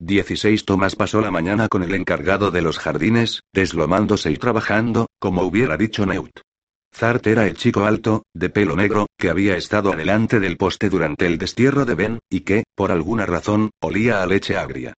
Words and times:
16 0.00 0.64
Tomás 0.64 0.96
pasó 0.96 1.20
la 1.20 1.30
mañana 1.30 1.68
con 1.68 1.82
el 1.82 1.94
encargado 1.94 2.50
de 2.50 2.62
los 2.62 2.78
jardines, 2.78 3.42
deslomándose 3.52 4.30
y 4.30 4.36
trabajando, 4.36 5.06
como 5.20 5.42
hubiera 5.42 5.76
dicho 5.76 6.04
Neut. 6.04 6.40
Zart 6.94 7.26
era 7.26 7.46
el 7.46 7.56
chico 7.56 7.84
alto, 7.84 8.24
de 8.34 8.50
pelo 8.50 8.76
negro, 8.76 9.06
que 9.18 9.30
había 9.30 9.56
estado 9.56 9.92
adelante 9.92 10.40
del 10.40 10.56
poste 10.56 10.88
durante 10.88 11.26
el 11.26 11.38
destierro 11.38 11.84
de 11.84 11.94
Ben, 11.94 12.18
y 12.28 12.40
que, 12.40 12.64
por 12.74 12.92
alguna 12.92 13.26
razón, 13.26 13.70
olía 13.80 14.22
a 14.22 14.26
leche 14.26 14.56
agria. 14.56 14.94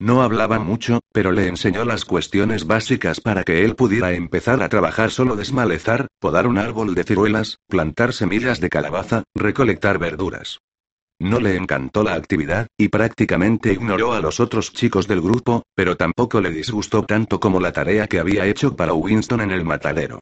No 0.00 0.22
hablaba 0.22 0.58
mucho, 0.58 1.00
pero 1.12 1.30
le 1.30 1.46
enseñó 1.46 1.84
las 1.84 2.04
cuestiones 2.04 2.66
básicas 2.66 3.20
para 3.20 3.44
que 3.44 3.64
él 3.64 3.76
pudiera 3.76 4.12
empezar 4.12 4.62
a 4.62 4.68
trabajar 4.68 5.10
solo 5.10 5.36
desmalezar, 5.36 6.06
podar 6.18 6.46
un 6.46 6.58
árbol 6.58 6.94
de 6.94 7.04
ciruelas, 7.04 7.58
plantar 7.68 8.12
semillas 8.12 8.60
de 8.60 8.70
calabaza, 8.70 9.24
recolectar 9.34 9.98
verduras. 9.98 10.60
No 11.20 11.38
le 11.38 11.54
encantó 11.54 12.02
la 12.02 12.14
actividad, 12.14 12.66
y 12.78 12.88
prácticamente 12.88 13.74
ignoró 13.74 14.14
a 14.14 14.20
los 14.20 14.40
otros 14.40 14.72
chicos 14.72 15.06
del 15.06 15.20
grupo, 15.20 15.64
pero 15.74 15.96
tampoco 15.96 16.40
le 16.40 16.50
disgustó 16.50 17.04
tanto 17.04 17.38
como 17.38 17.60
la 17.60 17.72
tarea 17.72 18.06
que 18.06 18.18
había 18.18 18.46
hecho 18.46 18.74
para 18.74 18.94
Winston 18.94 19.42
en 19.42 19.50
el 19.50 19.62
matadero. 19.62 20.20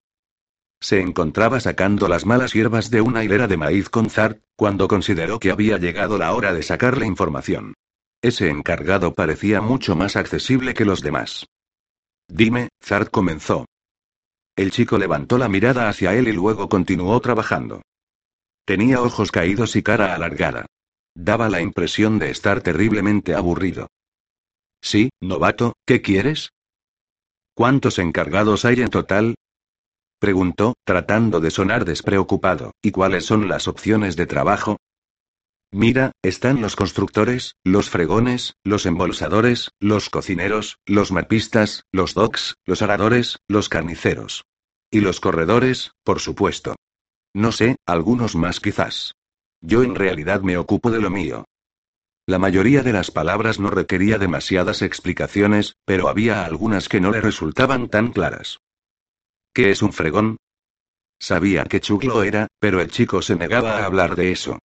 Se 0.80 1.00
encontraba 1.00 1.60
sacando 1.60 2.08
las 2.08 2.26
malas 2.26 2.52
hierbas 2.52 2.90
de 2.90 3.00
una 3.00 3.22
hilera 3.22 3.46
de 3.46 3.56
maíz 3.56 3.88
con 3.88 4.10
Zart, 4.10 4.42
cuando 4.56 4.88
consideró 4.88 5.38
que 5.38 5.52
había 5.52 5.78
llegado 5.78 6.18
la 6.18 6.34
hora 6.34 6.52
de 6.52 6.64
sacarle 6.64 7.06
información. 7.06 7.74
Ese 8.20 8.48
encargado 8.48 9.14
parecía 9.14 9.60
mucho 9.60 9.94
más 9.94 10.16
accesible 10.16 10.74
que 10.74 10.84
los 10.84 11.00
demás. 11.00 11.46
Dime, 12.26 12.70
Zart 12.82 13.08
comenzó. 13.10 13.66
El 14.56 14.72
chico 14.72 14.98
levantó 14.98 15.38
la 15.38 15.48
mirada 15.48 15.88
hacia 15.88 16.12
él 16.14 16.26
y 16.26 16.32
luego 16.32 16.68
continuó 16.68 17.20
trabajando. 17.20 17.82
Tenía 18.64 19.00
ojos 19.00 19.30
caídos 19.30 19.76
y 19.76 19.84
cara 19.84 20.16
alargada. 20.16 20.66
Daba 21.20 21.48
la 21.48 21.60
impresión 21.60 22.20
de 22.20 22.30
estar 22.30 22.60
terriblemente 22.60 23.34
aburrido. 23.34 23.88
Sí, 24.80 25.10
novato, 25.20 25.72
¿qué 25.84 26.00
quieres? 26.00 26.50
¿Cuántos 27.54 27.98
encargados 27.98 28.64
hay 28.64 28.82
en 28.82 28.88
total? 28.88 29.34
Preguntó, 30.20 30.74
tratando 30.84 31.40
de 31.40 31.50
sonar 31.50 31.84
despreocupado. 31.84 32.70
¿Y 32.80 32.92
cuáles 32.92 33.26
son 33.26 33.48
las 33.48 33.66
opciones 33.66 34.14
de 34.14 34.26
trabajo? 34.26 34.76
Mira, 35.72 36.12
están 36.22 36.60
los 36.60 36.76
constructores, 36.76 37.56
los 37.64 37.90
fregones, 37.90 38.54
los 38.62 38.86
embolsadores, 38.86 39.72
los 39.80 40.10
cocineros, 40.10 40.76
los 40.86 41.10
mapistas, 41.10 41.82
los 41.90 42.14
docks, 42.14 42.54
los 42.64 42.80
aradores, 42.80 43.38
los 43.48 43.68
carniceros. 43.68 44.44
Y 44.88 45.00
los 45.00 45.18
corredores, 45.18 45.90
por 46.04 46.20
supuesto. 46.20 46.76
No 47.34 47.50
sé, 47.50 47.74
algunos 47.86 48.36
más 48.36 48.60
quizás. 48.60 49.17
Yo 49.60 49.82
en 49.82 49.94
realidad 49.94 50.40
me 50.42 50.56
ocupo 50.56 50.90
de 50.90 51.00
lo 51.00 51.10
mío. 51.10 51.44
La 52.26 52.38
mayoría 52.38 52.82
de 52.82 52.92
las 52.92 53.10
palabras 53.10 53.58
no 53.58 53.70
requería 53.70 54.18
demasiadas 54.18 54.82
explicaciones, 54.82 55.76
pero 55.84 56.08
había 56.08 56.44
algunas 56.44 56.88
que 56.88 57.00
no 57.00 57.10
le 57.10 57.20
resultaban 57.20 57.88
tan 57.88 58.12
claras. 58.12 58.58
¿Qué 59.54 59.70
es 59.70 59.82
un 59.82 59.92
fregón? 59.92 60.36
Sabía 61.18 61.64
que 61.64 61.80
Chuck 61.80 62.04
lo 62.04 62.22
era, 62.22 62.48
pero 62.60 62.80
el 62.80 62.90
chico 62.90 63.22
se 63.22 63.34
negaba 63.34 63.78
a 63.78 63.86
hablar 63.86 64.14
de 64.14 64.30
eso. 64.30 64.58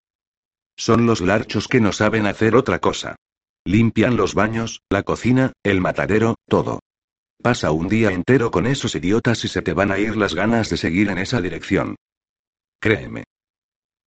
Son 0.76 1.06
los 1.06 1.22
larchos 1.22 1.68
que 1.68 1.80
no 1.80 1.94
saben 1.94 2.26
hacer 2.26 2.56
otra 2.56 2.80
cosa. 2.80 3.16
Limpian 3.66 4.18
los 4.18 4.36
baños, 4.36 4.82
la 4.90 5.04
cocina, 5.04 5.54
el 5.64 5.80
matadero, 5.80 6.36
todo. 6.48 6.80
Pasa 7.42 7.72
un 7.72 7.88
día 7.88 8.12
entero 8.12 8.52
con 8.52 8.68
esos 8.68 8.94
idiotas 8.96 9.44
y 9.46 9.48
se 9.48 9.62
te 9.62 9.74
van 9.74 9.92
a 9.92 10.00
ir 10.00 10.18
las 10.18 10.36
ganas 10.36 10.70
de 10.70 10.78
seguir 10.78 11.10
en 11.10 11.18
esa 11.18 11.42
dirección. 11.42 11.96
Créeme. 12.80 13.24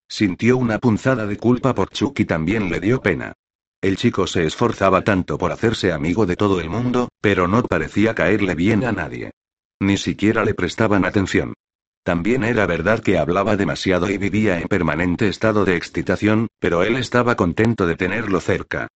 Sintió 0.08 0.56
una 0.56 0.78
punzada 0.78 1.26
de 1.26 1.36
culpa 1.36 1.74
por 1.74 1.90
Chuck 1.90 2.20
y 2.20 2.24
también 2.24 2.70
le 2.70 2.80
dio 2.80 3.00
pena. 3.00 3.32
El 3.80 3.96
chico 3.96 4.26
se 4.26 4.44
esforzaba 4.46 5.02
tanto 5.02 5.36
por 5.38 5.52
hacerse 5.52 5.92
amigo 5.92 6.26
de 6.26 6.36
todo 6.36 6.60
el 6.60 6.70
mundo, 6.70 7.08
pero 7.20 7.46
no 7.48 7.62
parecía 7.62 8.14
caerle 8.14 8.54
bien 8.54 8.84
a 8.84 8.92
nadie. 8.92 9.32
Ni 9.80 9.96
siquiera 9.96 10.44
le 10.44 10.54
prestaban 10.54 11.04
atención. 11.04 11.54
También 12.02 12.44
era 12.44 12.66
verdad 12.66 13.00
que 13.00 13.18
hablaba 13.18 13.56
demasiado 13.56 14.08
y 14.08 14.16
vivía 14.16 14.60
en 14.60 14.68
permanente 14.68 15.28
estado 15.28 15.64
de 15.64 15.76
excitación, 15.76 16.46
pero 16.60 16.84
él 16.84 16.96
estaba 16.96 17.34
contento 17.34 17.86
de 17.86 17.96
tenerlo 17.96 18.40
cerca. 18.40 18.88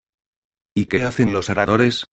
¿Y 0.73 0.85
qué 0.85 1.03
hacen 1.03 1.33
los 1.33 1.49
aradores? 1.49 2.05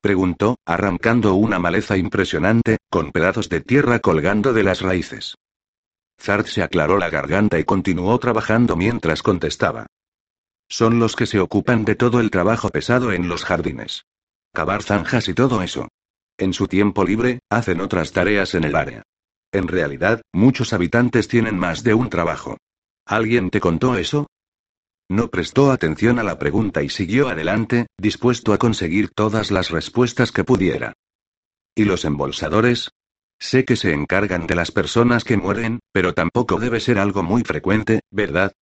preguntó, 0.00 0.56
arrancando 0.64 1.34
una 1.34 1.58
maleza 1.58 1.96
impresionante, 1.96 2.78
con 2.88 3.12
pedazos 3.12 3.48
de 3.48 3.60
tierra 3.60 3.98
colgando 3.98 4.52
de 4.52 4.62
las 4.62 4.80
raíces. 4.80 5.36
Zart 6.22 6.46
se 6.46 6.62
aclaró 6.62 6.98
la 6.98 7.10
garganta 7.10 7.58
y 7.58 7.64
continuó 7.64 8.16
trabajando 8.20 8.76
mientras 8.76 9.22
contestaba. 9.22 9.86
Son 10.68 11.00
los 11.00 11.16
que 11.16 11.26
se 11.26 11.40
ocupan 11.40 11.84
de 11.84 11.96
todo 11.96 12.20
el 12.20 12.30
trabajo 12.30 12.68
pesado 12.68 13.12
en 13.12 13.28
los 13.28 13.44
jardines. 13.44 14.04
Cavar 14.52 14.84
zanjas 14.84 15.28
y 15.28 15.34
todo 15.34 15.62
eso. 15.62 15.88
En 16.38 16.52
su 16.52 16.68
tiempo 16.68 17.04
libre, 17.04 17.40
hacen 17.50 17.80
otras 17.80 18.12
tareas 18.12 18.54
en 18.54 18.62
el 18.62 18.76
área. 18.76 19.02
En 19.50 19.66
realidad, 19.66 20.22
muchos 20.32 20.72
habitantes 20.72 21.26
tienen 21.26 21.58
más 21.58 21.82
de 21.82 21.94
un 21.94 22.08
trabajo. 22.08 22.56
¿Alguien 23.04 23.50
te 23.50 23.58
contó 23.58 23.96
eso? 23.96 24.28
No 25.08 25.28
prestó 25.28 25.72
atención 25.72 26.20
a 26.20 26.22
la 26.22 26.38
pregunta 26.38 26.84
y 26.84 26.88
siguió 26.88 27.28
adelante, 27.28 27.88
dispuesto 27.98 28.52
a 28.52 28.58
conseguir 28.58 29.10
todas 29.10 29.50
las 29.50 29.70
respuestas 29.70 30.30
que 30.30 30.44
pudiera. 30.44 30.92
¿Y 31.74 31.84
los 31.84 32.04
embolsadores? 32.04 32.90
Sé 33.42 33.64
que 33.64 33.74
se 33.74 33.92
encargan 33.92 34.46
de 34.46 34.54
las 34.54 34.70
personas 34.70 35.24
que 35.24 35.36
mueren, 35.36 35.80
pero 35.90 36.14
tampoco 36.14 36.60
debe 36.60 36.78
ser 36.78 37.00
algo 37.00 37.24
muy 37.24 37.42
frecuente, 37.42 38.02
¿verdad? 38.08 38.52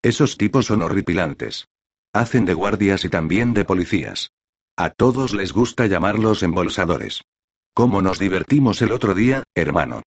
Esos 0.00 0.38
tipos 0.38 0.64
son 0.64 0.80
horripilantes. 0.80 1.66
Hacen 2.14 2.46
de 2.46 2.54
guardias 2.54 3.04
y 3.04 3.10
también 3.10 3.52
de 3.52 3.66
policías. 3.66 4.30
A 4.74 4.88
todos 4.88 5.34
les 5.34 5.52
gusta 5.52 5.86
llamarlos 5.86 6.42
embolsadores. 6.42 7.20
¿Cómo 7.74 8.00
nos 8.00 8.18
divertimos 8.18 8.80
el 8.80 8.92
otro 8.92 9.12
día, 9.12 9.42
hermano? 9.54 10.02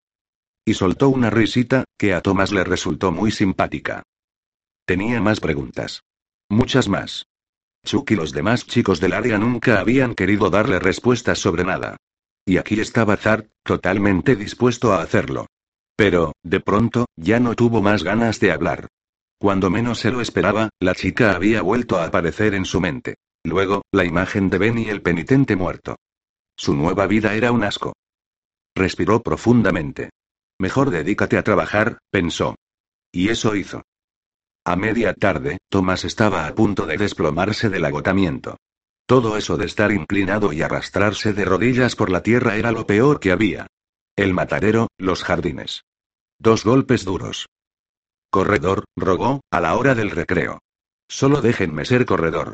Y 0.65 0.73
soltó 0.73 1.09
una 1.09 1.29
risita, 1.29 1.83
que 1.95 2.15
a 2.15 2.21
Thomas 2.21 2.51
le 2.51 2.63
resultó 2.63 3.11
muy 3.11 3.29
simpática. 3.29 4.01
Tenía 4.87 5.21
más 5.21 5.39
preguntas. 5.39 6.01
Muchas 6.49 6.89
más. 6.89 7.27
Chuck 7.85 8.09
y 8.09 8.15
los 8.15 8.31
demás 8.31 8.65
chicos 8.65 8.99
del 8.99 9.13
área 9.13 9.37
nunca 9.37 9.79
habían 9.79 10.15
querido 10.15 10.49
darle 10.49 10.79
respuestas 10.79 11.37
sobre 11.37 11.63
nada. 11.63 11.97
Y 12.45 12.57
aquí 12.57 12.79
estaba 12.79 13.17
Zart, 13.17 13.49
totalmente 13.63 14.35
dispuesto 14.35 14.93
a 14.93 15.01
hacerlo. 15.01 15.47
Pero, 15.95 16.33
de 16.43 16.59
pronto, 16.59 17.05
ya 17.15 17.39
no 17.39 17.55
tuvo 17.55 17.81
más 17.81 18.03
ganas 18.03 18.39
de 18.39 18.51
hablar. 18.51 18.87
Cuando 19.39 19.69
menos 19.69 19.99
se 19.99 20.11
lo 20.11 20.21
esperaba, 20.21 20.69
la 20.79 20.95
chica 20.95 21.35
había 21.35 21.61
vuelto 21.61 21.97
a 21.97 22.05
aparecer 22.05 22.53
en 22.53 22.65
su 22.65 22.81
mente. 22.81 23.15
Luego, 23.43 23.83
la 23.91 24.05
imagen 24.05 24.49
de 24.49 24.57
Benny 24.57 24.89
el 24.89 25.01
penitente 25.01 25.55
muerto. 25.55 25.97
Su 26.55 26.75
nueva 26.75 27.07
vida 27.07 27.33
era 27.35 27.51
un 27.51 27.63
asco. 27.63 27.93
Respiró 28.75 29.21
profundamente. 29.21 30.09
Mejor 30.59 30.89
dedícate 30.89 31.37
a 31.37 31.43
trabajar, 31.43 31.99
pensó. 32.09 32.55
Y 33.11 33.29
eso 33.29 33.55
hizo. 33.55 33.83
A 34.65 34.75
media 34.75 35.13
tarde, 35.13 35.57
Thomas 35.69 36.05
estaba 36.05 36.47
a 36.47 36.55
punto 36.55 36.85
de 36.85 36.97
desplomarse 36.97 37.69
del 37.69 37.85
agotamiento. 37.85 38.57
Todo 39.05 39.37
eso 39.37 39.57
de 39.57 39.65
estar 39.65 39.91
inclinado 39.91 40.53
y 40.53 40.61
arrastrarse 40.61 41.33
de 41.33 41.43
rodillas 41.43 41.95
por 41.95 42.09
la 42.09 42.23
tierra 42.23 42.55
era 42.55 42.71
lo 42.71 42.87
peor 42.87 43.19
que 43.19 43.31
había. 43.31 43.67
El 44.15 44.33
matadero, 44.33 44.87
los 44.97 45.23
jardines. 45.23 45.83
Dos 46.39 46.63
golpes 46.63 47.03
duros. 47.03 47.47
Corredor, 48.29 48.85
rogó, 48.95 49.41
a 49.51 49.59
la 49.59 49.75
hora 49.75 49.93
del 49.93 50.09
recreo. 50.09 50.59
Solo 51.09 51.41
déjenme 51.41 51.85
ser 51.85 52.05
corredor. 52.05 52.53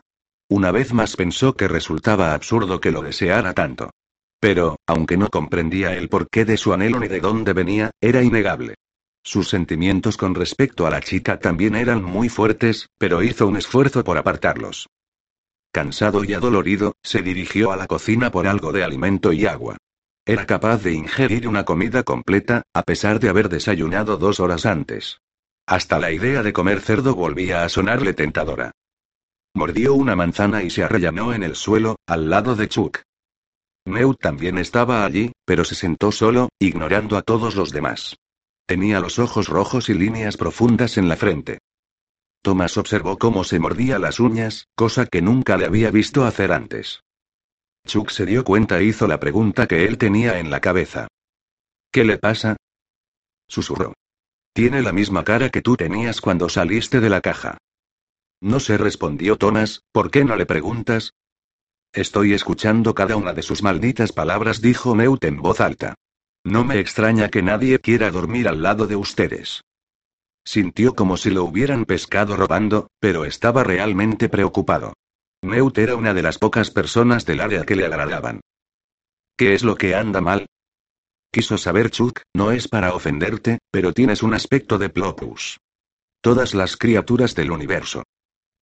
Una 0.50 0.72
vez 0.72 0.94
más 0.94 1.16
pensó 1.16 1.56
que 1.56 1.68
resultaba 1.68 2.34
absurdo 2.34 2.81
que 2.81 2.92
lo 2.92 3.01
deseara 3.01 3.54
tanto. 3.54 3.92
Pero, 4.40 4.78
aunque 4.88 5.18
no 5.18 5.30
comprendía 5.30 5.94
el 5.94 6.10
porqué 6.10 6.46
de 6.46 6.57
su 6.57 6.74
anhelo 6.74 7.00
ni 7.00 7.07
de 7.07 7.19
dónde 7.19 7.54
venía, 7.54 7.92
era 8.01 8.24
innegable. 8.24 8.75
Sus 9.24 9.50
sentimientos 9.50 10.18
con 10.18 10.34
respecto 10.34 10.88
a 10.88 10.90
la 10.90 11.01
chica 11.01 11.40
también 11.40 11.75
eran 11.75 12.04
muy 12.04 12.30
fuertes, 12.30 12.88
pero 12.98 13.22
hizo 13.22 13.48
un 13.48 13.57
esfuerzo 13.57 14.04
por 14.04 14.18
apartarlos. 14.18 14.88
Cansado 15.71 16.24
y 16.24 16.33
adolorido, 16.33 16.95
se 17.04 17.21
dirigió 17.21 17.71
a 17.71 17.77
la 17.77 17.86
cocina 17.86 18.31
por 18.31 18.48
algo 18.48 18.71
de 18.71 18.83
alimento 18.83 19.31
y 19.33 19.45
agua. 19.45 19.77
Era 20.25 20.45
capaz 20.45 20.83
de 20.83 20.94
ingerir 20.94 21.48
una 21.48 21.66
comida 21.66 22.04
completa, 22.04 22.63
a 22.74 22.83
pesar 22.83 23.19
de 23.19 23.30
haber 23.30 23.50
desayunado 23.50 24.18
dos 24.18 24.39
horas 24.39 24.66
antes. 24.66 25.19
Hasta 25.68 26.00
la 26.00 26.12
idea 26.12 26.42
de 26.42 26.54
comer 26.54 26.81
cerdo 26.81 27.13
volvía 27.13 27.63
a 27.63 27.69
sonarle 27.69 28.13
tentadora. 28.13 28.71
mordió 29.56 29.94
una 29.94 30.16
manzana 30.16 30.63
y 30.63 30.69
se 30.69 30.83
arrellanó 30.83 31.33
en 31.33 31.44
el 31.44 31.56
suelo, 31.56 31.95
al 32.07 32.30
lado 32.30 32.56
de 32.56 32.68
Chuck. 32.68 33.01
Neut 33.86 34.19
también 34.19 34.57
estaba 34.57 35.06
allí, 35.06 35.31
pero 35.45 35.63
se 35.65 35.75
sentó 35.75 36.12
solo, 36.12 36.50
ignorando 36.60 37.18
a 37.18 37.22
todos 37.22 37.56
los 37.56 37.72
demás. 37.72 38.15
Tenía 38.65 39.00
los 39.00 39.19
ojos 39.19 39.48
rojos 39.48 39.89
y 39.89 39.94
líneas 39.95 40.38
profundas 40.38 40.98
en 40.98 41.10
la 41.10 41.15
frente. 41.15 41.60
Thomas 42.41 42.77
observó 42.77 43.18
cómo 43.18 43.44
se 43.44 43.59
mordía 43.59 44.00
las 44.00 44.19
uñas, 44.19 44.68
cosa 44.75 45.06
que 45.06 45.21
nunca 45.21 45.57
le 45.57 45.65
había 45.65 45.91
visto 45.91 46.25
hacer 46.25 46.51
antes. 46.51 47.01
Chuck 47.86 48.09
se 48.09 48.25
dio 48.25 48.44
cuenta 48.44 48.80
e 48.80 48.86
hizo 48.86 49.07
la 49.07 49.19
pregunta 49.19 49.68
que 49.68 49.86
él 49.86 49.97
tenía 49.97 50.39
en 50.39 50.50
la 50.50 50.59
cabeza. 50.59 51.07
¿Qué 51.91 52.03
le 52.03 52.18
pasa? 52.18 52.56
Susurró. 53.47 53.94
Tiene 54.53 54.81
la 54.81 54.91
misma 54.91 55.24
cara 55.24 55.50
que 55.50 55.62
tú 55.62 55.75
tenías 55.75 56.21
cuando 56.21 56.50
saliste 56.50 57.00
de 57.00 57.09
la 57.09 57.21
caja. 57.21 57.57
No 58.41 58.59
se 58.59 58.77
respondió 58.77 59.38
Thomas, 59.38 59.81
¿por 59.91 60.12
qué 60.12 60.24
no 60.24 60.36
le 60.36 60.45
preguntas? 60.45 61.13
Estoy 61.91 62.33
escuchando 62.33 62.94
cada 62.94 63.18
una 63.18 63.33
de 63.33 63.41
sus 63.41 63.63
malditas 63.63 64.12
palabras, 64.12 64.62
dijo 64.62 64.95
Neut 64.95 65.24
en 65.25 65.41
voz 65.41 65.59
alta. 65.59 65.95
No 66.44 66.63
me 66.63 66.80
extraña 66.80 67.30
que 67.30 67.41
nadie 67.41 67.80
quiera 67.80 68.12
dormir 68.12 68.47
al 68.47 68.62
lado 68.62 68.88
de 68.88 68.95
ustedes. 68.95 69.62
Sintió 70.45 70.95
como 70.95 71.18
si 71.18 71.30
lo 71.30 71.44
hubieran 71.44 71.86
pescado 71.86 72.36
robando, 72.36 72.88
pero 73.00 73.25
estaba 73.25 73.63
realmente 73.63 74.30
preocupado. 74.30 74.94
Neut 75.41 75.77
era 75.77 75.95
una 75.95 76.13
de 76.13 76.21
las 76.21 76.38
pocas 76.38 76.71
personas 76.71 77.25
del 77.25 77.41
área 77.41 77.63
que 77.63 77.75
le 77.75 77.86
agradaban. 77.86 78.41
¿Qué 79.38 79.53
es 79.53 79.63
lo 79.63 79.75
que 79.75 79.95
anda 79.95 80.21
mal? 80.21 80.47
Quiso 81.31 81.57
saber 81.57 81.91
Chuck, 81.91 82.21
no 82.36 82.51
es 82.51 82.68
para 82.68 82.94
ofenderte, 82.94 83.59
pero 83.71 83.94
tienes 83.94 84.24
un 84.24 84.33
aspecto 84.33 84.77
de 84.77 84.89
Plopus. 84.89 85.59
Todas 86.21 86.53
las 86.53 86.75
criaturas 86.75 87.36
del 87.36 87.51
universo. 87.51 88.03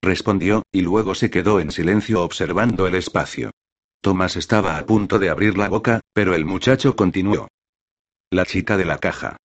Respondió, 0.02 0.64
y 0.72 0.82
luego 0.82 1.16
se 1.16 1.30
quedó 1.30 1.60
en 1.60 1.72
silencio 1.72 2.22
observando 2.22 2.86
el 2.86 2.96
espacio. 2.96 3.52
Thomas 4.02 4.36
estaba 4.36 4.78
a 4.78 4.86
punto 4.86 5.18
de 5.18 5.30
abrir 5.30 5.58
la 5.58 5.70
boca, 5.70 6.02
pero 6.14 6.36
el 6.36 6.46
muchacho 6.46 6.96
continuó. 6.96 7.48
La 8.30 8.46
chica 8.46 8.78
de 8.78 8.86
la 8.86 9.00
caja. 9.00 9.38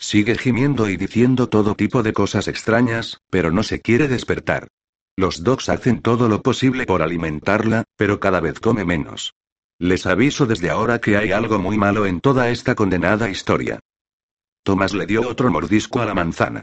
Sigue 0.00 0.38
gimiendo 0.38 0.88
y 0.88 0.96
diciendo 0.96 1.50
todo 1.50 1.74
tipo 1.74 2.02
de 2.02 2.14
cosas 2.14 2.48
extrañas, 2.48 3.20
pero 3.28 3.52
no 3.52 3.62
se 3.62 3.82
quiere 3.82 4.08
despertar. 4.08 4.68
Los 5.14 5.44
dogs 5.44 5.68
hacen 5.68 6.00
todo 6.00 6.26
lo 6.26 6.42
posible 6.42 6.86
por 6.86 7.02
alimentarla, 7.02 7.84
pero 7.96 8.18
cada 8.18 8.40
vez 8.40 8.58
come 8.60 8.86
menos. 8.86 9.34
Les 9.78 10.06
aviso 10.06 10.46
desde 10.46 10.70
ahora 10.70 11.00
que 11.00 11.18
hay 11.18 11.32
algo 11.32 11.58
muy 11.58 11.76
malo 11.76 12.06
en 12.06 12.20
toda 12.22 12.48
esta 12.48 12.74
condenada 12.74 13.28
historia. 13.28 13.78
Thomas 14.62 14.94
le 14.94 15.04
dio 15.04 15.28
otro 15.28 15.50
mordisco 15.50 16.00
a 16.00 16.06
la 16.06 16.14
manzana. 16.14 16.62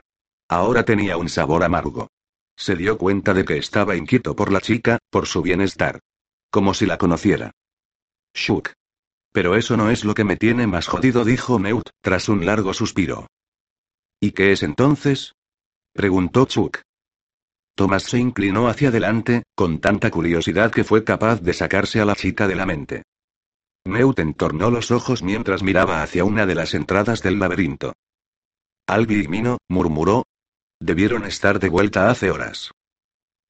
Ahora 0.50 0.84
tenía 0.84 1.18
un 1.18 1.30
sabor 1.30 1.64
amargo. 1.64 2.10
Se 2.56 2.76
dio 2.76 2.98
cuenta 2.98 3.36
de 3.36 3.46
que 3.46 3.58
estaba 3.58 3.96
inquieto 3.96 4.36
por 4.36 4.52
la 4.52 4.62
chica, 4.62 4.98
por 5.12 5.28
su 5.28 5.44
bienestar. 5.44 6.00
Como 6.50 6.74
si 6.74 6.88
la 6.88 6.98
conociera. 6.98 7.52
Shuk. 8.34 8.77
Pero 9.38 9.56
eso 9.56 9.78
no 9.78 9.92
es 9.92 10.04
lo 10.04 10.16
que 10.16 10.24
me 10.24 10.36
tiene 10.36 10.66
más 10.66 10.88
jodido, 10.88 11.24
dijo 11.24 11.60
Neut, 11.60 11.92
tras 12.02 12.28
un 12.28 12.44
largo 12.44 12.74
suspiro. 12.74 13.28
¿Y 14.20 14.32
qué 14.32 14.52
es 14.52 14.64
entonces? 14.64 15.36
preguntó 15.94 16.46
Chuck. 16.46 16.82
Thomas 17.76 18.02
se 18.02 18.18
inclinó 18.18 18.68
hacia 18.68 18.90
adelante, 18.90 19.44
con 19.54 19.80
tanta 19.80 20.10
curiosidad 20.10 20.72
que 20.72 20.84
fue 20.84 21.04
capaz 21.04 21.40
de 21.40 21.54
sacarse 21.54 22.02
a 22.02 22.06
la 22.06 22.16
chica 22.16 22.48
de 22.48 22.56
la 22.56 22.66
mente. 22.66 23.04
Neut 23.86 24.18
entornó 24.18 24.72
los 24.72 24.90
ojos 24.90 25.22
mientras 25.22 25.62
miraba 25.62 26.02
hacia 26.02 26.26
una 26.26 26.48
de 26.48 26.56
las 26.56 26.74
entradas 26.74 27.22
del 27.22 27.38
laberinto. 27.38 27.94
Albi 28.88 29.26
y 29.26 29.28
Mino, 29.28 29.60
murmuró. 29.70 30.26
Debieron 30.80 31.26
estar 31.26 31.60
de 31.60 31.70
vuelta 31.70 32.10
hace 32.10 32.32
horas. 32.32 32.72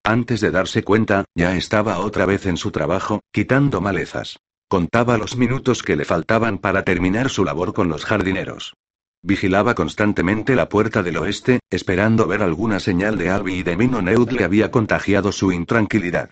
Antes 0.04 0.42
de 0.42 0.52
darse 0.52 0.84
cuenta, 0.84 1.24
ya 1.34 1.56
estaba 1.56 2.00
otra 2.00 2.26
vez 2.26 2.46
en 2.46 2.58
su 2.58 2.72
trabajo, 2.72 3.22
quitando 3.32 3.80
malezas. 3.80 4.38
Contaba 4.70 5.18
los 5.18 5.38
minutos 5.38 5.82
que 5.82 5.96
le 5.96 6.04
faltaban 6.04 6.58
para 6.58 6.84
terminar 6.84 7.30
su 7.30 7.46
labor 7.46 7.74
con 7.74 7.88
los 7.88 8.04
jardineros. 8.04 8.74
Vigilaba 9.22 9.76
constantemente 9.76 10.56
la 10.56 10.68
puerta 10.68 11.04
del 11.04 11.18
oeste, 11.18 11.62
esperando 11.70 12.28
ver 12.28 12.44
alguna 12.44 12.82
señal 12.82 13.18
de 13.18 13.30
Albi 13.30 13.56
y 13.56 13.64
de 13.64 13.78
Mino 13.78 14.02
Neud 14.02 14.30
le 14.32 14.44
había 14.44 14.70
contagiado 14.70 15.32
su 15.32 15.54
intranquilidad. 15.54 16.32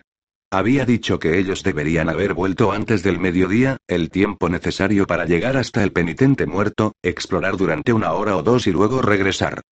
Había 0.50 0.84
dicho 0.84 1.18
que 1.18 1.38
ellos 1.38 1.62
deberían 1.62 2.10
haber 2.10 2.34
vuelto 2.34 2.72
antes 2.72 3.02
del 3.02 3.18
mediodía, 3.18 3.78
el 3.88 4.10
tiempo 4.10 4.50
necesario 4.50 5.06
para 5.06 5.24
llegar 5.24 5.56
hasta 5.56 5.82
el 5.82 5.92
penitente 5.92 6.44
muerto, 6.44 6.92
explorar 7.02 7.56
durante 7.56 7.94
una 7.94 8.12
hora 8.12 8.36
o 8.36 8.42
dos 8.42 8.66
y 8.66 8.72
luego 8.72 9.00
regresar. 9.00 9.62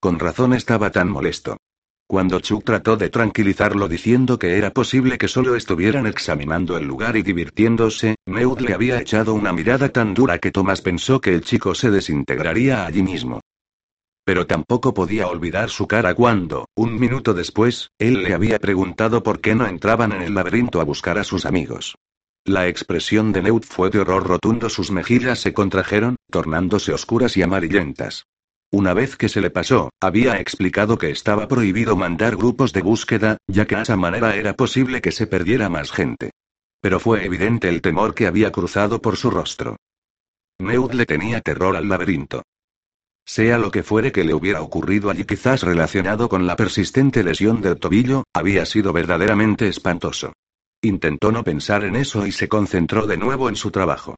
Con 0.00 0.18
razón 0.18 0.54
estaba 0.54 0.90
tan 0.90 1.10
molesto. 1.10 1.58
Cuando 2.06 2.40
Chuck 2.40 2.64
trató 2.64 2.96
de 2.96 3.08
tranquilizarlo 3.08 3.88
diciendo 3.88 4.38
que 4.38 4.58
era 4.58 4.70
posible 4.70 5.16
que 5.16 5.26
solo 5.26 5.56
estuvieran 5.56 6.06
examinando 6.06 6.76
el 6.76 6.84
lugar 6.84 7.16
y 7.16 7.22
divirtiéndose, 7.22 8.16
Meud 8.26 8.60
le 8.60 8.74
había 8.74 9.00
echado 9.00 9.32
una 9.34 9.52
mirada 9.52 9.88
tan 9.88 10.12
dura 10.12 10.38
que 10.38 10.50
Thomas 10.50 10.82
pensó 10.82 11.20
que 11.20 11.34
el 11.34 11.40
chico 11.40 11.74
se 11.74 11.90
desintegraría 11.90 12.84
allí 12.84 13.02
mismo. 13.02 13.40
Pero 14.24 14.46
tampoco 14.46 14.92
podía 14.92 15.28
olvidar 15.28 15.70
su 15.70 15.86
cara 15.86 16.14
cuando, 16.14 16.66
un 16.74 16.98
minuto 16.98 17.32
después, 17.32 17.90
él 17.98 18.22
le 18.22 18.34
había 18.34 18.58
preguntado 18.58 19.22
por 19.22 19.40
qué 19.40 19.54
no 19.54 19.66
entraban 19.66 20.12
en 20.12 20.22
el 20.22 20.34
laberinto 20.34 20.80
a 20.80 20.84
buscar 20.84 21.18
a 21.18 21.24
sus 21.24 21.46
amigos. 21.46 21.94
La 22.46 22.68
expresión 22.68 23.32
de 23.32 23.42
Neud 23.42 23.62
fue 23.62 23.88
de 23.88 24.00
horror 24.00 24.26
rotundo, 24.26 24.68
sus 24.68 24.90
mejillas 24.90 25.40
se 25.40 25.54
contrajeron, 25.54 26.16
tornándose 26.30 26.92
oscuras 26.92 27.38
y 27.38 27.42
amarillentas. 27.42 28.26
Una 28.74 28.92
vez 28.92 29.14
que 29.14 29.28
se 29.28 29.40
le 29.40 29.50
pasó, 29.50 29.90
había 30.00 30.40
explicado 30.40 30.98
que 30.98 31.10
estaba 31.10 31.46
prohibido 31.46 31.94
mandar 31.94 32.34
grupos 32.34 32.72
de 32.72 32.82
búsqueda, 32.82 33.38
ya 33.46 33.66
que 33.66 33.76
de 33.76 33.82
esa 33.82 33.96
manera 33.96 34.34
era 34.34 34.54
posible 34.54 35.00
que 35.00 35.12
se 35.12 35.28
perdiera 35.28 35.68
más 35.68 35.92
gente. 35.92 36.32
Pero 36.80 36.98
fue 36.98 37.24
evidente 37.24 37.68
el 37.68 37.80
temor 37.80 38.16
que 38.16 38.26
había 38.26 38.50
cruzado 38.50 39.00
por 39.00 39.16
su 39.16 39.30
rostro. 39.30 39.76
Neud 40.58 40.90
le 40.90 41.06
tenía 41.06 41.40
terror 41.40 41.76
al 41.76 41.88
laberinto. 41.88 42.42
Sea 43.24 43.58
lo 43.58 43.70
que 43.70 43.84
fuere 43.84 44.10
que 44.10 44.24
le 44.24 44.34
hubiera 44.34 44.60
ocurrido 44.60 45.08
allí, 45.08 45.22
quizás 45.22 45.62
relacionado 45.62 46.28
con 46.28 46.44
la 46.44 46.56
persistente 46.56 47.22
lesión 47.22 47.60
del 47.60 47.78
tobillo, 47.78 48.24
había 48.34 48.66
sido 48.66 48.92
verdaderamente 48.92 49.68
espantoso. 49.68 50.32
Intentó 50.82 51.30
no 51.30 51.44
pensar 51.44 51.84
en 51.84 51.94
eso 51.94 52.26
y 52.26 52.32
se 52.32 52.48
concentró 52.48 53.06
de 53.06 53.18
nuevo 53.18 53.48
en 53.48 53.54
su 53.54 53.70
trabajo. 53.70 54.16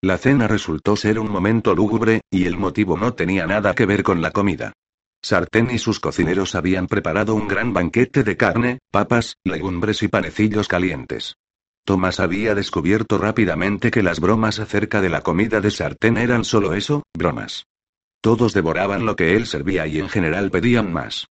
La 0.00 0.16
cena 0.16 0.46
resultó 0.46 0.94
ser 0.94 1.18
un 1.18 1.30
momento 1.30 1.74
lúgubre, 1.74 2.20
y 2.30 2.44
el 2.44 2.56
motivo 2.56 2.96
no 2.96 3.14
tenía 3.14 3.46
nada 3.46 3.74
que 3.74 3.84
ver 3.84 4.04
con 4.04 4.22
la 4.22 4.30
comida. 4.30 4.72
Sartén 5.20 5.70
y 5.72 5.78
sus 5.78 5.98
cocineros 5.98 6.54
habían 6.54 6.86
preparado 6.86 7.34
un 7.34 7.48
gran 7.48 7.72
banquete 7.72 8.22
de 8.22 8.36
carne, 8.36 8.78
papas, 8.92 9.34
legumbres 9.44 10.04
y 10.04 10.08
panecillos 10.08 10.68
calientes. 10.68 11.34
Tomás 11.84 12.20
había 12.20 12.54
descubierto 12.54 13.18
rápidamente 13.18 13.90
que 13.90 14.04
las 14.04 14.20
bromas 14.20 14.60
acerca 14.60 15.00
de 15.00 15.08
la 15.08 15.22
comida 15.22 15.60
de 15.60 15.72
Sartén 15.72 16.16
eran 16.16 16.44
solo 16.44 16.74
eso, 16.74 17.02
bromas. 17.16 17.64
Todos 18.20 18.52
devoraban 18.52 19.04
lo 19.04 19.16
que 19.16 19.34
él 19.34 19.46
servía 19.46 19.86
y 19.88 19.98
en 19.98 20.08
general 20.08 20.50
pedían 20.50 20.92
más. 20.92 21.26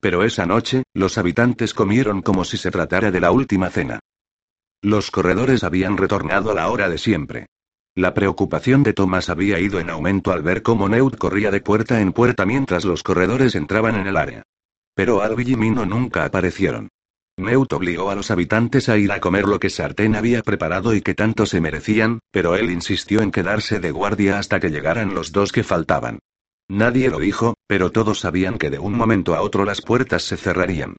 Pero 0.00 0.22
esa 0.22 0.46
noche, 0.46 0.84
los 0.94 1.18
habitantes 1.18 1.74
comieron 1.74 2.22
como 2.22 2.44
si 2.44 2.56
se 2.56 2.70
tratara 2.70 3.10
de 3.10 3.20
la 3.20 3.32
última 3.32 3.70
cena. 3.70 3.98
Los 4.80 5.10
corredores 5.10 5.64
habían 5.64 5.96
retornado 5.96 6.50
a 6.50 6.54
la 6.54 6.68
hora 6.68 6.88
de 6.88 6.98
siempre. 6.98 7.46
La 7.94 8.14
preocupación 8.14 8.82
de 8.84 8.94
Thomas 8.94 9.28
había 9.28 9.60
ido 9.60 9.78
en 9.78 9.90
aumento 9.90 10.32
al 10.32 10.40
ver 10.40 10.62
cómo 10.62 10.88
Neut 10.88 11.18
corría 11.18 11.50
de 11.50 11.60
puerta 11.60 12.00
en 12.00 12.14
puerta 12.14 12.46
mientras 12.46 12.86
los 12.86 13.02
corredores 13.02 13.54
entraban 13.54 13.96
en 13.96 14.06
el 14.06 14.16
área. 14.16 14.44
Pero 14.94 15.20
Albi 15.20 15.52
y 15.52 15.56
Mino 15.56 15.84
nunca 15.84 16.24
aparecieron. 16.24 16.88
Neut 17.36 17.70
obligó 17.74 18.08
a 18.08 18.14
los 18.14 18.30
habitantes 18.30 18.88
a 18.88 18.96
ir 18.96 19.12
a 19.12 19.20
comer 19.20 19.44
lo 19.44 19.60
que 19.60 19.68
Sartén 19.68 20.16
había 20.16 20.42
preparado 20.42 20.94
y 20.94 21.02
que 21.02 21.12
tanto 21.12 21.44
se 21.44 21.60
merecían, 21.60 22.20
pero 22.30 22.56
él 22.56 22.70
insistió 22.70 23.20
en 23.20 23.30
quedarse 23.30 23.78
de 23.78 23.90
guardia 23.90 24.38
hasta 24.38 24.58
que 24.58 24.70
llegaran 24.70 25.12
los 25.12 25.32
dos 25.32 25.52
que 25.52 25.62
faltaban. 25.62 26.18
Nadie 26.68 27.10
lo 27.10 27.18
dijo, 27.18 27.56
pero 27.66 27.92
todos 27.92 28.20
sabían 28.20 28.56
que 28.56 28.70
de 28.70 28.78
un 28.78 28.94
momento 28.94 29.34
a 29.34 29.42
otro 29.42 29.66
las 29.66 29.82
puertas 29.82 30.22
se 30.22 30.38
cerrarían. 30.38 30.96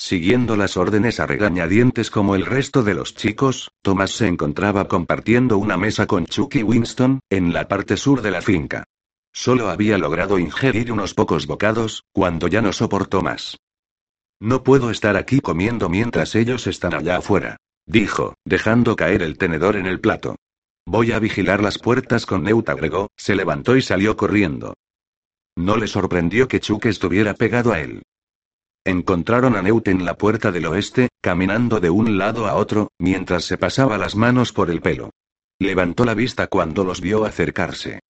Siguiendo 0.00 0.56
las 0.56 0.78
órdenes 0.78 1.20
a 1.20 1.26
regañadientes 1.26 2.10
como 2.10 2.34
el 2.34 2.46
resto 2.46 2.82
de 2.82 2.94
los 2.94 3.14
chicos, 3.14 3.70
Thomas 3.82 4.12
se 4.12 4.28
encontraba 4.28 4.88
compartiendo 4.88 5.58
una 5.58 5.76
mesa 5.76 6.06
con 6.06 6.24
Chuck 6.24 6.54
y 6.54 6.62
Winston, 6.62 7.20
en 7.28 7.52
la 7.52 7.68
parte 7.68 7.98
sur 7.98 8.22
de 8.22 8.30
la 8.30 8.40
finca. 8.40 8.84
Solo 9.30 9.68
había 9.68 9.98
logrado 9.98 10.38
ingerir 10.38 10.90
unos 10.90 11.12
pocos 11.12 11.46
bocados, 11.46 12.04
cuando 12.12 12.48
ya 12.48 12.62
no 12.62 12.72
soportó 12.72 13.20
más. 13.20 13.58
No 14.40 14.62
puedo 14.62 14.90
estar 14.90 15.18
aquí 15.18 15.40
comiendo 15.40 15.90
mientras 15.90 16.34
ellos 16.34 16.66
están 16.66 16.94
allá 16.94 17.18
afuera, 17.18 17.58
dijo, 17.84 18.36
dejando 18.46 18.96
caer 18.96 19.20
el 19.20 19.36
tenedor 19.36 19.76
en 19.76 19.84
el 19.84 20.00
plato. 20.00 20.36
Voy 20.86 21.12
a 21.12 21.18
vigilar 21.18 21.62
las 21.62 21.76
puertas 21.76 22.24
con 22.24 22.42
Neut 22.42 22.70
agregó, 22.70 23.08
se 23.18 23.34
levantó 23.34 23.76
y 23.76 23.82
salió 23.82 24.16
corriendo. 24.16 24.72
No 25.58 25.76
le 25.76 25.86
sorprendió 25.86 26.48
que 26.48 26.58
Chuck 26.58 26.86
estuviera 26.86 27.34
pegado 27.34 27.74
a 27.74 27.80
él. 27.80 28.00
Encontraron 28.84 29.56
a 29.56 29.62
Neut 29.62 29.88
en 29.88 30.04
la 30.04 30.14
puerta 30.14 30.50
del 30.50 30.66
oeste, 30.66 31.08
caminando 31.20 31.80
de 31.80 31.90
un 31.90 32.16
lado 32.16 32.46
a 32.46 32.54
otro, 32.54 32.92
mientras 32.98 33.44
se 33.44 33.58
pasaba 33.58 33.98
las 33.98 34.16
manos 34.16 34.52
por 34.52 34.70
el 34.70 34.80
pelo. 34.80 35.10
Levantó 35.58 36.04
la 36.04 36.14
vista 36.14 36.46
cuando 36.46 36.84
los 36.84 37.02
vio 37.02 37.24
acercarse. 37.24 38.00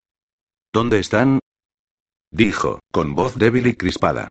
¿Dónde 0.72 1.00
están? 1.00 1.40
dijo, 2.30 2.78
con 2.92 3.16
voz 3.16 3.36
débil 3.36 3.66
y 3.66 3.74
crispada. 3.74 4.28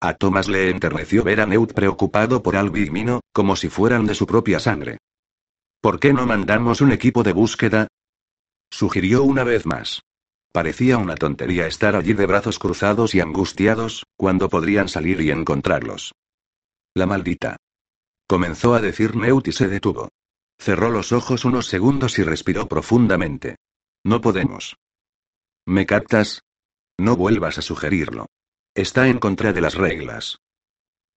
A 0.00 0.14
Thomas 0.14 0.48
le 0.48 0.70
enterneció 0.70 1.22
ver 1.22 1.42
a 1.42 1.46
Newt 1.46 1.74
preocupado 1.74 2.42
por 2.42 2.56
Albi 2.56 2.90
como 3.34 3.54
si 3.56 3.68
fueran 3.68 4.06
de 4.06 4.14
su 4.14 4.26
propia 4.26 4.58
sangre. 4.58 4.96
¿Por 5.82 6.00
qué 6.00 6.14
no 6.14 6.26
mandamos 6.26 6.80
un 6.80 6.92
equipo 6.92 7.22
de 7.22 7.34
búsqueda? 7.34 7.88
Sugirió 8.70 9.22
una 9.24 9.44
vez 9.44 9.66
más. 9.66 10.00
Parecía 10.52 10.98
una 10.98 11.14
tontería 11.14 11.66
estar 11.66 11.94
allí 11.94 12.12
de 12.12 12.26
brazos 12.26 12.58
cruzados 12.58 13.14
y 13.14 13.20
angustiados, 13.20 14.04
cuando 14.16 14.48
podrían 14.48 14.88
salir 14.88 15.20
y 15.20 15.30
encontrarlos. 15.30 16.12
La 16.94 17.06
maldita. 17.06 17.56
Comenzó 18.26 18.74
a 18.74 18.80
decir 18.80 19.14
Neut 19.14 19.46
y 19.46 19.52
se 19.52 19.68
detuvo. 19.68 20.08
Cerró 20.58 20.90
los 20.90 21.12
ojos 21.12 21.44
unos 21.44 21.66
segundos 21.66 22.18
y 22.18 22.22
respiró 22.22 22.66
profundamente. 22.66 23.56
No 24.04 24.20
podemos. 24.20 24.76
¿Me 25.66 25.86
captas? 25.86 26.42
No 26.98 27.16
vuelvas 27.16 27.58
a 27.58 27.62
sugerirlo. 27.62 28.26
Está 28.74 29.08
en 29.08 29.18
contra 29.18 29.52
de 29.52 29.60
las 29.60 29.74
reglas. 29.74 30.38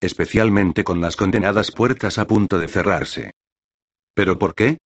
Especialmente 0.01 0.85
con 0.85 1.01
las 1.01 1.17
condenadas 1.17 1.71
puertas 1.71 2.19
a 2.19 2.27
punto 2.27 2.59
de 2.59 2.69
cerrarse. 2.69 3.33
¿Pero 4.15 4.39
por 4.39 4.55
qué? 4.55 4.79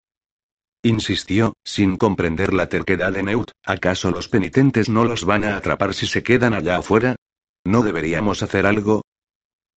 Insistió, 0.86 1.54
sin 1.64 1.96
comprender 1.96 2.54
la 2.54 2.68
terquedad 2.68 3.12
de 3.12 3.24
Neut, 3.24 3.50
¿acaso 3.64 4.12
los 4.12 4.28
penitentes 4.28 4.88
no 4.88 5.04
los 5.04 5.24
van 5.24 5.42
a 5.42 5.56
atrapar 5.56 5.94
si 5.94 6.06
se 6.06 6.22
quedan 6.22 6.54
allá 6.54 6.76
afuera? 6.76 7.16
¿No 7.64 7.82
deberíamos 7.82 8.44
hacer 8.44 8.66
algo? 8.66 9.02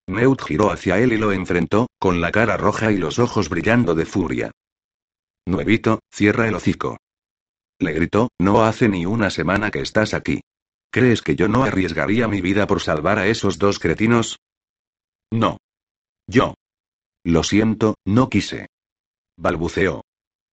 Neut 0.06 0.40
giró 0.40 0.70
hacia 0.70 1.00
él 1.00 1.12
y 1.12 1.18
lo 1.18 1.32
enfrentó, 1.32 1.88
con 1.98 2.22
la 2.22 2.32
cara 2.32 2.58
roja 2.58 2.92
y 2.92 2.98
los 2.98 3.18
ojos 3.18 3.50
brillando 3.50 3.96
de 3.96 4.06
furia. 4.06 4.52
Nuevito, 5.48 6.00
cierra 6.14 6.48
el 6.48 6.54
hocico. 6.54 7.00
Le 7.80 7.94
gritó, 7.94 8.30
no 8.38 8.64
hace 8.64 8.88
ni 8.88 9.08
una 9.08 9.32
semana 9.32 9.72
que 9.72 9.80
estás 9.80 10.14
aquí. 10.14 10.42
¿Crees 10.92 11.24
que 11.24 11.36
yo 11.36 11.48
no 11.48 11.64
arriesgaría 11.64 12.28
mi 12.28 12.40
vida 12.40 12.68
por 12.68 12.82
salvar 12.82 13.18
a 13.18 13.26
esos 13.26 13.58
dos 13.58 13.80
cretinos? 13.80 14.38
No. 15.32 15.58
Yo. 16.28 16.54
Lo 17.24 17.42
siento, 17.42 17.96
no 18.06 18.30
quise. 18.30 18.68
Balbuceó. 19.38 20.04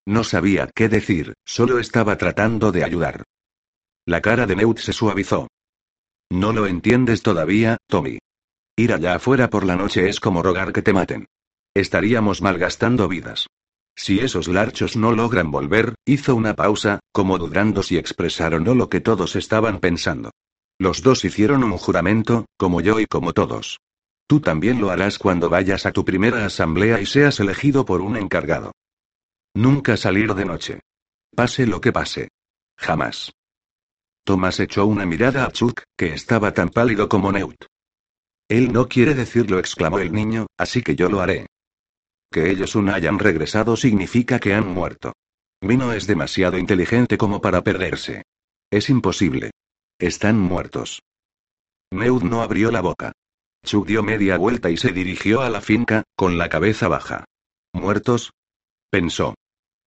No 0.07 0.23
sabía 0.23 0.71
qué 0.73 0.89
decir, 0.89 1.35
solo 1.45 1.81
estaba 1.81 2.17
tratando 2.17 2.71
de 2.71 2.85
ayudar. 2.85 3.25
La 4.07 4.21
cara 4.21 4.47
de 4.47 4.55
Neut 4.55 4.79
se 4.79 4.93
suavizó. 4.93 5.49
No 6.31 6.53
lo 6.53 6.67
entiendes 6.67 7.23
todavía, 7.23 7.77
Tommy. 7.89 8.19
Ir 8.77 8.93
allá 8.93 9.17
afuera 9.17 9.51
por 9.51 9.65
la 9.65 9.75
noche 9.75 10.09
es 10.09 10.21
como 10.21 10.43
rogar 10.43 10.73
que 10.73 10.83
te 10.83 10.93
maten. 10.93 11.27
Estaríamos 11.75 12.41
malgastando 12.41 13.09
vidas. 13.09 13.49
Si 13.97 14.21
esos 14.21 14.47
larchos 14.47 14.97
no 14.97 15.13
logran 15.13 15.51
volver, 15.51 15.95
hizo 16.05 16.37
una 16.37 16.55
pausa, 16.55 17.01
como 17.13 17.39
dudando 17.39 17.83
si 17.83 17.97
expresaron 17.97 18.63
o 18.63 18.65
no 18.67 18.75
lo 18.75 18.89
que 18.89 19.01
todos 19.01 19.35
estaban 19.35 19.81
pensando. 19.81 20.31
Los 20.79 21.03
dos 21.03 21.25
hicieron 21.25 21.65
un 21.65 21.79
juramento, 21.79 22.45
como 22.59 22.81
yo 22.81 23.01
y 23.01 23.07
como 23.07 23.33
todos. 23.33 23.81
Tú 24.29 24.41
también 24.41 24.81
lo 24.81 24.91
harás 24.91 25.19
cuando 25.19 25.49
vayas 25.49 25.87
a 25.87 25.93
tu 25.93 26.05
primera 26.05 26.45
asamblea 26.45 27.01
y 27.01 27.07
seas 27.07 27.41
elegido 27.41 27.85
por 27.85 28.03
un 28.03 28.17
encargado. 28.17 28.73
Nunca 29.57 29.97
salir 29.97 30.35
de 30.35 30.45
noche. 30.45 30.81
Pase 31.35 31.67
lo 31.67 31.81
que 31.81 31.91
pase. 31.91 32.29
Jamás. 32.77 33.33
Thomas 34.23 34.61
echó 34.61 34.85
una 34.85 35.07
mirada 35.07 35.47
a 35.47 35.51
Chuck, 35.51 35.81
que 35.97 36.13
estaba 36.13 36.53
tan 36.53 36.69
pálido 36.69 37.09
como 37.09 37.33
Neut. 37.33 37.65
Él 38.51 38.71
no 38.71 38.87
quiere 38.87 39.15
decirlo, 39.15 39.59
exclamó 39.59 39.99
el 39.99 40.13
niño, 40.13 40.47
así 40.59 40.83
que 40.83 40.95
yo 40.95 41.09
lo 41.09 41.23
haré. 41.23 41.47
Que 42.31 42.51
ellos 42.51 42.77
no 42.77 42.93
hayan 42.93 43.19
regresado 43.19 43.79
significa 43.79 44.39
que 44.39 44.53
han 44.53 44.69
muerto. 44.69 45.15
Mino 45.63 45.91
es 45.95 46.07
demasiado 46.07 46.59
inteligente 46.59 47.17
como 47.17 47.41
para 47.41 47.63
perderse. 47.63 48.25
Es 48.71 48.91
imposible. 48.91 49.53
Están 49.99 50.39
muertos. 50.39 51.01
Neut 51.91 52.23
no 52.25 52.43
abrió 52.43 52.71
la 52.71 52.83
boca. 52.83 53.13
Chuck 53.65 53.87
dio 53.87 54.03
media 54.03 54.37
vuelta 54.37 54.69
y 54.69 54.77
se 54.77 54.93
dirigió 54.93 55.41
a 55.41 55.49
la 55.49 55.63
finca, 55.63 56.03
con 56.15 56.37
la 56.37 56.51
cabeza 56.51 56.89
baja. 56.89 57.25
¿Muertos? 57.73 58.33
Pensó. 58.91 59.35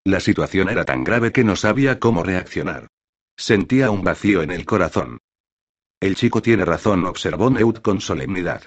La 0.03 0.19
situación 0.19 0.69
era 0.69 0.85
tan 0.85 1.03
grave 1.03 1.31
que 1.31 1.43
no 1.43 1.55
sabía 1.55 1.99
cómo 1.99 2.23
reaccionar. 2.23 2.87
Sentía 3.37 3.91
un 3.91 4.03
vacío 4.03 4.41
en 4.41 4.51
el 4.51 4.65
corazón. 4.65 5.19
El 5.99 6.15
chico 6.15 6.41
tiene 6.41 6.65
razón, 6.65 7.05
observó 7.05 7.49
Neut 7.49 7.81
con 7.81 7.99
solemnidad. 7.99 8.63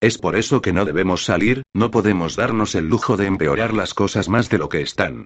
Es 0.00 0.18
por 0.18 0.36
eso 0.36 0.60
que 0.60 0.72
no 0.72 0.84
debemos 0.84 1.24
salir, 1.24 1.62
no 1.72 1.90
podemos 1.90 2.36
darnos 2.36 2.74
el 2.74 2.88
lujo 2.88 3.16
de 3.16 3.26
empeorar 3.26 3.72
las 3.72 3.94
cosas 3.94 4.28
más 4.28 4.50
de 4.50 4.58
lo 4.58 4.68
que 4.68 4.82
están. 4.82 5.24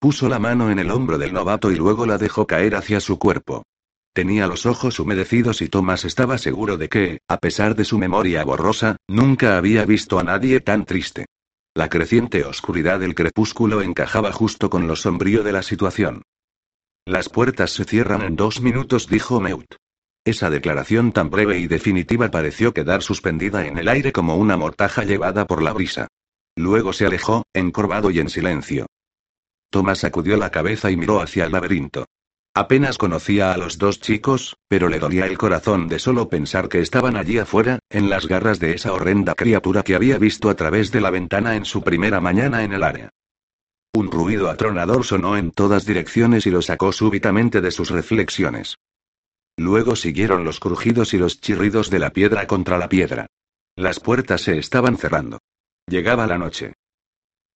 Puso 0.00 0.28
la 0.28 0.38
mano 0.38 0.70
en 0.70 0.80
el 0.80 0.90
hombro 0.90 1.16
del 1.16 1.32
novato 1.32 1.70
y 1.70 1.76
luego 1.76 2.04
la 2.04 2.18
dejó 2.18 2.46
caer 2.46 2.74
hacia 2.74 3.00
su 3.00 3.18
cuerpo. 3.18 3.62
Tenía 4.12 4.46
los 4.46 4.66
ojos 4.66 4.98
humedecidos 5.00 5.62
y 5.62 5.68
Thomas 5.68 6.04
estaba 6.04 6.38
seguro 6.38 6.76
de 6.76 6.88
que, 6.88 7.18
a 7.28 7.38
pesar 7.38 7.74
de 7.74 7.84
su 7.84 7.98
memoria 7.98 8.44
borrosa, 8.44 8.96
nunca 9.08 9.56
había 9.56 9.84
visto 9.84 10.18
a 10.18 10.24
nadie 10.24 10.60
tan 10.60 10.84
triste. 10.84 11.26
La 11.76 11.88
creciente 11.88 12.44
oscuridad 12.44 13.00
del 13.00 13.16
crepúsculo 13.16 13.82
encajaba 13.82 14.30
justo 14.30 14.70
con 14.70 14.86
lo 14.86 14.94
sombrío 14.94 15.42
de 15.42 15.50
la 15.50 15.64
situación. 15.64 16.22
Las 17.04 17.28
puertas 17.28 17.72
se 17.72 17.84
cierran 17.84 18.22
en 18.22 18.36
dos 18.36 18.60
minutos, 18.60 19.08
dijo 19.08 19.40
Meut. 19.40 19.74
Esa 20.24 20.50
declaración 20.50 21.10
tan 21.10 21.30
breve 21.30 21.58
y 21.58 21.66
definitiva 21.66 22.30
pareció 22.30 22.72
quedar 22.72 23.02
suspendida 23.02 23.66
en 23.66 23.76
el 23.76 23.88
aire 23.88 24.12
como 24.12 24.36
una 24.36 24.56
mortaja 24.56 25.02
llevada 25.02 25.48
por 25.48 25.62
la 25.62 25.72
brisa. 25.72 26.06
Luego 26.56 26.92
se 26.92 27.06
alejó, 27.06 27.42
encorvado 27.52 28.10
y 28.12 28.20
en 28.20 28.30
silencio. 28.30 28.86
Thomas 29.68 29.98
sacudió 29.98 30.36
la 30.36 30.50
cabeza 30.50 30.92
y 30.92 30.96
miró 30.96 31.20
hacia 31.20 31.44
el 31.44 31.50
laberinto. 31.50 32.06
Apenas 32.56 32.98
conocía 32.98 33.52
a 33.52 33.56
los 33.56 33.78
dos 33.78 33.98
chicos, 33.98 34.56
pero 34.68 34.88
le 34.88 35.00
dolía 35.00 35.26
el 35.26 35.36
corazón 35.36 35.88
de 35.88 35.98
solo 35.98 36.28
pensar 36.28 36.68
que 36.68 36.80
estaban 36.80 37.16
allí 37.16 37.38
afuera, 37.38 37.80
en 37.90 38.08
las 38.08 38.28
garras 38.28 38.60
de 38.60 38.74
esa 38.74 38.92
horrenda 38.92 39.34
criatura 39.34 39.82
que 39.82 39.96
había 39.96 40.18
visto 40.18 40.48
a 40.48 40.54
través 40.54 40.92
de 40.92 41.00
la 41.00 41.10
ventana 41.10 41.56
en 41.56 41.64
su 41.64 41.82
primera 41.82 42.20
mañana 42.20 42.62
en 42.62 42.72
el 42.72 42.84
área. 42.84 43.10
Un 43.92 44.08
ruido 44.08 44.50
atronador 44.50 45.04
sonó 45.04 45.36
en 45.36 45.50
todas 45.50 45.84
direcciones 45.84 46.46
y 46.46 46.50
lo 46.50 46.62
sacó 46.62 46.92
súbitamente 46.92 47.60
de 47.60 47.72
sus 47.72 47.90
reflexiones. 47.90 48.76
Luego 49.56 49.96
siguieron 49.96 50.44
los 50.44 50.60
crujidos 50.60 51.12
y 51.12 51.18
los 51.18 51.40
chirridos 51.40 51.90
de 51.90 51.98
la 51.98 52.10
piedra 52.10 52.46
contra 52.46 52.78
la 52.78 52.88
piedra. 52.88 53.26
Las 53.74 53.98
puertas 53.98 54.42
se 54.42 54.58
estaban 54.58 54.96
cerrando. 54.96 55.40
Llegaba 55.88 56.28
la 56.28 56.38
noche. 56.38 56.74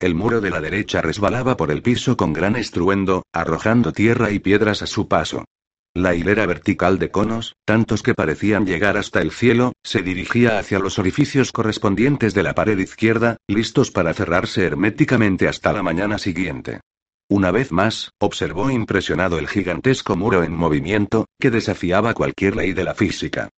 El 0.01 0.15
muro 0.15 0.41
de 0.41 0.51
la 0.51 0.61
derecha 0.61 1.01
resbalaba 1.01 1.57
por 1.57 1.73
el 1.73 1.83
piso 1.83 2.17
con 2.17 2.33
gran 2.33 2.55
estruendo, 2.55 3.25
arrojando 3.33 3.93
tierra 3.93 4.31
y 4.31 4.39
piedras 4.39 4.81
a 4.83 4.87
su 4.87 5.09
paso. 5.09 5.45
La 5.93 6.15
hilera 6.15 6.47
vertical 6.47 7.01
de 7.01 7.11
conos, 7.11 7.57
tantos 7.65 8.05
que 8.05 8.15
parecían 8.15 8.65
llegar 8.65 8.97
hasta 8.97 9.21
el 9.21 9.33
cielo, 9.33 9.73
se 9.83 10.03
dirigía 10.03 10.61
hacia 10.61 10.79
los 10.79 11.01
orificios 11.01 11.51
correspondientes 11.51 12.33
de 12.33 12.45
la 12.45 12.55
pared 12.55 12.79
izquierda, 12.79 13.39
listos 13.49 13.91
para 13.91 14.15
cerrarse 14.15 14.65
herméticamente 14.65 15.49
hasta 15.49 15.73
la 15.73 15.83
mañana 15.83 16.19
siguiente. 16.19 16.81
Una 17.29 17.51
vez 17.51 17.73
más, 17.73 18.13
observó 18.21 18.71
impresionado 18.71 19.39
el 19.41 19.49
gigantesco 19.49 20.15
muro 20.15 20.45
en 20.45 20.53
movimiento, 20.53 21.27
que 21.41 21.51
desafiaba 21.51 22.15
cualquier 22.15 22.55
ley 22.55 22.73
de 22.73 22.85
la 22.85 22.95
física. 22.95 23.49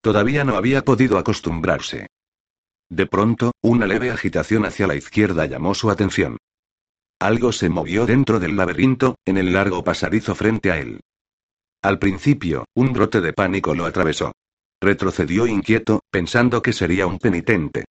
Todavía 0.00 0.44
no 0.44 0.56
había 0.56 0.82
podido 0.82 1.18
acostumbrarse. 1.18 2.06
De 2.90 3.06
pronto, 3.06 3.52
una 3.62 3.86
leve 3.86 4.10
agitación 4.10 4.66
hacia 4.66 4.88
la 4.88 4.96
izquierda 4.96 5.46
llamó 5.46 5.74
su 5.74 5.90
atención. 5.90 6.38
Algo 7.20 7.52
se 7.52 7.68
movió 7.68 8.04
dentro 8.04 8.40
del 8.40 8.56
laberinto, 8.56 9.16
en 9.24 9.38
el 9.38 9.52
largo 9.52 9.84
pasadizo 9.84 10.34
frente 10.34 10.72
a 10.72 10.78
él. 10.78 11.00
Al 11.82 11.98
principio, 11.98 12.64
un 12.74 12.92
brote 12.92 13.20
de 13.20 13.32
pánico 13.32 13.74
lo 13.74 13.86
atravesó. 13.86 14.32
Retrocedió 14.80 15.46
inquieto, 15.46 16.00
pensando 16.10 16.62
que 16.62 16.72
sería 16.72 17.06
un 17.06 17.18
penitente. 17.18 17.84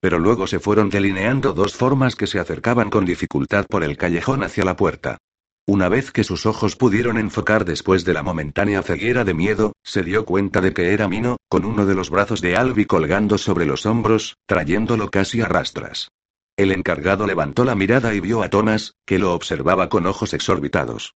Pero 0.00 0.18
luego 0.18 0.46
se 0.46 0.58
fueron 0.58 0.88
delineando 0.88 1.52
dos 1.52 1.74
formas 1.74 2.16
que 2.16 2.26
se 2.26 2.38
acercaban 2.38 2.88
con 2.90 3.04
dificultad 3.04 3.66
por 3.66 3.84
el 3.84 3.96
callejón 3.96 4.42
hacia 4.42 4.64
la 4.64 4.76
puerta. 4.76 5.18
Una 5.68 5.88
vez 5.88 6.12
que 6.12 6.22
sus 6.22 6.46
ojos 6.46 6.76
pudieron 6.76 7.18
enfocar 7.18 7.64
después 7.64 8.04
de 8.04 8.14
la 8.14 8.22
momentánea 8.22 8.82
ceguera 8.82 9.24
de 9.24 9.34
miedo, 9.34 9.72
se 9.82 10.04
dio 10.04 10.24
cuenta 10.24 10.60
de 10.60 10.72
que 10.72 10.92
era 10.92 11.08
Mino, 11.08 11.38
con 11.48 11.64
uno 11.64 11.86
de 11.86 11.96
los 11.96 12.08
brazos 12.08 12.40
de 12.40 12.56
Albi 12.56 12.84
colgando 12.84 13.36
sobre 13.36 13.66
los 13.66 13.84
hombros, 13.84 14.36
trayéndolo 14.46 15.10
casi 15.10 15.40
a 15.40 15.48
rastras. 15.48 16.08
El 16.56 16.70
encargado 16.70 17.26
levantó 17.26 17.64
la 17.64 17.74
mirada 17.74 18.14
y 18.14 18.20
vio 18.20 18.44
a 18.44 18.48
Thomas, 18.48 18.94
que 19.04 19.18
lo 19.18 19.34
observaba 19.34 19.88
con 19.88 20.06
ojos 20.06 20.34
exorbitados. 20.34 21.14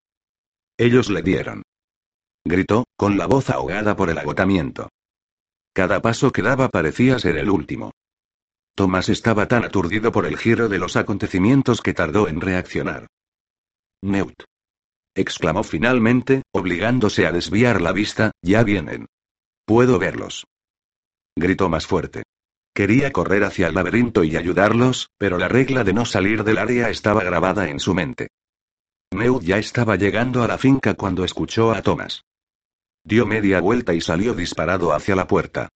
Ellos 0.76 1.10
le 1.10 1.22
dieron. 1.22 1.62
Gritó, 2.44 2.86
con 2.96 3.18
la 3.18 3.26
voz 3.26 3.50
ahogada 3.50 3.94
por 3.94 4.10
el 4.10 4.18
agotamiento. 4.18 4.88
Cada 5.72 6.02
paso 6.02 6.32
que 6.32 6.42
daba 6.42 6.68
parecía 6.68 7.20
ser 7.20 7.36
el 7.36 7.50
último. 7.50 7.92
Thomas 8.74 9.10
estaba 9.10 9.46
tan 9.46 9.64
aturdido 9.64 10.10
por 10.10 10.26
el 10.26 10.36
giro 10.36 10.68
de 10.68 10.78
los 10.78 10.96
acontecimientos 10.96 11.82
que 11.82 11.94
tardó 11.94 12.26
en 12.26 12.40
reaccionar. 12.40 13.06
Neut. 14.02 14.44
exclamó 15.14 15.62
finalmente, 15.62 16.42
obligándose 16.52 17.26
a 17.26 17.32
desviar 17.32 17.82
la 17.82 17.92
vista, 17.92 18.30
ya 18.42 18.62
vienen. 18.62 19.06
Puedo 19.66 19.98
verlos. 19.98 20.46
Gritó 21.36 21.68
más 21.68 21.86
fuerte. 21.86 22.22
Quería 22.74 23.12
correr 23.12 23.44
hacia 23.44 23.66
el 23.66 23.74
laberinto 23.74 24.24
y 24.24 24.36
ayudarlos, 24.36 25.10
pero 25.18 25.36
la 25.36 25.48
regla 25.48 25.84
de 25.84 25.92
no 25.92 26.04
salir 26.06 26.44
del 26.44 26.58
área 26.58 26.88
estaba 26.88 27.22
grabada 27.24 27.68
en 27.68 27.80
su 27.80 27.94
mente. 27.94 28.28
Neut 29.12 29.42
ya 29.42 29.58
estaba 29.58 29.96
llegando 29.96 30.42
a 30.42 30.48
la 30.48 30.56
finca 30.56 30.94
cuando 30.94 31.24
escuchó 31.24 31.72
a 31.72 31.82
Thomas. 31.82 32.24
Dio 33.04 33.26
media 33.26 33.60
vuelta 33.60 33.92
y 33.92 34.00
salió 34.00 34.34
disparado 34.34 34.92
hacia 34.92 35.16
la 35.16 35.26
puerta. 35.26 35.68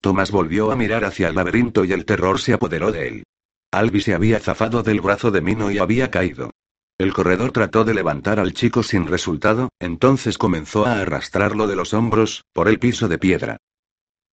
Thomas 0.00 0.30
volvió 0.30 0.70
a 0.70 0.76
mirar 0.76 1.04
hacia 1.04 1.28
el 1.28 1.34
laberinto 1.34 1.84
y 1.84 1.92
el 1.92 2.04
terror 2.04 2.40
se 2.40 2.52
apoderó 2.52 2.92
de 2.92 3.08
él. 3.08 3.24
Albi 3.70 4.00
se 4.00 4.14
había 4.14 4.40
zafado 4.40 4.82
del 4.82 5.00
brazo 5.00 5.30
de 5.30 5.40
Mino 5.40 5.70
y 5.70 5.78
había 5.78 6.10
caído. 6.10 6.50
El 6.98 7.12
corredor 7.12 7.52
trató 7.52 7.84
de 7.84 7.94
levantar 7.94 8.40
al 8.40 8.52
chico 8.52 8.82
sin 8.82 9.06
resultado, 9.06 9.68
entonces 9.78 10.36
comenzó 10.36 10.84
a 10.84 11.00
arrastrarlo 11.00 11.68
de 11.68 11.76
los 11.76 11.94
hombros, 11.94 12.44
por 12.52 12.66
el 12.66 12.80
piso 12.80 13.06
de 13.06 13.18
piedra. 13.18 13.58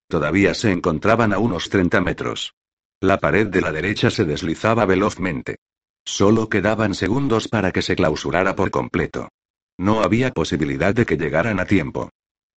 Todavía 0.10 0.56
se 0.56 0.72
encontraban 0.72 1.32
a 1.32 1.38
unos 1.38 1.70
30 1.70 2.02
metros. 2.02 2.54
La 3.02 3.20
pared 3.20 3.48
de 3.48 3.62
la 3.62 3.72
derecha 3.72 4.10
se 4.10 4.26
deslizaba 4.26 4.86
velozmente. 4.86 5.58
Solo 6.06 6.50
quedaban 6.50 6.96
segundos 6.96 7.48
para 7.48 7.72
que 7.72 7.84
se 7.84 7.96
clausurara 7.96 8.56
por 8.56 8.72
completo. 8.72 9.30
No 9.78 10.02
había 10.02 10.32
posibilidad 10.32 10.96
de 10.96 11.06
que 11.06 11.18
llegaran 11.18 11.60
a 11.60 11.66
tiempo. 11.66 12.10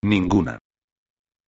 Ninguna. 0.02 0.58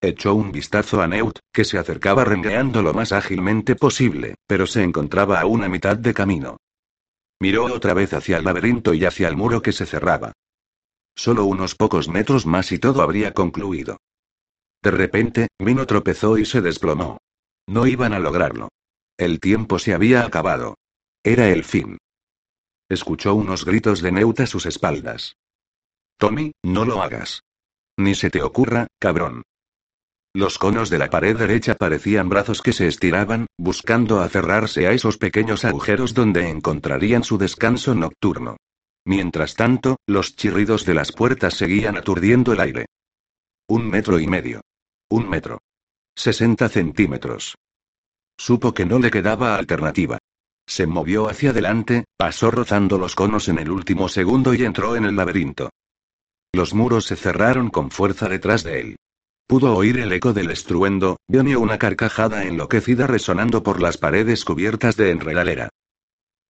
Echó 0.02 0.34
un 0.34 0.52
vistazo 0.52 1.00
a 1.00 1.06
Neut, 1.06 1.38
que 1.52 1.64
se 1.64 1.78
acercaba 1.78 2.24
rengueando 2.24 2.82
lo 2.82 2.92
más 2.92 3.12
ágilmente 3.12 3.74
posible, 3.74 4.34
pero 4.46 4.66
se 4.66 4.82
encontraba 4.82 5.40
a 5.40 5.46
una 5.46 5.68
mitad 5.68 5.96
de 5.96 6.12
camino. 6.12 6.58
Miró 7.40 7.64
otra 7.64 7.94
vez 7.94 8.12
hacia 8.12 8.37
el 8.37 8.44
laberinto 8.44 8.92
y 8.94 9.04
hacia 9.04 9.28
el 9.28 9.37
muro 9.37 9.62
que 9.62 9.73
se 9.73 9.87
cerraba. 9.87 10.32
Solo 11.16 11.47
unos 11.47 11.75
pocos 11.75 12.09
metros 12.09 12.47
más 12.47 12.70
y 12.73 12.78
todo 12.78 13.02
habría 13.02 13.32
concluido. 13.32 13.99
De 14.82 14.90
repente, 14.90 15.49
Mino 15.59 15.87
tropezó 15.87 16.38
y 16.38 16.44
se 16.44 16.61
desplomó. 16.61 17.18
No 17.66 17.87
iban 17.87 18.12
a 18.12 18.18
lograrlo. 18.18 18.68
El 19.18 19.40
tiempo 19.40 19.78
se 19.78 19.94
había 19.94 20.25
acabado. 20.25 20.76
Era 21.23 21.49
el 21.49 21.64
fin. 21.64 21.99
Escuchó 22.88 23.35
unos 23.35 23.64
gritos 23.64 24.00
de 24.00 24.12
Neut 24.12 24.40
a 24.40 24.47
sus 24.47 24.66
espaldas. 24.66 25.37
Tommy, 26.16 26.52
no 26.62 26.85
lo 26.85 27.02
hagas. 27.02 27.42
Ni 27.97 28.14
se 28.14 28.30
te 28.30 28.42
ocurra, 28.42 28.87
cabrón. 28.99 29.42
Los 30.32 30.58
conos 30.58 30.90
de 30.90 30.99
la 30.99 31.10
pared 31.10 31.37
derecha 31.37 31.75
parecían 31.75 32.28
brazos 32.28 32.62
que 32.62 32.72
se 32.72 32.87
estiraban, 32.87 33.46
buscando 33.58 34.20
aferrarse 34.20 34.87
a 34.87 34.92
esos 34.92 35.18
pequeños 35.18 35.64
agujeros 35.64 36.14
donde 36.14 36.49
encontrarían 36.49 37.25
su 37.25 37.37
descanso 37.37 37.96
nocturno. 37.96 38.56
Mientras 39.04 39.54
tanto, 39.54 39.96
los 40.06 40.37
chirridos 40.37 40.84
de 40.87 40.94
las 40.94 41.10
puertas 41.10 41.54
seguían 41.54 41.96
aturdiendo 41.96 42.52
el 42.52 42.60
aire. 42.60 42.87
Un 43.68 43.88
metro 43.88 44.20
y 44.20 44.28
medio. 44.28 44.60
Un 45.10 45.28
metro. 45.28 45.58
Sesenta 46.14 46.68
centímetros. 46.68 47.56
Supo 48.38 48.72
que 48.72 48.87
no 48.87 49.00
le 49.00 49.10
quedaba 49.10 49.56
alternativa. 49.56 50.18
Se 50.64 50.87
movió 50.87 51.28
hacia 51.28 51.50
adelante, 51.50 52.04
pasó 52.16 52.52
rozando 52.52 52.99
los 52.99 53.16
conos 53.16 53.49
en 53.49 53.58
el 53.58 53.72
último 53.72 54.08
segundo 54.08 54.54
y 54.54 54.64
entró 54.64 54.94
en 54.94 55.06
el 55.06 55.16
laberinto. 55.16 55.70
Los 56.52 56.72
muros 56.72 57.06
se 57.06 57.16
cerraron 57.16 57.68
con 57.70 57.90
fuerza 57.90 58.28
detrás 58.28 58.62
de 58.62 58.80
él. 58.80 58.96
Pudo 59.50 59.75
oír 59.75 59.99
el 59.99 60.12
eco 60.12 60.33
del 60.33 60.52
estruendo, 60.52 61.16
vio 61.26 61.59
una 61.59 61.76
carcajada 61.76 62.45
enloquecida 62.45 63.09
resonando 63.09 63.64
por 63.64 63.83
las 63.83 63.99
paredes 63.99 64.45
cubiertas 64.45 64.95
de 64.95 65.11
enredadera. 65.11 65.71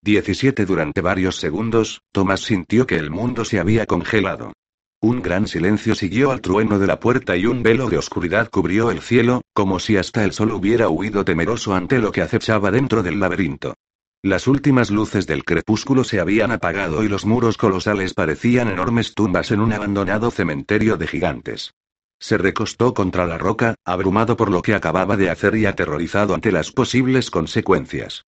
17 0.02 0.66
Durante 0.66 1.00
varios 1.00 1.36
segundos, 1.36 2.02
Thomas 2.12 2.42
sintió 2.42 2.86
que 2.86 2.96
el 2.96 3.10
mundo 3.10 3.46
se 3.46 3.58
había 3.58 3.86
congelado. 3.86 4.52
Un 5.00 5.22
gran 5.22 5.48
silencio 5.48 5.94
siguió 5.94 6.30
al 6.30 6.42
trueno 6.42 6.78
de 6.78 6.86
la 6.86 7.00
puerta 7.00 7.38
y 7.38 7.46
un 7.46 7.62
velo 7.62 7.88
de 7.88 7.96
oscuridad 7.96 8.50
cubrió 8.50 8.90
el 8.90 9.00
cielo, 9.00 9.40
como 9.54 9.78
si 9.78 9.96
hasta 9.96 10.22
el 10.22 10.34
sol 10.34 10.52
hubiera 10.52 10.90
huido 10.90 11.24
temeroso 11.24 11.74
ante 11.74 12.00
lo 12.00 12.12
que 12.12 12.20
acechaba 12.20 12.70
dentro 12.70 13.02
del 13.02 13.18
laberinto. 13.18 13.76
Las 14.22 14.46
últimas 14.46 14.90
luces 14.90 15.26
del 15.26 15.46
crepúsculo 15.46 16.04
se 16.04 16.20
habían 16.20 16.52
apagado 16.52 17.02
y 17.02 17.08
los 17.08 17.24
muros 17.24 17.56
colosales 17.56 18.12
parecían 18.12 18.68
enormes 18.68 19.14
tumbas 19.14 19.52
en 19.52 19.60
un 19.60 19.72
abandonado 19.72 20.30
cementerio 20.30 20.98
de 20.98 21.06
gigantes. 21.06 21.72
Se 22.20 22.36
recostó 22.36 22.92
contra 22.92 23.26
la 23.26 23.38
roca, 23.38 23.74
abrumado 23.84 24.36
por 24.36 24.50
lo 24.50 24.60
que 24.60 24.74
acababa 24.74 25.16
de 25.16 25.30
hacer 25.30 25.56
y 25.56 25.64
aterrorizado 25.64 26.34
ante 26.34 26.52
las 26.52 26.70
posibles 26.70 27.30
consecuencias. 27.30 28.26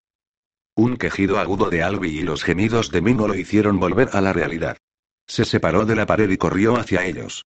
Un 0.75 0.96
quejido 0.96 1.38
agudo 1.38 1.68
de 1.68 1.82
Albi 1.82 2.18
y 2.18 2.22
los 2.22 2.42
gemidos 2.42 2.90
de 2.90 3.02
Mino 3.02 3.28
lo 3.28 3.34
hicieron 3.34 3.78
volver 3.78 4.08
a 4.14 4.22
la 4.22 4.32
realidad. 4.32 4.78
Se 5.26 5.44
separó 5.44 5.84
de 5.84 5.94
la 5.94 6.06
pared 6.06 6.30
y 6.30 6.38
corrió 6.38 6.76
hacia 6.76 7.04
ellos. 7.04 7.45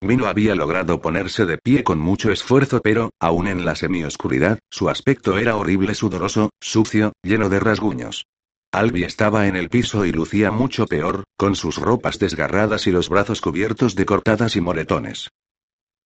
Mino 0.00 0.26
había 0.26 0.54
logrado 0.54 1.02
ponerse 1.02 1.44
de 1.44 1.58
pie 1.58 1.84
con 1.84 1.98
mucho 1.98 2.30
esfuerzo, 2.30 2.80
pero, 2.82 3.10
aún 3.20 3.48
en 3.48 3.66
la 3.66 3.74
semioscuridad, 3.74 4.60
su 4.70 4.88
aspecto 4.88 5.36
era 5.36 5.56
horrible, 5.56 5.94
sudoroso, 5.94 6.50
sucio, 6.60 7.12
lleno 7.22 7.50
de 7.50 7.60
rasguños. 7.60 8.24
Albi 8.72 9.04
estaba 9.04 9.48
en 9.48 9.56
el 9.56 9.68
piso 9.68 10.06
y 10.06 10.12
lucía 10.12 10.50
mucho 10.50 10.86
peor, 10.86 11.24
con 11.36 11.56
sus 11.56 11.76
ropas 11.76 12.18
desgarradas 12.18 12.86
y 12.86 12.90
los 12.90 13.10
brazos 13.10 13.42
cubiertos 13.42 13.94
de 13.94 14.06
cortadas 14.06 14.56
y 14.56 14.60
moretones. 14.60 15.28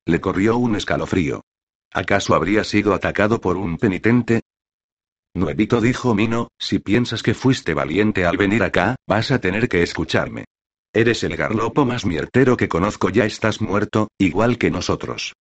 Le 0.05 0.21
corrió 0.21 0.57
un 0.57 0.77
escalofrío. 0.77 1.43
¿Acaso 1.93 2.35
habría 2.35 2.65
sido 2.65 2.95
atacado 2.95 3.41
por 3.41 3.57
un 3.57 3.79
penitente? 3.79 4.41
Nuevito 5.35 5.81
dijo 5.81 6.15
Mino, 6.15 6.49
si 6.59 6.79
piensas 6.79 7.23
que 7.23 7.35
fuiste 7.35 7.75
valiente 7.75 8.27
al 8.27 8.37
venir 8.37 8.63
acá, 8.63 8.97
vas 9.07 9.31
a 9.31 9.41
tener 9.41 9.69
que 9.69 9.83
escucharme. 9.83 10.45
Eres 10.93 11.23
el 11.23 11.37
garlopo 11.37 11.87
más 11.87 12.05
miertero 12.05 12.57
que 12.57 12.69
conozco, 12.69 13.09
ya 13.09 13.25
estás 13.25 13.61
muerto, 13.61 14.09
igual 14.19 14.59
que 14.59 14.71
nosotros. 14.71 15.35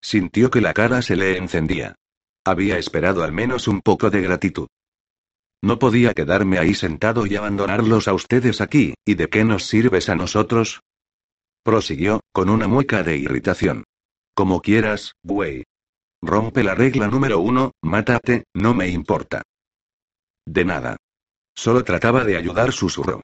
Sintió 0.00 0.50
que 0.50 0.60
la 0.60 0.72
cara 0.72 1.02
se 1.02 1.16
le 1.16 1.36
encendía. 1.36 1.96
Había 2.44 2.78
esperado 2.78 3.24
al 3.24 3.32
menos 3.32 3.66
un 3.66 3.80
poco 3.80 4.10
de 4.10 4.20
gratitud. 4.20 4.68
No 5.60 5.80
podía 5.80 6.14
quedarme 6.14 6.58
ahí 6.58 6.74
sentado 6.74 7.26
y 7.26 7.34
abandonarlos 7.34 8.06
a 8.06 8.14
ustedes 8.14 8.60
aquí, 8.60 8.94
¿y 9.04 9.14
de 9.14 9.28
qué 9.28 9.44
nos 9.44 9.66
sirves 9.66 10.08
a 10.08 10.14
nosotros? 10.14 10.80
Prosiguió, 11.68 12.20
con 12.32 12.48
una 12.48 12.66
mueca 12.66 13.02
de 13.02 13.18
irritación. 13.18 13.84
Como 14.34 14.62
quieras, 14.62 15.12
buey. 15.22 15.64
Rompe 16.22 16.64
la 16.64 16.74
regla 16.74 17.08
número 17.08 17.40
uno, 17.40 17.72
mátate, 17.82 18.44
no 18.54 18.72
me 18.72 18.88
importa. 18.88 19.42
De 20.46 20.64
nada. 20.64 20.96
Solo 21.54 21.84
trataba 21.84 22.24
de 22.24 22.38
ayudar, 22.38 22.72
susurró. 22.72 23.20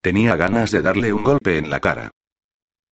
Tenía 0.00 0.36
ganas 0.36 0.70
de 0.70 0.80
darle 0.80 1.12
un 1.12 1.24
golpe 1.24 1.58
en 1.58 1.70
la 1.70 1.80
cara. 1.80 2.12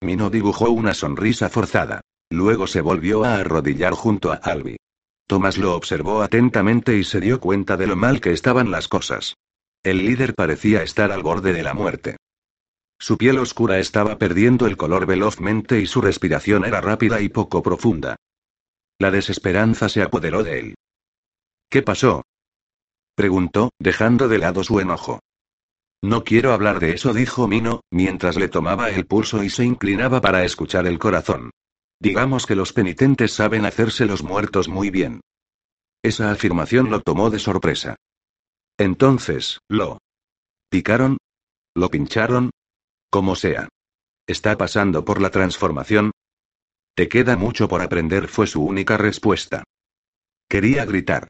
Mino 0.00 0.28
dibujó 0.28 0.70
una 0.70 0.92
sonrisa 0.92 1.50
forzada. 1.50 2.00
Luego 2.28 2.66
se 2.66 2.80
volvió 2.80 3.22
a 3.22 3.36
arrodillar 3.36 3.92
junto 3.92 4.32
a 4.32 4.40
Albi. 4.42 4.76
Thomas 5.28 5.56
lo 5.56 5.76
observó 5.76 6.22
atentamente 6.22 6.98
y 6.98 7.04
se 7.04 7.20
dio 7.20 7.38
cuenta 7.38 7.76
de 7.76 7.86
lo 7.86 7.94
mal 7.94 8.20
que 8.20 8.32
estaban 8.32 8.72
las 8.72 8.88
cosas. 8.88 9.36
El 9.84 9.98
líder 10.04 10.34
parecía 10.34 10.82
estar 10.82 11.12
al 11.12 11.22
borde 11.22 11.52
de 11.52 11.62
la 11.62 11.74
muerte. 11.74 12.16
Su 12.98 13.18
piel 13.18 13.38
oscura 13.38 13.78
estaba 13.78 14.18
perdiendo 14.18 14.66
el 14.66 14.76
color 14.76 15.06
velozmente 15.06 15.80
y 15.80 15.86
su 15.86 16.00
respiración 16.00 16.64
era 16.64 16.80
rápida 16.80 17.20
y 17.20 17.28
poco 17.28 17.62
profunda. 17.62 18.16
La 18.98 19.10
desesperanza 19.10 19.88
se 19.88 20.02
apoderó 20.02 20.42
de 20.42 20.58
él. 20.58 20.74
¿Qué 21.68 21.82
pasó? 21.82 22.22
preguntó, 23.14 23.70
dejando 23.78 24.28
de 24.28 24.38
lado 24.38 24.64
su 24.64 24.80
enojo. 24.80 25.20
No 26.02 26.24
quiero 26.24 26.52
hablar 26.52 26.80
de 26.80 26.92
eso, 26.92 27.12
dijo 27.12 27.48
Mino, 27.48 27.80
mientras 27.90 28.36
le 28.36 28.48
tomaba 28.48 28.90
el 28.90 29.06
pulso 29.06 29.42
y 29.42 29.50
se 29.50 29.64
inclinaba 29.64 30.20
para 30.20 30.44
escuchar 30.44 30.86
el 30.86 30.98
corazón. 30.98 31.50
Digamos 31.98 32.46
que 32.46 32.54
los 32.54 32.72
penitentes 32.72 33.32
saben 33.32 33.64
hacerse 33.64 34.04
los 34.04 34.22
muertos 34.22 34.68
muy 34.68 34.90
bien. 34.90 35.20
Esa 36.02 36.30
afirmación 36.30 36.90
lo 36.90 37.00
tomó 37.00 37.30
de 37.30 37.38
sorpresa. 37.38 37.96
Entonces, 38.78 39.60
¿lo 39.68 39.98
picaron? 40.70 41.16
¿Lo 41.74 41.88
pincharon? 41.88 42.50
Como 43.16 43.34
sea. 43.34 43.66
¿Está 44.26 44.58
pasando 44.58 45.02
por 45.06 45.22
la 45.22 45.30
transformación? 45.30 46.10
Te 46.94 47.08
queda 47.08 47.34
mucho 47.34 47.66
por 47.66 47.80
aprender, 47.80 48.28
fue 48.28 48.46
su 48.46 48.62
única 48.62 48.98
respuesta. 48.98 49.64
Quería 50.50 50.84
gritar. 50.84 51.26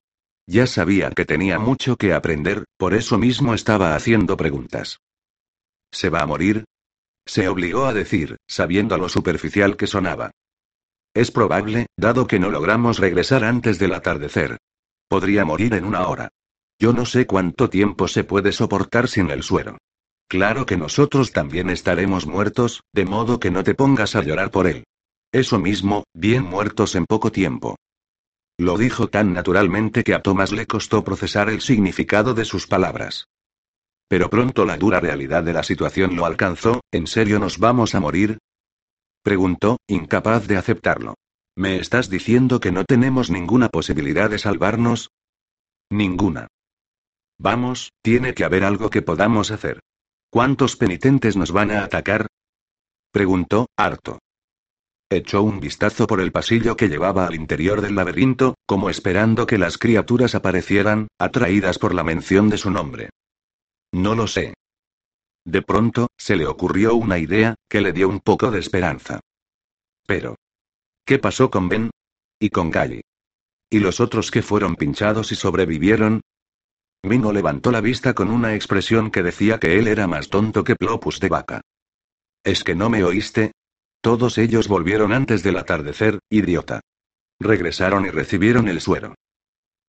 Ya 0.49 0.66
sabía 0.66 1.12
que 1.12 1.25
tenía 1.25 1.61
mucho 1.61 1.94
que 1.94 2.12
aprender, 2.12 2.64
por 2.77 2.92
eso 2.92 3.18
mismo 3.18 3.55
estaba 3.55 3.94
haciendo 3.94 4.37
preguntas. 4.37 4.99
¿Se 5.92 6.09
va 6.11 6.22
a 6.22 6.27
morir? 6.27 6.64
Se 7.25 7.46
obligó 7.46 7.85
a 7.85 7.94
decir, 7.94 8.37
sabiendo 8.49 8.99
lo 8.99 9.09
superficial 9.09 9.77
que 9.77 9.87
sonaba. 9.87 10.33
Es 11.14 11.31
probable, 11.31 11.87
dado 11.96 12.27
que 12.27 12.40
no 12.40 12.51
logramos 12.51 12.99
regresar 12.99 13.44
antes 13.44 13.79
del 13.79 13.94
atardecer. 13.94 14.57
Podría 15.07 15.44
morir 15.44 15.75
en 15.75 15.85
una 15.85 16.09
hora. 16.09 16.31
Yo 16.81 16.92
no 16.92 17.07
sé 17.07 17.29
cuánto 17.29 17.70
tiempo 17.70 18.09
se 18.09 18.25
puede 18.25 18.51
soportar 18.51 19.07
sin 19.07 19.31
el 19.31 19.44
suero. 19.44 19.79
Claro 20.28 20.66
que 20.66 20.76
nosotros 20.76 21.32
también 21.32 21.70
estaremos 21.70 22.26
muertos, 22.26 22.82
de 22.92 23.04
modo 23.04 23.38
que 23.38 23.50
no 23.50 23.62
te 23.62 23.74
pongas 23.74 24.16
a 24.16 24.22
llorar 24.22 24.50
por 24.50 24.66
él. 24.66 24.84
Eso 25.32 25.58
mismo, 25.58 26.04
bien 26.14 26.42
muertos 26.44 26.94
en 26.94 27.06
poco 27.06 27.30
tiempo. 27.30 27.76
Lo 28.58 28.78
dijo 28.78 29.08
tan 29.08 29.34
naturalmente 29.34 30.02
que 30.02 30.14
a 30.14 30.22
Thomas 30.22 30.50
le 30.50 30.66
costó 30.66 31.04
procesar 31.04 31.48
el 31.50 31.60
significado 31.60 32.34
de 32.34 32.44
sus 32.44 32.66
palabras. 32.66 33.28
Pero 34.08 34.30
pronto 34.30 34.64
la 34.64 34.76
dura 34.76 34.98
realidad 34.98 35.42
de 35.42 35.52
la 35.52 35.62
situación 35.62 36.16
lo 36.16 36.26
alcanzó, 36.26 36.80
¿en 36.90 37.06
serio 37.06 37.38
nos 37.38 37.58
vamos 37.58 37.94
a 37.94 38.00
morir? 38.00 38.38
Preguntó, 39.22 39.78
incapaz 39.88 40.46
de 40.46 40.56
aceptarlo. 40.56 41.14
¿Me 41.56 41.76
estás 41.76 42.08
diciendo 42.08 42.60
que 42.60 42.72
no 42.72 42.84
tenemos 42.84 43.30
ninguna 43.30 43.68
posibilidad 43.68 44.30
de 44.30 44.38
salvarnos? 44.38 45.10
Ninguna. 45.90 46.48
Vamos, 47.38 47.92
tiene 48.02 48.34
que 48.34 48.44
haber 48.44 48.64
algo 48.64 48.90
que 48.90 49.02
podamos 49.02 49.50
hacer. 49.50 49.80
¿Cuántos 50.30 50.76
penitentes 50.76 51.36
nos 51.36 51.52
van 51.52 51.70
a 51.70 51.84
atacar? 51.84 52.26
Preguntó, 53.12 53.66
harto. 53.76 54.18
Echó 55.08 55.42
un 55.42 55.60
vistazo 55.60 56.06
por 56.06 56.20
el 56.20 56.32
pasillo 56.32 56.76
que 56.76 56.88
llevaba 56.88 57.26
al 57.26 57.36
interior 57.36 57.80
del 57.80 57.94
laberinto, 57.94 58.56
como 58.66 58.90
esperando 58.90 59.46
que 59.46 59.56
las 59.56 59.78
criaturas 59.78 60.34
aparecieran, 60.34 61.06
atraídas 61.18 61.78
por 61.78 61.94
la 61.94 62.02
mención 62.02 62.48
de 62.48 62.58
su 62.58 62.70
nombre. 62.70 63.10
No 63.92 64.16
lo 64.16 64.26
sé. 64.26 64.54
De 65.44 65.62
pronto, 65.62 66.08
se 66.18 66.34
le 66.34 66.46
ocurrió 66.46 66.96
una 66.96 67.18
idea, 67.18 67.54
que 67.68 67.80
le 67.80 67.92
dio 67.92 68.08
un 68.08 68.18
poco 68.18 68.50
de 68.50 68.58
esperanza. 68.58 69.20
Pero. 70.06 70.34
¿Qué 71.04 71.20
pasó 71.20 71.50
con 71.50 71.68
Ben? 71.68 71.90
¿Y 72.40 72.50
con 72.50 72.72
Gali? 72.72 73.02
¿Y 73.70 73.78
los 73.78 74.00
otros 74.00 74.32
que 74.32 74.42
fueron 74.42 74.74
pinchados 74.74 75.30
y 75.30 75.36
sobrevivieron? 75.36 76.20
Mino 77.07 77.33
levantó 77.33 77.71
la 77.71 77.81
vista 77.81 78.14
con 78.14 78.31
una 78.31 78.55
expresión 78.55 79.11
que 79.11 79.23
decía 79.23 79.59
que 79.59 79.79
él 79.79 79.87
era 79.87 80.07
más 80.07 80.29
tonto 80.29 80.64
que 80.64 80.75
Plopus 80.75 81.21
de 81.21 81.29
vaca. 81.29 81.61
¿Es 82.45 82.64
que 82.64 82.75
no 82.75 82.90
me 82.90 83.05
oíste? 83.05 83.53
Todos 84.01 84.38
ellos 84.38 84.69
volvieron 84.69 85.12
antes 85.12 85.42
del 85.42 85.57
atardecer, 85.57 86.19
idiota. 86.31 86.81
Regresaron 87.40 88.07
y 88.07 88.11
recibieron 88.11 88.69
el 88.69 88.81
suero. 88.81 89.14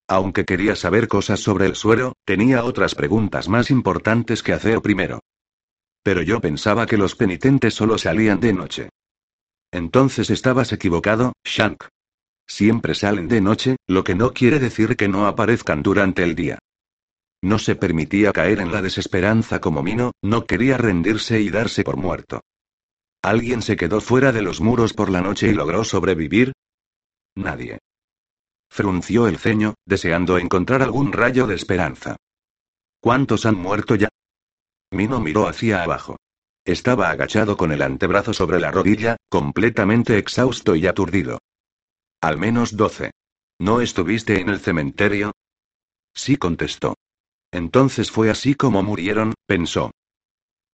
Aunque 0.08 0.46
quería 0.46 0.76
saber 0.76 1.08
cosas 1.08 1.40
sobre 1.40 1.66
el 1.66 1.76
suero, 1.76 2.14
tenía 2.24 2.64
otras 2.64 2.96
preguntas 2.96 3.50
más 3.50 3.72
importantes 3.72 4.42
que 4.42 4.54
hacer 4.54 4.82
primero. 4.82 5.20
Pero 6.04 6.22
yo 6.22 6.40
pensaba 6.40 6.86
que 6.86 6.98
los 6.98 7.16
penitentes 7.16 7.74
solo 7.74 7.98
salían 7.98 8.40
de 8.40 8.54
noche. 8.54 8.90
Entonces 9.72 10.30
estabas 10.30 10.72
equivocado, 10.72 11.34
Shank. 11.44 11.84
Siempre 12.48 12.96
salen 12.96 13.28
de 13.28 13.42
noche, 13.42 13.76
lo 13.88 14.04
que 14.04 14.16
no 14.16 14.32
quiere 14.32 14.60
decir 14.60 14.96
que 14.96 15.10
no 15.10 15.28
aparezcan 15.28 15.84
durante 15.84 16.24
el 16.24 16.36
día. 16.36 16.60
No 17.42 17.60
se 17.60 17.76
permitía 17.76 18.34
caer 18.34 18.60
en 18.60 18.72
la 18.72 18.82
desesperanza 18.82 19.60
como 19.60 19.84
Mino, 19.84 20.14
no 20.24 20.46
quería 20.46 20.78
rendirse 20.78 21.40
y 21.40 21.50
darse 21.50 21.84
por 21.84 21.98
muerto. 21.98 22.42
¿Alguien 23.22 23.62
se 23.62 23.76
quedó 23.76 24.02
fuera 24.02 24.32
de 24.32 24.42
los 24.42 24.62
muros 24.62 24.94
por 24.94 25.10
la 25.10 25.22
noche 25.22 25.48
y 25.48 25.54
logró 25.54 25.84
sobrevivir? 25.84 26.54
Nadie. 27.36 27.80
Frunció 28.70 29.28
el 29.28 29.38
ceño, 29.38 29.76
deseando 29.86 30.38
encontrar 30.38 30.82
algún 30.82 31.14
rayo 31.14 31.48
de 31.48 31.56
esperanza. 31.56 32.16
¿Cuántos 33.00 33.46
han 33.46 33.56
muerto 33.56 33.96
ya? 33.96 34.10
Mino 34.92 35.20
miró 35.20 35.48
hacia 35.48 35.84
abajo. 35.84 36.18
Estaba 36.66 37.10
agachado 37.10 37.56
con 37.56 37.72
el 37.72 37.82
antebrazo 37.82 38.34
sobre 38.34 38.60
la 38.60 38.72
rodilla, 38.72 39.18
completamente 39.30 40.18
exhausto 40.18 40.76
y 40.76 40.88
aturdido. 40.88 41.40
Al 42.22 42.38
menos 42.38 42.76
doce. 42.76 43.12
¿No 43.60 43.82
estuviste 43.82 44.42
en 44.42 44.50
el 44.50 44.60
cementerio? 44.60 45.32
Sí 46.14 46.38
contestó. 46.38 46.96
Entonces 47.52 48.12
fue 48.12 48.30
así 48.30 48.56
como 48.56 48.84
murieron, 48.84 49.34
pensó. 49.46 49.92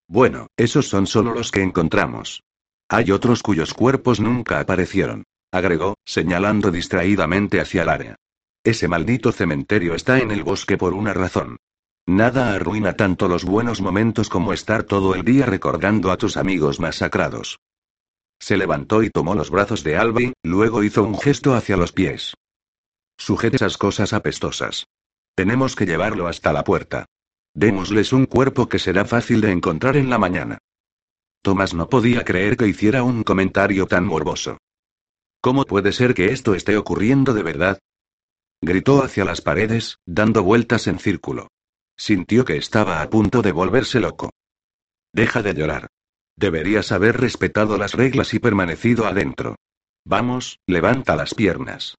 Bueno, 0.08 0.48
esos 0.58 0.88
son 0.88 1.08
solo 1.08 1.34
los 1.34 1.52
que 1.52 1.62
encontramos. 1.62 2.42
Hay 2.90 3.12
otros 3.12 3.42
cuyos 3.42 3.74
cuerpos 3.74 4.20
nunca 4.20 4.60
aparecieron, 4.60 5.24
agregó, 5.52 5.96
señalando 6.06 6.72
distraídamente 6.72 7.60
hacia 7.60 7.84
el 7.84 7.90
área. 7.90 8.16
Ese 8.64 8.88
maldito 8.88 9.32
cementerio 9.32 9.94
está 9.96 10.20
en 10.20 10.32
el 10.32 10.44
bosque 10.44 10.78
por 10.78 10.94
una 10.94 11.14
razón. 11.14 11.58
Nada 12.06 12.54
arruina 12.54 12.94
tanto 12.94 13.28
los 13.28 13.46
buenos 13.46 13.82
momentos 13.82 14.30
como 14.30 14.52
estar 14.52 14.84
todo 14.84 15.16
el 15.16 15.24
día 15.24 15.46
recordando 15.46 16.12
a 16.12 16.18
tus 16.18 16.38
amigos 16.38 16.80
masacrados. 16.80 17.60
Se 18.40 18.58
levantó 18.58 19.04
y 19.04 19.10
tomó 19.10 19.36
los 19.36 19.50
brazos 19.50 19.84
de 19.84 19.96
Albi, 19.96 20.34
luego 20.44 20.84
hizo 20.84 21.04
un 21.04 21.18
gesto 21.18 21.56
hacia 21.56 21.78
los 21.78 21.94
pies. 21.94 22.34
Sujete 23.18 23.56
esas 23.56 23.78
cosas 23.78 24.12
apestosas. 24.12 24.86
Tenemos 25.36 25.76
que 25.76 25.86
llevarlo 25.86 26.28
hasta 26.28 26.54
la 26.54 26.64
puerta. 26.64 27.06
Démosles 27.56 28.14
un 28.14 28.26
cuerpo 28.26 28.70
que 28.70 28.80
será 28.80 29.06
fácil 29.06 29.42
de 29.42 29.52
encontrar 29.52 29.98
en 29.98 30.10
la 30.10 30.18
mañana. 30.18 30.60
Tomás 31.42 31.74
no 31.74 31.90
podía 31.90 32.24
creer 32.24 32.56
que 32.58 32.68
hiciera 32.68 33.04
un 33.04 33.24
comentario 33.24 33.86
tan 33.86 34.06
morboso. 34.06 34.58
¿Cómo 35.42 35.66
puede 35.66 35.92
ser 35.92 36.14
que 36.14 36.28
esto 36.28 36.56
esté 36.56 36.78
ocurriendo 36.78 37.34
de 37.34 37.44
verdad? 37.44 37.80
Gritó 38.62 39.04
hacia 39.04 39.26
las 39.26 39.42
paredes, 39.42 39.98
dando 40.06 40.42
vueltas 40.42 40.88
en 40.88 41.00
círculo. 41.00 41.50
Sintió 41.98 42.46
que 42.46 42.56
estaba 42.56 43.02
a 43.02 43.10
punto 43.10 43.42
de 43.42 43.52
volverse 43.52 44.00
loco. 44.00 44.32
Deja 45.12 45.44
de 45.44 45.54
llorar. 45.54 45.88
Deberías 46.38 46.92
haber 46.92 47.20
respetado 47.20 47.78
las 47.78 47.94
reglas 47.94 48.34
y 48.34 48.40
permanecido 48.40 49.06
adentro. 49.06 49.58
Vamos, 50.06 50.60
levanta 50.66 51.16
las 51.16 51.36
piernas. 51.36 51.96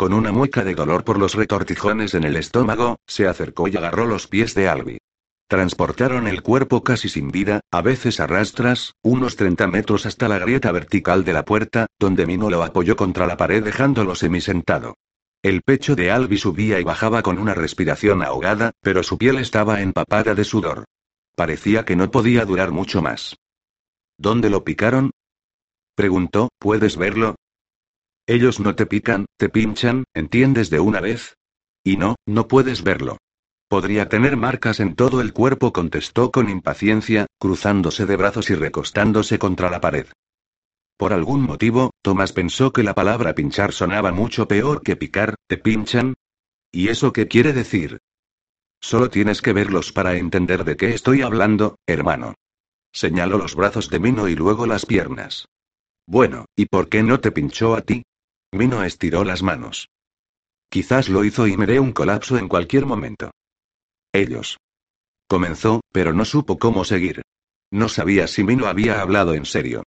Con 0.00 0.14
una 0.14 0.32
mueca 0.32 0.64
de 0.64 0.74
dolor 0.74 1.04
por 1.04 1.18
los 1.18 1.34
retortijones 1.34 2.14
en 2.14 2.24
el 2.24 2.36
estómago, 2.36 2.96
se 3.06 3.28
acercó 3.28 3.68
y 3.68 3.76
agarró 3.76 4.06
los 4.06 4.28
pies 4.28 4.54
de 4.54 4.66
Albi. 4.66 4.96
Transportaron 5.46 6.26
el 6.26 6.40
cuerpo 6.40 6.82
casi 6.82 7.10
sin 7.10 7.30
vida, 7.30 7.60
a 7.70 7.82
veces 7.82 8.18
a 8.18 8.26
rastras, 8.26 8.94
unos 9.02 9.36
30 9.36 9.66
metros 9.66 10.06
hasta 10.06 10.26
la 10.26 10.38
grieta 10.38 10.72
vertical 10.72 11.22
de 11.22 11.34
la 11.34 11.44
puerta, 11.44 11.86
donde 11.98 12.24
Mino 12.24 12.48
lo 12.48 12.62
apoyó 12.62 12.96
contra 12.96 13.26
la 13.26 13.36
pared 13.36 13.62
dejándolo 13.62 14.14
semisentado. 14.14 14.94
El 15.42 15.60
pecho 15.60 15.94
de 15.96 16.10
Albi 16.10 16.38
subía 16.38 16.80
y 16.80 16.82
bajaba 16.82 17.20
con 17.20 17.38
una 17.38 17.52
respiración 17.52 18.22
ahogada, 18.22 18.70
pero 18.80 19.02
su 19.02 19.18
piel 19.18 19.36
estaba 19.36 19.82
empapada 19.82 20.34
de 20.34 20.44
sudor. 20.44 20.86
Parecía 21.36 21.84
que 21.84 21.96
no 21.96 22.10
podía 22.10 22.46
durar 22.46 22.70
mucho 22.70 23.02
más. 23.02 23.36
¿Dónde 24.16 24.48
lo 24.48 24.64
picaron? 24.64 25.10
Preguntó, 25.94 26.48
¿puedes 26.58 26.96
verlo? 26.96 27.36
Ellos 28.30 28.60
no 28.60 28.76
te 28.76 28.86
pican, 28.86 29.26
te 29.36 29.48
pinchan, 29.48 30.04
¿entiendes 30.14 30.70
de 30.70 30.78
una 30.78 31.00
vez? 31.00 31.36
Y 31.82 31.96
no, 31.96 32.14
no 32.26 32.46
puedes 32.46 32.84
verlo. 32.84 33.18
Podría 33.66 34.08
tener 34.08 34.36
marcas 34.36 34.78
en 34.78 34.94
todo 34.94 35.20
el 35.20 35.32
cuerpo, 35.32 35.72
contestó 35.72 36.30
con 36.30 36.48
impaciencia, 36.48 37.26
cruzándose 37.40 38.06
de 38.06 38.14
brazos 38.14 38.48
y 38.50 38.54
recostándose 38.54 39.40
contra 39.40 39.68
la 39.68 39.80
pared. 39.80 40.06
Por 40.96 41.12
algún 41.12 41.42
motivo, 41.42 41.90
Tomás 42.02 42.32
pensó 42.32 42.72
que 42.72 42.84
la 42.84 42.94
palabra 42.94 43.34
pinchar 43.34 43.72
sonaba 43.72 44.12
mucho 44.12 44.46
peor 44.46 44.82
que 44.82 44.94
picar, 44.94 45.34
¿te 45.48 45.56
pinchan? 45.56 46.14
¿Y 46.70 46.86
eso 46.86 47.12
qué 47.12 47.26
quiere 47.26 47.52
decir? 47.52 47.98
Solo 48.80 49.10
tienes 49.10 49.42
que 49.42 49.52
verlos 49.52 49.90
para 49.90 50.14
entender 50.14 50.62
de 50.62 50.76
qué 50.76 50.94
estoy 50.94 51.22
hablando, 51.22 51.80
hermano. 51.84 52.36
Señaló 52.92 53.38
los 53.38 53.56
brazos 53.56 53.90
de 53.90 53.98
Mino 53.98 54.28
y 54.28 54.36
luego 54.36 54.66
las 54.66 54.86
piernas. 54.86 55.48
Bueno, 56.06 56.44
¿y 56.54 56.66
por 56.66 56.88
qué 56.88 57.02
no 57.02 57.18
te 57.18 57.32
pinchó 57.32 57.74
a 57.74 57.80
ti? 57.80 58.04
Mino 58.52 58.82
estiró 58.82 59.24
las 59.24 59.42
manos. 59.42 59.88
Quizás 60.68 61.08
lo 61.08 61.24
hizo 61.24 61.46
y 61.46 61.56
me 61.56 61.78
un 61.78 61.92
colapso 61.92 62.36
en 62.36 62.48
cualquier 62.48 62.84
momento. 62.86 63.30
Ellos. 64.12 64.58
Comenzó, 65.28 65.80
pero 65.92 66.12
no 66.12 66.24
supo 66.24 66.58
cómo 66.58 66.84
seguir. 66.84 67.22
No 67.70 67.88
sabía 67.88 68.26
si 68.26 68.42
Mino 68.42 68.66
había 68.66 69.00
hablado 69.00 69.34
en 69.34 69.44
serio. 69.44 69.84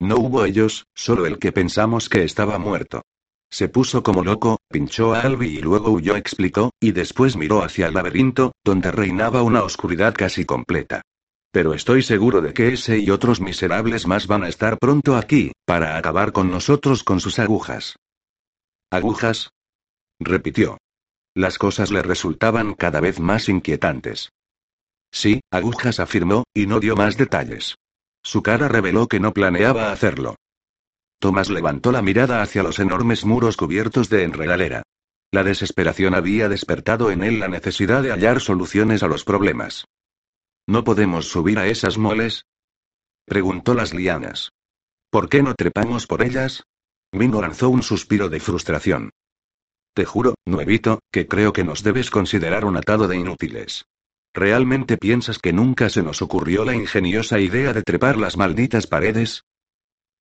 No 0.00 0.16
hubo 0.16 0.44
ellos, 0.44 0.86
solo 0.94 1.26
el 1.26 1.38
que 1.38 1.52
pensamos 1.52 2.08
que 2.08 2.24
estaba 2.24 2.58
muerto. 2.58 3.02
Se 3.50 3.68
puso 3.68 4.02
como 4.02 4.24
loco, 4.24 4.58
pinchó 4.68 5.14
a 5.14 5.20
Albi 5.20 5.58
y 5.58 5.60
luego 5.60 5.90
huyó, 5.90 6.16
explicó, 6.16 6.70
y 6.80 6.92
después 6.92 7.36
miró 7.36 7.62
hacia 7.62 7.86
el 7.86 7.94
laberinto, 7.94 8.52
donde 8.64 8.90
reinaba 8.90 9.42
una 9.42 9.62
oscuridad 9.62 10.14
casi 10.14 10.44
completa. 10.44 11.02
Pero 11.54 11.72
estoy 11.72 12.02
seguro 12.02 12.40
de 12.40 12.52
que 12.52 12.72
ese 12.72 12.98
y 12.98 13.10
otros 13.10 13.40
miserables 13.40 14.08
más 14.08 14.26
van 14.26 14.42
a 14.42 14.48
estar 14.48 14.76
pronto 14.76 15.16
aquí, 15.16 15.52
para 15.64 15.96
acabar 15.96 16.32
con 16.32 16.50
nosotros 16.50 17.04
con 17.04 17.20
sus 17.20 17.38
agujas. 17.38 17.94
¿Agujas? 18.90 19.50
repitió. 20.18 20.78
Las 21.32 21.56
cosas 21.58 21.92
le 21.92 22.02
resultaban 22.02 22.74
cada 22.74 22.98
vez 22.98 23.20
más 23.20 23.48
inquietantes. 23.48 24.30
Sí, 25.12 25.42
agujas 25.52 26.00
afirmó, 26.00 26.42
y 26.52 26.66
no 26.66 26.80
dio 26.80 26.96
más 26.96 27.16
detalles. 27.16 27.76
Su 28.24 28.42
cara 28.42 28.66
reveló 28.66 29.06
que 29.06 29.20
no 29.20 29.32
planeaba 29.32 29.92
hacerlo. 29.92 30.34
Tomás 31.20 31.50
levantó 31.50 31.92
la 31.92 32.02
mirada 32.02 32.42
hacia 32.42 32.64
los 32.64 32.80
enormes 32.80 33.24
muros 33.24 33.56
cubiertos 33.56 34.08
de 34.08 34.24
enredadera. 34.24 34.82
La 35.30 35.44
desesperación 35.44 36.16
había 36.16 36.48
despertado 36.48 37.12
en 37.12 37.22
él 37.22 37.38
la 37.38 37.46
necesidad 37.46 38.02
de 38.02 38.10
hallar 38.10 38.40
soluciones 38.40 39.04
a 39.04 39.06
los 39.06 39.22
problemas. 39.22 39.84
¿No 40.66 40.82
podemos 40.82 41.28
subir 41.28 41.58
a 41.58 41.66
esas 41.66 41.98
moles? 41.98 42.46
Preguntó 43.26 43.74
las 43.74 43.92
lianas. 43.92 44.50
¿Por 45.10 45.28
qué 45.28 45.42
no 45.42 45.54
trepamos 45.54 46.06
por 46.06 46.22
ellas? 46.22 46.64
Mino 47.12 47.40
lanzó 47.40 47.68
un 47.68 47.82
suspiro 47.82 48.28
de 48.28 48.40
frustración. 48.40 49.10
Te 49.94 50.04
juro, 50.04 50.34
nuevito, 50.44 51.00
que 51.12 51.28
creo 51.28 51.52
que 51.52 51.64
nos 51.64 51.82
debes 51.82 52.10
considerar 52.10 52.64
un 52.64 52.76
atado 52.76 53.06
de 53.06 53.16
inútiles. 53.16 53.84
¿Realmente 54.32 54.96
piensas 54.96 55.38
que 55.38 55.52
nunca 55.52 55.88
se 55.90 56.02
nos 56.02 56.22
ocurrió 56.22 56.64
la 56.64 56.74
ingeniosa 56.74 57.38
idea 57.38 57.72
de 57.72 57.82
trepar 57.82 58.16
las 58.16 58.36
malditas 58.36 58.88
paredes? 58.88 59.44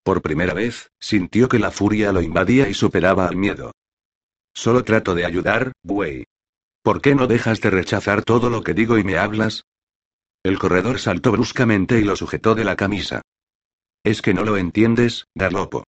Por 0.04 0.22
primera 0.22 0.54
vez, 0.54 0.92
sintió 1.00 1.48
que 1.48 1.58
la 1.58 1.72
furia 1.72 2.12
lo 2.12 2.22
invadía 2.22 2.70
y 2.70 2.74
superaba 2.74 3.28
al 3.28 3.38
miedo. 3.38 3.72
Solo 4.54 4.84
trato 4.84 5.16
de 5.16 5.26
ayudar, 5.26 5.72
buey. 5.82 6.26
¿Por 6.84 7.02
qué 7.02 7.16
no 7.16 7.26
dejas 7.26 7.62
de 7.62 7.72
rechazar 7.72 8.24
todo 8.24 8.50
lo 8.50 8.62
que 8.62 8.74
digo 8.74 9.00
y 9.00 9.04
me 9.04 9.18
hablas? 9.18 9.64
El 10.44 10.60
corredor 10.60 11.00
saltó 11.00 11.32
bruscamente 11.32 12.00
y 12.00 12.04
lo 12.04 12.18
sujetó 12.18 12.54
de 12.54 12.66
la 12.66 12.76
camisa. 12.76 13.22
Es 14.04 14.22
que 14.22 14.34
no 14.34 14.44
lo 14.44 14.58
entiendes, 14.58 15.26
Darlopo. 15.34 15.86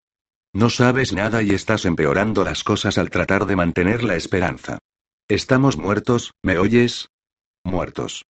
No 0.54 0.70
sabes 0.70 1.12
nada 1.12 1.44
y 1.44 1.50
estás 1.50 1.84
empeorando 1.84 2.46
las 2.46 2.64
cosas 2.64 2.98
al 2.98 3.10
tratar 3.10 3.46
de 3.46 3.58
mantener 3.58 4.06
la 4.06 4.16
esperanza. 4.16 4.80
Estamos 5.28 5.76
muertos, 5.76 6.32
¿me 6.42 6.58
oyes? 6.58 7.10
Muertos. 7.66 8.24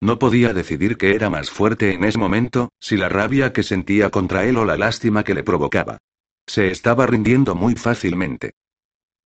No 0.00 0.20
podía 0.20 0.52
decidir 0.52 0.96
qué 0.96 1.16
era 1.16 1.30
más 1.30 1.50
fuerte 1.50 1.94
en 1.94 2.04
ese 2.04 2.18
momento, 2.18 2.70
si 2.80 2.96
la 2.96 3.08
rabia 3.08 3.52
que 3.52 3.64
sentía 3.64 4.10
contra 4.10 4.44
él 4.44 4.56
o 4.58 4.64
la 4.64 4.76
lástima 4.76 5.24
que 5.24 5.34
le 5.34 5.42
provocaba. 5.42 5.98
Se 6.46 6.70
estaba 6.70 7.06
rindiendo 7.06 7.56
muy 7.56 7.74
fácilmente. 7.74 8.52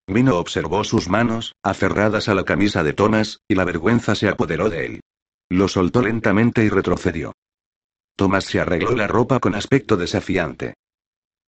Mino 0.06 0.38
observó 0.38 0.84
sus 0.84 1.08
manos, 1.08 1.54
aferradas 1.62 2.28
a 2.28 2.34
la 2.34 2.44
camisa 2.44 2.82
de 2.82 2.92
Thomas, 2.92 3.40
y 3.48 3.54
la 3.56 3.64
vergüenza 3.64 4.14
se 4.14 4.28
apoderó 4.28 4.70
de 4.70 4.86
él. 4.86 5.00
Lo 5.48 5.68
soltó 5.68 6.02
lentamente 6.02 6.64
y 6.64 6.68
retrocedió. 6.68 7.32
Thomas 8.16 8.44
se 8.44 8.60
arregló 8.60 8.92
la 8.92 9.06
ropa 9.06 9.38
con 9.38 9.54
aspecto 9.54 9.96
desafiante. 9.96 10.74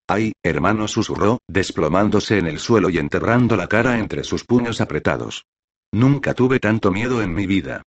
Ay, 0.06 0.32
hermano, 0.42 0.88
susurró, 0.88 1.38
desplomándose 1.48 2.38
en 2.38 2.46
el 2.46 2.58
suelo 2.58 2.90
y 2.90 2.98
enterrando 2.98 3.56
la 3.56 3.68
cara 3.68 3.98
entre 3.98 4.24
sus 4.24 4.44
puños 4.44 4.80
apretados. 4.80 5.44
Nunca 5.92 6.34
tuve 6.34 6.60
tanto 6.60 6.90
miedo 6.90 7.22
en 7.22 7.34
mi 7.34 7.46
vida. 7.46 7.82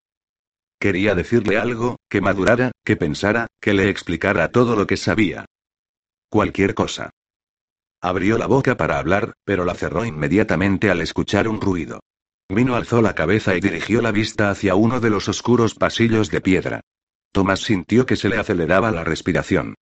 Quería 0.79 1.13
decirle 1.13 1.57
algo, 1.57 1.97
que 2.09 2.21
madurara, 2.21 2.71
que 2.83 2.97
pensara, 2.97 3.47
que 3.59 3.73
le 3.73 3.89
explicara 3.89 4.51
todo 4.51 4.75
lo 4.75 4.87
que 4.87 4.97
sabía. 4.97 5.45
Cualquier 6.29 6.73
cosa. 6.73 7.11
Abrió 8.01 8.39
la 8.39 8.47
boca 8.47 8.77
para 8.77 8.97
hablar, 8.97 9.33
pero 9.43 9.63
la 9.63 9.75
cerró 9.75 10.05
inmediatamente 10.05 10.89
al 10.89 11.01
escuchar 11.01 11.47
un 11.47 11.61
ruido. 11.61 11.99
Vino 12.53 12.75
alzó 12.75 13.01
la 13.01 13.15
cabeza 13.15 13.55
y 13.55 13.61
dirigió 13.61 14.01
la 14.01 14.11
vista 14.11 14.49
hacia 14.49 14.75
uno 14.75 14.99
de 14.99 15.09
los 15.09 15.29
oscuros 15.29 15.73
pasillos 15.73 16.29
de 16.29 16.41
piedra. 16.41 16.81
Tomás 17.31 17.61
sintió 17.61 18.05
que 18.05 18.17
se 18.17 18.27
le 18.27 18.37
aceleraba 18.37 18.91
la 18.91 19.05
respiración. 19.05 19.75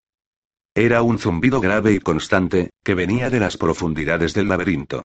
Era 0.75 1.01
un 1.01 1.17
zumbido 1.17 1.61
grave 1.61 1.93
y 1.93 1.99
constante, 1.99 2.69
que 2.83 2.93
venía 2.93 3.31
de 3.31 3.39
las 3.39 3.57
profundidades 3.57 4.35
del 4.35 4.49
laberinto. 4.49 5.01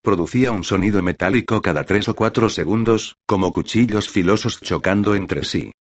Producía 0.00 0.52
un 0.52 0.62
sonido 0.62 1.02
metálico 1.02 1.60
cada 1.60 1.82
tres 1.82 2.08
o 2.08 2.14
cuatro 2.14 2.48
segundos, 2.48 3.16
como 3.26 3.52
cuchillos 3.52 4.08
filosos 4.08 4.60
chocando 4.60 5.16
entre 5.16 5.42
sí. 5.42 5.72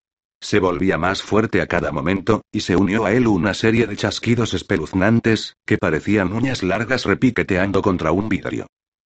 Se 0.41 0.59
volvía 0.59 0.97
más 0.97 1.21
fuerte 1.21 1.61
a 1.61 1.67
cada 1.67 1.91
momento, 1.91 2.41
y 2.51 2.61
se 2.61 2.75
unió 2.75 3.05
a 3.05 3.13
él 3.13 3.27
una 3.27 3.53
serie 3.53 3.85
de 3.85 3.95
chasquidos 3.95 4.55
espeluznantes, 4.55 5.53
que 5.67 5.77
parecían 5.77 6.33
uñas 6.33 6.63
largas 6.63 7.05
repiqueteando 7.05 7.83
contra 7.83 8.11
un 8.11 8.27
vidrio. 8.27 8.65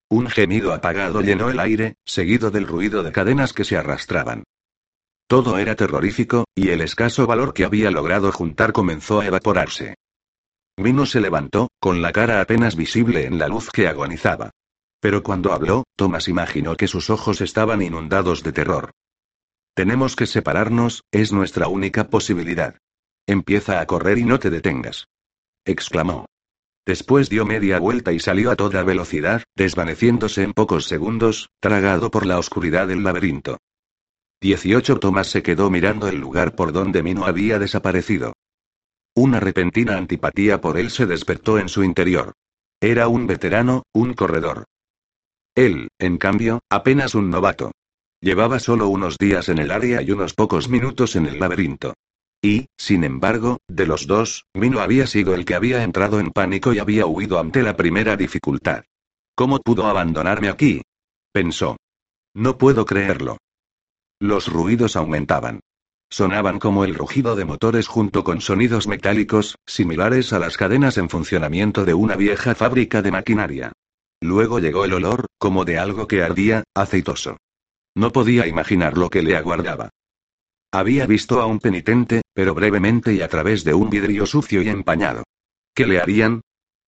Un 0.10 0.28
gemido 0.28 0.74
apagado 0.74 1.22
llenó 1.22 1.50
el 1.50 1.60
aire, 1.60 1.96
seguido 2.04 2.50
del 2.50 2.66
ruido 2.66 3.04
de 3.04 3.12
cadenas 3.12 3.54
que 3.54 3.64
se 3.64 3.78
arrastraban. 3.78 4.44
Todo 5.28 5.60
era 5.60 5.76
terrorífico, 5.76 6.46
y 6.56 6.70
el 6.70 6.82
escaso 6.82 7.28
valor 7.28 7.54
que 7.54 7.64
había 7.64 7.92
logrado 7.92 8.32
juntar 8.32 8.74
comenzó 8.74 9.20
a 9.22 9.28
evaporarse. 9.28 9.94
Mino 10.78 11.06
se 11.06 11.22
levantó, 11.22 11.70
con 11.80 12.02
la 12.02 12.12
cara 12.12 12.42
apenas 12.42 12.76
visible 12.76 13.26
en 13.26 13.38
la 13.38 13.48
luz 13.48 13.70
que 13.70 13.88
agonizaba. 13.88 14.50
Pero 15.00 15.22
cuando 15.22 15.54
habló, 15.54 15.84
Thomas 15.96 16.28
imaginó 16.28 16.76
que 16.76 16.88
sus 16.88 17.12
ojos 17.12 17.42
estaban 17.42 17.84
inundados 17.84 18.42
de 18.42 18.52
terror. 18.52 18.92
Tenemos 19.76 20.16
que 20.16 20.26
separarnos, 20.26 21.04
es 21.12 21.32
nuestra 21.32 21.68
única 21.68 22.10
posibilidad. 22.10 22.76
Empieza 23.28 23.80
a 23.80 23.86
correr 23.86 24.18
y 24.18 24.24
no 24.24 24.40
te 24.40 24.50
detengas. 24.50 25.08
exclamó. 25.66 26.26
Después 26.90 27.30
dio 27.30 27.46
media 27.46 27.78
vuelta 27.78 28.14
y 28.14 28.20
salió 28.20 28.50
a 28.50 28.56
toda 28.56 28.82
velocidad, 28.82 29.44
desvaneciéndose 29.56 30.42
en 30.42 30.54
pocos 30.54 30.86
segundos, 30.86 31.52
tragado 31.60 32.10
por 32.10 32.26
la 32.26 32.40
oscuridad 32.40 32.88
del 32.88 33.04
laberinto. 33.04 33.60
18 34.42 35.00
Tomás 35.00 35.28
se 35.28 35.44
quedó 35.44 35.70
mirando 35.70 36.08
el 36.08 36.20
lugar 36.20 36.56
por 36.56 36.72
donde 36.72 37.04
Mino 37.04 37.26
había 37.26 37.60
desaparecido. 37.60 38.34
Una 39.16 39.40
repentina 39.40 39.98
antipatía 39.98 40.62
por 40.62 40.80
él 40.80 40.90
se 40.90 41.06
despertó 41.06 41.60
en 41.60 41.70
su 41.70 41.84
interior. 41.84 42.34
Era 42.82 43.08
un 43.08 43.28
veterano, 43.28 43.84
un 43.94 44.16
corredor. 44.16 44.64
Él, 45.54 45.90
en 46.00 46.18
cambio, 46.18 46.62
apenas 46.72 47.14
un 47.14 47.30
novato. 47.30 47.72
Llevaba 48.20 48.58
solo 48.58 48.88
unos 48.88 49.20
días 49.20 49.48
en 49.50 49.60
el 49.60 49.70
área 49.70 50.02
y 50.02 50.10
unos 50.10 50.34
pocos 50.34 50.70
minutos 50.70 51.16
en 51.16 51.28
el 51.28 51.40
laberinto. 51.40 51.94
Y, 52.42 52.68
sin 52.78 53.04
embargo, 53.04 53.60
de 53.68 53.86
los 53.86 54.08
dos, 54.08 54.46
Mino 54.54 54.80
había 54.80 55.08
sido 55.08 55.34
el 55.34 55.44
que 55.44 55.56
había 55.56 55.84
entrado 55.84 56.20
en 56.20 56.32
pánico 56.32 56.74
y 56.74 56.80
había 56.80 57.06
huido 57.06 57.40
ante 57.40 57.64
la 57.64 57.76
primera 57.76 58.16
dificultad. 58.16 58.84
¿Cómo 59.36 59.60
pudo 59.60 59.88
abandonarme 59.88 60.50
aquí? 60.50 60.82
pensó. 61.34 61.78
No 62.34 62.58
puedo 62.58 62.86
creerlo. 62.86 63.38
Los 64.20 64.48
ruidos 64.48 64.96
aumentaban. 64.96 65.60
Sonaban 66.10 66.60
como 66.60 66.86
el 66.86 66.96
rugido 66.96 67.36
de 67.36 67.46
motores 67.46 67.88
junto 67.88 68.24
con 68.24 68.42
sonidos 68.42 68.88
metálicos, 68.88 69.56
similares 69.66 70.34
a 70.34 70.40
las 70.40 70.58
cadenas 70.58 70.98
en 70.98 71.10
funcionamiento 71.10 71.86
de 71.86 71.94
una 71.94 72.16
vieja 72.16 72.56
fábrica 72.56 73.02
de 73.02 73.12
maquinaria. 73.12 73.72
Luego 74.22 74.60
llegó 74.60 74.86
el 74.86 74.94
olor, 74.94 75.28
como 75.38 75.66
de 75.66 75.78
algo 75.78 76.08
que 76.08 76.24
ardía, 76.24 76.64
aceitoso. 76.74 77.38
No 77.96 78.12
podía 78.12 78.48
imaginar 78.48 78.98
lo 78.98 79.10
que 79.10 79.22
le 79.22 79.38
aguardaba. 79.38 79.90
Había 80.72 81.08
visto 81.08 81.42
a 81.42 81.48
un 81.48 81.60
penitente, 81.60 82.22
pero 82.34 82.54
brevemente 82.54 83.14
y 83.14 83.22
a 83.22 83.28
través 83.28 83.64
de 83.64 83.74
un 83.74 83.90
vidrio 83.90 84.26
sucio 84.26 84.62
y 84.62 84.70
empañado. 84.70 85.24
¿Qué 85.74 85.88
le 85.88 86.00
harían? 86.00 86.42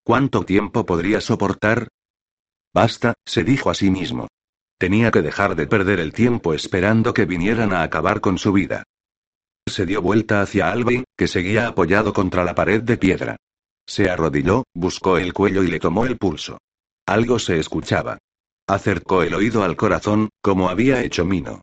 ¿Cuánto 0.03 0.43
tiempo 0.43 0.85
podría 0.85 1.19
soportar? 1.19 1.87
Basta, 2.73 3.15
se 3.25 3.43
dijo 3.43 3.69
a 3.69 3.73
sí 3.73 3.89
mismo. 3.89 4.27
Tenía 4.77 5.11
que 5.11 5.21
dejar 5.21 5.55
de 5.55 5.67
perder 5.67 5.99
el 5.99 6.13
tiempo 6.13 6.53
esperando 6.53 7.13
que 7.13 7.25
vinieran 7.25 7.73
a 7.73 7.83
acabar 7.83 8.21
con 8.21 8.37
su 8.37 8.53
vida. 8.53 8.83
Se 9.67 9.85
dio 9.85 10.01
vuelta 10.01 10.41
hacia 10.41 10.71
Alvin, 10.71 11.03
que 11.17 11.27
seguía 11.27 11.67
apoyado 11.67 12.13
contra 12.13 12.43
la 12.43 12.55
pared 12.55 12.81
de 12.81 12.97
piedra. 12.97 13.37
Se 13.87 14.09
arrodilló, 14.09 14.63
buscó 14.73 15.17
el 15.17 15.33
cuello 15.33 15.63
y 15.63 15.67
le 15.67 15.79
tomó 15.79 16.05
el 16.05 16.17
pulso. 16.17 16.59
Algo 17.05 17.39
se 17.39 17.59
escuchaba. 17.59 18.17
Acercó 18.67 19.23
el 19.23 19.33
oído 19.33 19.63
al 19.63 19.75
corazón, 19.75 20.29
como 20.41 20.69
había 20.69 21.03
hecho 21.03 21.25
Mino. 21.25 21.61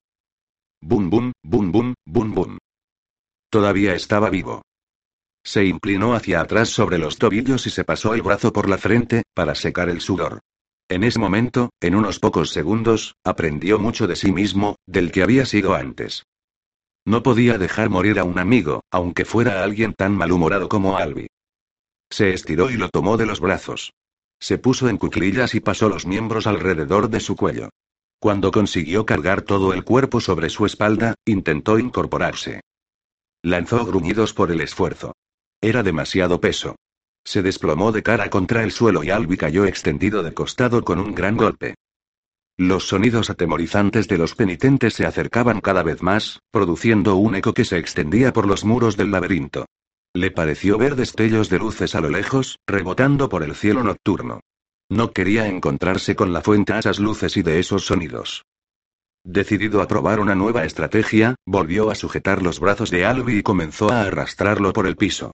Bum 0.80 1.10
bum, 1.10 1.32
bum 1.42 1.72
bum, 1.72 1.94
bum 2.06 2.34
bum. 2.34 2.58
Todavía 3.50 3.94
estaba 3.94 4.30
vivo. 4.30 4.62
Se 5.44 5.64
inclinó 5.64 6.14
hacia 6.14 6.40
atrás 6.40 6.68
sobre 6.68 6.98
los 6.98 7.18
tobillos 7.18 7.66
y 7.66 7.70
se 7.70 7.84
pasó 7.84 8.14
el 8.14 8.22
brazo 8.22 8.52
por 8.52 8.68
la 8.68 8.78
frente, 8.78 9.22
para 9.34 9.54
secar 9.54 9.88
el 9.88 10.00
sudor. 10.00 10.40
En 10.88 11.04
ese 11.04 11.18
momento, 11.18 11.70
en 11.80 11.94
unos 11.94 12.18
pocos 12.20 12.50
segundos, 12.50 13.14
aprendió 13.24 13.78
mucho 13.78 14.06
de 14.06 14.16
sí 14.16 14.32
mismo, 14.32 14.76
del 14.86 15.10
que 15.10 15.22
había 15.22 15.46
sido 15.46 15.74
antes. 15.74 16.24
No 17.04 17.22
podía 17.22 17.58
dejar 17.58 17.90
morir 17.90 18.18
a 18.18 18.24
un 18.24 18.38
amigo, 18.38 18.82
aunque 18.90 19.24
fuera 19.24 19.64
alguien 19.64 19.94
tan 19.94 20.14
malhumorado 20.14 20.68
como 20.68 20.96
Albi. 20.96 21.26
Se 22.10 22.32
estiró 22.32 22.70
y 22.70 22.76
lo 22.76 22.88
tomó 22.88 23.16
de 23.16 23.26
los 23.26 23.40
brazos. 23.40 23.92
Se 24.40 24.58
puso 24.58 24.88
en 24.88 24.96
cuclillas 24.96 25.54
y 25.54 25.60
pasó 25.60 25.88
los 25.88 26.06
miembros 26.06 26.46
alrededor 26.46 27.10
de 27.10 27.20
su 27.20 27.34
cuello. 27.34 27.70
Cuando 28.20 28.50
consiguió 28.50 29.06
cargar 29.06 29.42
todo 29.42 29.72
el 29.72 29.84
cuerpo 29.84 30.20
sobre 30.20 30.50
su 30.50 30.66
espalda, 30.66 31.14
intentó 31.24 31.78
incorporarse. 31.78 32.60
Lanzó 33.42 33.86
gruñidos 33.86 34.34
por 34.34 34.50
el 34.50 34.60
esfuerzo. 34.60 35.12
Era 35.60 35.84
demasiado 35.84 36.40
peso. 36.40 36.74
Se 37.24 37.42
desplomó 37.42 37.92
de 37.92 38.02
cara 38.02 38.28
contra 38.30 38.64
el 38.64 38.72
suelo 38.72 39.04
y 39.04 39.10
Albi 39.10 39.36
cayó 39.36 39.66
extendido 39.66 40.22
de 40.22 40.34
costado 40.34 40.82
con 40.82 40.98
un 40.98 41.14
gran 41.14 41.36
golpe. 41.36 41.74
Los 42.56 42.88
sonidos 42.88 43.30
atemorizantes 43.30 44.08
de 44.08 44.18
los 44.18 44.34
penitentes 44.34 44.94
se 44.94 45.06
acercaban 45.06 45.60
cada 45.60 45.84
vez 45.84 46.02
más, 46.02 46.40
produciendo 46.50 47.14
un 47.14 47.36
eco 47.36 47.54
que 47.54 47.64
se 47.64 47.78
extendía 47.78 48.32
por 48.32 48.48
los 48.48 48.64
muros 48.64 48.96
del 48.96 49.12
laberinto. 49.12 49.66
Le 50.12 50.32
pareció 50.32 50.76
ver 50.76 50.96
destellos 50.96 51.50
de 51.50 51.60
luces 51.60 51.94
a 51.94 52.00
lo 52.00 52.08
lejos, 52.08 52.58
rebotando 52.66 53.28
por 53.28 53.44
el 53.44 53.54
cielo 53.54 53.84
nocturno. 53.84 54.40
No 54.90 55.12
quería 55.12 55.46
encontrarse 55.46 56.16
con 56.16 56.32
la 56.32 56.40
fuente 56.40 56.72
a 56.72 56.78
esas 56.78 56.98
luces 56.98 57.36
y 57.36 57.42
de 57.42 57.58
esos 57.58 57.84
sonidos. 57.84 58.44
Decidido 59.22 59.82
a 59.82 59.88
probar 59.88 60.20
una 60.20 60.34
nueva 60.34 60.64
estrategia, 60.64 61.34
volvió 61.44 61.90
a 61.90 61.94
sujetar 61.94 62.42
los 62.42 62.60
brazos 62.60 62.90
de 62.90 63.04
Albi 63.04 63.38
y 63.38 63.42
comenzó 63.42 63.90
a 63.90 64.02
arrastrarlo 64.02 64.72
por 64.72 64.86
el 64.86 64.96
piso. 64.96 65.32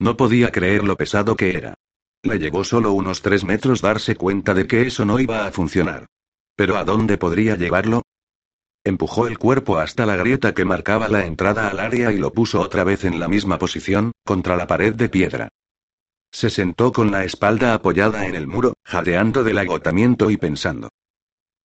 No 0.00 0.16
podía 0.16 0.50
creer 0.50 0.82
lo 0.82 0.96
pesado 0.96 1.36
que 1.36 1.56
era. 1.56 1.74
Le 2.22 2.38
llevó 2.38 2.64
solo 2.64 2.92
unos 2.92 3.22
tres 3.22 3.44
metros 3.44 3.80
darse 3.80 4.16
cuenta 4.16 4.52
de 4.54 4.66
que 4.66 4.82
eso 4.82 5.04
no 5.04 5.20
iba 5.20 5.46
a 5.46 5.52
funcionar. 5.52 6.06
¿Pero 6.56 6.76
a 6.76 6.84
dónde 6.84 7.18
podría 7.18 7.54
llevarlo? 7.54 8.02
Empujó 8.82 9.28
el 9.28 9.38
cuerpo 9.38 9.78
hasta 9.78 10.06
la 10.06 10.16
grieta 10.16 10.54
que 10.54 10.64
marcaba 10.64 11.08
la 11.08 11.26
entrada 11.26 11.68
al 11.68 11.78
área 11.78 12.12
y 12.12 12.18
lo 12.18 12.32
puso 12.32 12.60
otra 12.60 12.82
vez 12.82 13.04
en 13.04 13.20
la 13.20 13.28
misma 13.28 13.58
posición, 13.58 14.12
contra 14.24 14.56
la 14.56 14.66
pared 14.66 14.94
de 14.94 15.08
piedra. 15.08 15.48
Se 16.36 16.50
sentó 16.50 16.92
con 16.92 17.10
la 17.10 17.24
espalda 17.24 17.72
apoyada 17.72 18.26
en 18.26 18.34
el 18.34 18.46
muro, 18.46 18.74
jadeando 18.84 19.42
del 19.42 19.56
agotamiento 19.56 20.30
y 20.30 20.36
pensando. 20.36 20.90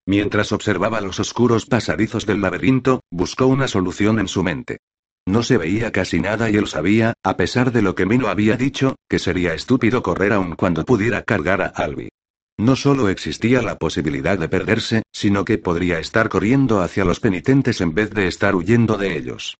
Mientras 0.06 0.54
observaba 0.54 1.02
los 1.02 1.20
oscuros 1.20 1.66
pasadizos 1.66 2.26
del 2.26 2.40
laberinto, 2.40 3.02
buscó 3.12 3.48
una 3.48 3.68
solución 3.68 4.18
en 4.18 4.30
su 4.30 4.44
mente. 4.44 4.78
No 5.26 5.44
se 5.44 5.58
veía 5.58 5.92
casi 5.92 6.22
nada 6.22 6.50
y 6.50 6.56
él 6.56 6.68
sabía, 6.68 7.16
a 7.22 7.36
pesar 7.36 7.74
de 7.74 7.82
lo 7.82 7.96
que 7.96 8.06
Mino 8.06 8.30
había 8.30 8.56
dicho, 8.56 8.96
que 9.10 9.20
sería 9.20 9.54
estúpido 9.54 10.02
correr 10.02 10.32
aun 10.32 10.56
cuando 10.56 10.86
pudiera 10.86 11.24
cargar 11.24 11.62
a 11.62 11.68
Albi. 11.68 12.08
No 12.58 12.78
solo 12.78 13.10
existía 13.10 13.62
la 13.62 13.76
posibilidad 13.76 14.40
de 14.40 14.48
perderse, 14.48 15.04
sino 15.12 15.44
que 15.44 15.58
podría 15.58 16.00
estar 16.00 16.30
corriendo 16.30 16.80
hacia 16.80 17.04
los 17.04 17.20
penitentes 17.20 17.82
en 17.82 17.94
vez 17.94 18.12
de 18.12 18.28
estar 18.28 18.56
huyendo 18.56 18.98
de 18.98 19.18
ellos. 19.18 19.58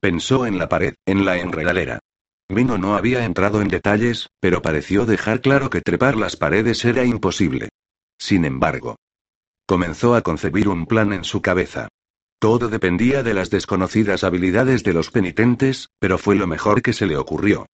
Pensó 0.00 0.46
en 0.46 0.56
la 0.56 0.70
pared, 0.70 0.94
en 1.04 1.26
la 1.26 1.36
enredadera. 1.36 2.00
Mino 2.52 2.76
no 2.76 2.96
había 2.96 3.24
entrado 3.24 3.62
en 3.62 3.68
detalles, 3.68 4.28
pero 4.38 4.60
pareció 4.60 5.06
dejar 5.06 5.40
claro 5.40 5.70
que 5.70 5.80
trepar 5.80 6.16
las 6.16 6.36
paredes 6.36 6.84
era 6.84 7.02
imposible. 7.02 7.70
Sin 8.18 8.44
embargo, 8.44 8.96
comenzó 9.66 10.14
a 10.14 10.20
concebir 10.20 10.68
un 10.68 10.84
plan 10.84 11.14
en 11.14 11.24
su 11.24 11.40
cabeza. 11.40 11.88
Todo 12.38 12.68
dependía 12.68 13.22
de 13.22 13.32
las 13.32 13.48
desconocidas 13.48 14.22
habilidades 14.22 14.84
de 14.84 14.92
los 14.92 15.10
penitentes, 15.10 15.88
pero 15.98 16.18
fue 16.18 16.34
lo 16.34 16.46
mejor 16.46 16.82
que 16.82 16.92
se 16.92 17.06
le 17.06 17.16
ocurrió. 17.16 17.66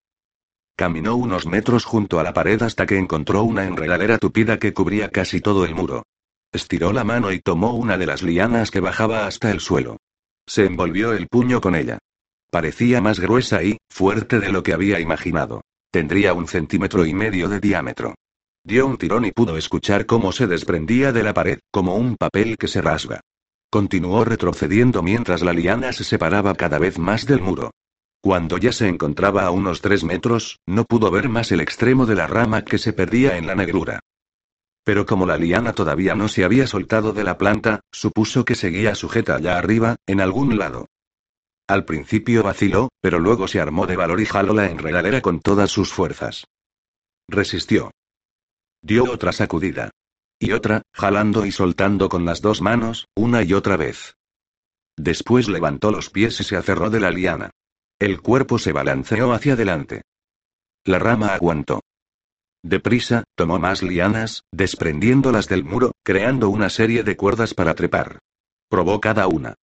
Caminó 0.75 1.15
unos 1.15 1.47
metros 1.47 1.83
junto 1.83 2.19
a 2.19 2.23
la 2.23 2.33
pared 2.33 2.61
hasta 2.61 2.85
que 2.85 2.99
encontró 2.99 3.41
una 3.41 3.65
enredadera 3.65 4.19
tupida 4.19 4.59
que 4.59 4.73
cubría 4.73 5.09
casi 5.09 5.41
todo 5.41 5.65
el 5.65 5.73
muro. 5.73 6.03
Estiró 6.51 6.93
la 6.93 7.03
mano 7.03 7.31
y 7.31 7.39
tomó 7.39 7.73
una 7.73 7.97
de 7.97 8.05
las 8.05 8.21
lianas 8.21 8.69
que 8.69 8.79
bajaba 8.79 9.25
hasta 9.25 9.49
el 9.49 9.59
suelo. 9.59 9.97
Se 10.45 10.65
envolvió 10.65 11.13
el 11.13 11.27
puño 11.27 11.61
con 11.61 11.75
ella. 11.75 11.97
Parecía 12.49 13.01
más 13.01 13.19
gruesa 13.19 13.63
y, 13.63 13.77
fuerte 13.89 14.39
de 14.39 14.51
lo 14.51 14.63
que 14.63 14.73
había 14.73 14.99
imaginado. 14.99 15.61
Tendría 15.91 16.33
un 16.33 16.47
centímetro 16.47 17.05
y 17.05 17.13
medio 17.13 17.49
de 17.49 17.59
diámetro. 17.59 18.15
Dio 18.63 18.85
un 18.85 18.97
tirón 18.97 19.25
y 19.25 19.31
pudo 19.31 19.57
escuchar 19.57 20.05
cómo 20.05 20.31
se 20.31 20.47
desprendía 20.47 21.11
de 21.11 21.23
la 21.23 21.33
pared, 21.33 21.59
como 21.71 21.95
un 21.95 22.17
papel 22.17 22.57
que 22.57 22.67
se 22.67 22.81
rasga. 22.81 23.21
Continuó 23.69 24.23
retrocediendo 24.23 25.03
mientras 25.03 25.41
la 25.41 25.53
liana 25.53 25.91
se 25.91 26.03
separaba 26.03 26.55
cada 26.55 26.79
vez 26.79 26.97
más 26.97 27.25
del 27.25 27.41
muro. 27.41 27.71
Cuando 28.21 28.57
ya 28.57 28.71
se 28.71 28.87
encontraba 28.87 29.43
a 29.43 29.51
unos 29.51 29.81
tres 29.81 30.03
metros, 30.03 30.59
no 30.65 30.85
pudo 30.85 31.11
ver 31.11 31.29
más 31.29 31.51
el 31.51 31.61
extremo 31.61 32.05
de 32.05 32.15
la 32.15 32.27
rama 32.27 32.63
que 32.63 32.77
se 32.77 32.93
perdía 32.93 33.37
en 33.37 33.47
la 33.47 33.55
negrura. 33.55 33.99
Pero 34.83 35.05
como 35.05 35.25
la 35.25 35.37
liana 35.37 35.73
todavía 35.73 36.15
no 36.15 36.27
se 36.27 36.43
había 36.43 36.65
soltado 36.65 37.11
de 37.11 37.23
la 37.23 37.37
planta, 37.37 37.81
supuso 37.91 38.45
que 38.45 38.55
seguía 38.55 38.95
sujeta 38.95 39.35
allá 39.35 39.57
arriba, 39.57 39.97
en 40.07 40.21
algún 40.21 40.57
lado. 40.57 40.87
Al 41.67 41.83
principio 41.83 42.43
vaciló, 42.43 42.89
pero 43.01 43.19
luego 43.19 43.47
se 43.47 43.59
armó 43.59 43.87
de 43.87 43.97
valor 43.97 44.21
y 44.21 44.25
jaló 44.25 44.53
la 44.53 44.69
enredadera 44.69 45.21
con 45.21 45.41
todas 45.41 45.69
sus 45.69 45.91
fuerzas. 45.91 46.45
Resistió. 47.27 47.91
Dio 48.81 49.11
otra 49.11 49.33
sacudida. 49.33 49.91
Y 50.39 50.53
otra, 50.53 50.83
jalando 50.93 51.45
y 51.45 51.51
soltando 51.51 52.07
con 52.07 52.23
las 52.23 52.41
dos 52.41 52.61
manos, 52.61 53.07
una 53.15 53.43
y 53.43 53.53
otra 53.53 53.75
vez. 53.75 54.15
Después 54.95 55.49
levantó 55.49 55.91
los 55.91 56.09
pies 56.09 56.39
y 56.39 56.43
se 56.43 56.55
aferró 56.55 56.89
de 56.89 57.01
la 57.01 57.11
liana. 57.11 57.51
El 57.99 58.21
cuerpo 58.21 58.59
se 58.59 58.71
balanceó 58.71 59.33
hacia 59.33 59.53
adelante. 59.53 60.03
La 60.85 60.99
rama 60.99 61.33
aguantó. 61.33 61.81
Deprisa, 62.63 63.23
tomó 63.35 63.59
más 63.59 63.83
lianas, 63.83 64.43
desprendiéndolas 64.51 65.47
del 65.47 65.63
muro, 65.63 65.91
creando 66.03 66.49
una 66.49 66.69
serie 66.69 67.03
de 67.03 67.17
cuerdas 67.17 67.53
para 67.53 67.75
trepar. 67.75 68.19
Probó 68.69 69.01
cada 69.01 69.27
una. 69.27 69.55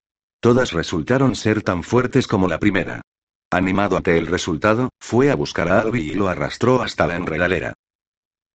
Todas 0.42 0.72
resultaron 0.72 1.36
ser 1.36 1.62
tan 1.62 1.84
fuertes 1.84 2.26
como 2.26 2.48
la 2.48 2.58
primera. 2.58 3.00
Animado 3.52 3.96
ante 3.96 4.18
el 4.18 4.26
resultado, 4.26 4.88
fue 4.98 5.30
a 5.30 5.36
buscar 5.36 5.70
a 5.70 5.78
Albi 5.78 6.00
y 6.00 6.14
lo 6.14 6.26
arrastró 6.26 6.82
hasta 6.82 7.06
la 7.06 7.14
enredadera. 7.14 7.74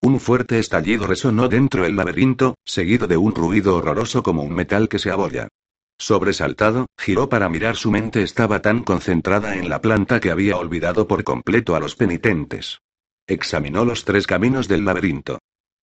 Un 0.01 0.19
fuerte 0.19 0.59
estallido 0.59 1.07
resonó 1.07 1.47
dentro 1.47 1.83
del 1.83 1.95
laberinto, 1.95 2.55
seguido 2.65 3.07
de 3.07 3.15
un 3.15 3.33
ruido 3.33 3.77
horroroso 3.77 4.21
como 4.21 4.43
un 4.43 4.53
metal 4.53 4.89
que 4.89 4.99
se 4.99 5.11
abolla. 5.11 5.47
Sobresaltado, 5.97 6.87
giró 6.97 7.29
para 7.29 7.47
mirar 7.47 7.77
su 7.77 7.89
mente 7.89 8.21
estaba 8.21 8.61
tan 8.61 8.83
concentrada 8.83 9.55
en 9.55 9.69
la 9.69 9.79
planta 9.79 10.19
que 10.19 10.29
había 10.29 10.57
olvidado 10.57 11.07
por 11.07 11.23
completo 11.23 11.73
a 11.73 11.79
los 11.79 11.95
penitentes. 11.95 12.81
Examinó 13.27 13.85
los 13.85 14.03
tres 14.03 14.27
caminos 14.27 14.67
del 14.67 14.83
laberinto. 14.83 15.39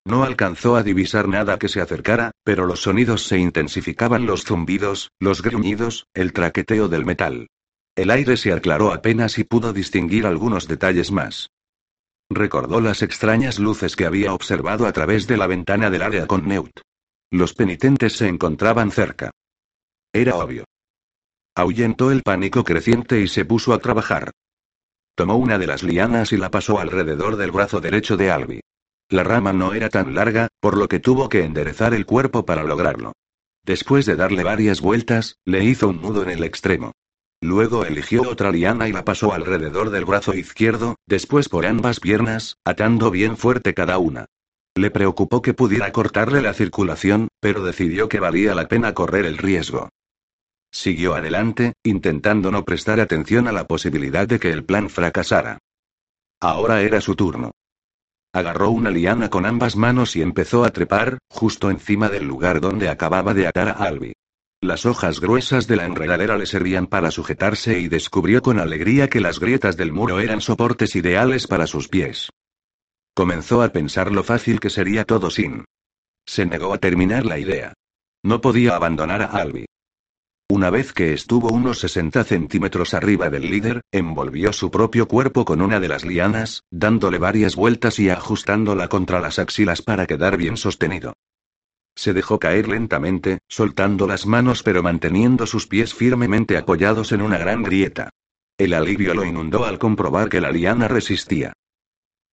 No 0.06 0.22
alcanzó 0.22 0.76
a 0.76 0.82
divisar 0.82 1.28
nada 1.28 1.58
que 1.58 1.68
se 1.68 1.80
acercara, 1.80 2.32
pero 2.44 2.66
los 2.66 2.82
sonidos 2.82 3.26
se 3.26 3.38
intensificaban 3.38 4.26
los 4.26 4.44
zumbidos, 4.44 5.10
los 5.18 5.40
gruñidos, 5.40 6.06
el 6.12 6.34
traqueteo 6.34 6.88
del 6.88 7.06
metal. 7.06 7.48
El 7.96 8.10
aire 8.10 8.36
se 8.36 8.52
aclaró 8.52 8.92
apenas 8.92 9.38
y 9.38 9.44
pudo 9.44 9.72
distinguir 9.72 10.26
algunos 10.26 10.68
detalles 10.68 11.10
más. 11.10 11.48
Recordó 12.28 12.80
las 12.80 13.02
extrañas 13.02 13.58
luces 13.58 13.96
que 13.96 14.04
había 14.04 14.34
observado 14.34 14.86
a 14.86 14.92
través 14.92 15.26
de 15.26 15.36
la 15.36 15.46
ventana 15.46 15.90
del 15.90 16.02
área 16.02 16.26
con 16.26 16.46
Neut. 16.48 16.80
Los 17.30 17.54
penitentes 17.54 18.14
se 18.14 18.28
encontraban 18.28 18.90
cerca. 18.90 19.30
Era 20.12 20.36
obvio. 20.36 20.64
Ahuyentó 21.54 22.10
el 22.10 22.22
pánico 22.22 22.62
creciente 22.64 23.20
y 23.20 23.28
se 23.28 23.44
puso 23.44 23.72
a 23.72 23.78
trabajar. 23.78 24.32
Tomó 25.14 25.36
una 25.36 25.58
de 25.58 25.66
las 25.66 25.82
lianas 25.82 26.32
y 26.32 26.36
la 26.36 26.50
pasó 26.50 26.78
alrededor 26.78 27.36
del 27.36 27.52
brazo 27.52 27.80
derecho 27.80 28.16
de 28.16 28.30
Albi. 28.30 28.60
La 29.14 29.22
rama 29.22 29.52
no 29.52 29.74
era 29.74 29.90
tan 29.90 30.12
larga, 30.12 30.48
por 30.58 30.76
lo 30.76 30.88
que 30.88 30.98
tuvo 30.98 31.28
que 31.28 31.44
enderezar 31.44 31.94
el 31.94 32.04
cuerpo 32.04 32.44
para 32.44 32.64
lograrlo. 32.64 33.12
Después 33.64 34.06
de 34.06 34.16
darle 34.16 34.42
varias 34.42 34.80
vueltas, 34.80 35.36
le 35.44 35.62
hizo 35.62 35.86
un 35.86 36.02
nudo 36.02 36.24
en 36.24 36.30
el 36.30 36.42
extremo. 36.42 36.90
Luego 37.40 37.84
eligió 37.84 38.28
otra 38.28 38.50
liana 38.50 38.88
y 38.88 38.92
la 38.92 39.04
pasó 39.04 39.32
alrededor 39.32 39.90
del 39.90 40.04
brazo 40.04 40.34
izquierdo, 40.34 40.96
después 41.06 41.48
por 41.48 41.64
ambas 41.64 42.00
piernas, 42.00 42.56
atando 42.64 43.12
bien 43.12 43.36
fuerte 43.36 43.72
cada 43.72 43.98
una. 43.98 44.26
Le 44.74 44.90
preocupó 44.90 45.42
que 45.42 45.54
pudiera 45.54 45.92
cortarle 45.92 46.42
la 46.42 46.52
circulación, 46.52 47.28
pero 47.38 47.62
decidió 47.62 48.08
que 48.08 48.18
valía 48.18 48.52
la 48.56 48.66
pena 48.66 48.94
correr 48.94 49.26
el 49.26 49.38
riesgo. 49.38 49.90
Siguió 50.72 51.14
adelante, 51.14 51.74
intentando 51.84 52.50
no 52.50 52.64
prestar 52.64 52.98
atención 52.98 53.46
a 53.46 53.52
la 53.52 53.68
posibilidad 53.68 54.26
de 54.26 54.40
que 54.40 54.50
el 54.50 54.64
plan 54.64 54.90
fracasara. 54.90 55.58
Ahora 56.40 56.82
era 56.82 57.00
su 57.00 57.14
turno. 57.14 57.52
Agarró 58.34 58.70
una 58.70 58.90
liana 58.90 59.30
con 59.30 59.46
ambas 59.46 59.76
manos 59.76 60.16
y 60.16 60.20
empezó 60.20 60.64
a 60.64 60.70
trepar, 60.70 61.18
justo 61.28 61.70
encima 61.70 62.08
del 62.08 62.24
lugar 62.24 62.60
donde 62.60 62.88
acababa 62.88 63.32
de 63.32 63.46
atar 63.46 63.68
a 63.68 63.72
Albi. 63.74 64.12
Las 64.60 64.86
hojas 64.86 65.20
gruesas 65.20 65.68
de 65.68 65.76
la 65.76 65.84
enredadera 65.84 66.36
le 66.36 66.46
servían 66.46 66.88
para 66.88 67.12
sujetarse 67.12 67.78
y 67.78 67.86
descubrió 67.86 68.42
con 68.42 68.58
alegría 68.58 69.08
que 69.08 69.20
las 69.20 69.38
grietas 69.38 69.76
del 69.76 69.92
muro 69.92 70.18
eran 70.18 70.40
soportes 70.40 70.96
ideales 70.96 71.46
para 71.46 71.68
sus 71.68 71.86
pies. 71.86 72.30
Comenzó 73.14 73.62
a 73.62 73.68
pensar 73.68 74.10
lo 74.10 74.24
fácil 74.24 74.58
que 74.58 74.68
sería 74.68 75.04
todo 75.04 75.30
sin. 75.30 75.64
Se 76.26 76.44
negó 76.44 76.74
a 76.74 76.78
terminar 76.78 77.24
la 77.24 77.38
idea. 77.38 77.72
No 78.24 78.40
podía 78.40 78.74
abandonar 78.74 79.22
a 79.22 79.26
Albi. 79.26 79.64
Una 80.50 80.68
vez 80.68 80.92
que 80.92 81.14
estuvo 81.14 81.48
unos 81.48 81.78
60 81.78 82.22
centímetros 82.24 82.92
arriba 82.92 83.30
del 83.30 83.50
líder, 83.50 83.80
envolvió 83.90 84.52
su 84.52 84.70
propio 84.70 85.08
cuerpo 85.08 85.46
con 85.46 85.62
una 85.62 85.80
de 85.80 85.88
las 85.88 86.04
lianas, 86.04 86.64
dándole 86.70 87.16
varias 87.16 87.56
vueltas 87.56 87.98
y 87.98 88.10
ajustándola 88.10 88.88
contra 88.88 89.20
las 89.20 89.38
axilas 89.38 89.80
para 89.80 90.06
quedar 90.06 90.36
bien 90.36 90.58
sostenido. 90.58 91.14
Se 91.96 92.12
dejó 92.12 92.38
caer 92.38 92.68
lentamente, 92.68 93.38
soltando 93.48 94.06
las 94.06 94.26
manos 94.26 94.62
pero 94.62 94.82
manteniendo 94.82 95.46
sus 95.46 95.66
pies 95.66 95.94
firmemente 95.94 96.58
apoyados 96.58 97.12
en 97.12 97.22
una 97.22 97.38
gran 97.38 97.62
grieta. 97.62 98.10
El 98.58 98.74
alivio 98.74 99.14
lo 99.14 99.24
inundó 99.24 99.64
al 99.64 99.78
comprobar 99.78 100.28
que 100.28 100.42
la 100.42 100.52
liana 100.52 100.88
resistía. 100.88 101.54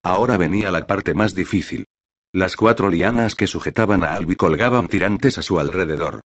Ahora 0.02 0.36
venía 0.36 0.70
la 0.70 0.86
parte 0.86 1.14
más 1.14 1.34
difícil. 1.34 1.86
Las 2.30 2.56
cuatro 2.56 2.90
lianas 2.90 3.34
que 3.34 3.46
sujetaban 3.46 4.04
a 4.04 4.14
Albi 4.14 4.36
colgaban 4.36 4.88
tirantes 4.88 5.38
a 5.38 5.42
su 5.42 5.58
alrededor. 5.58 6.20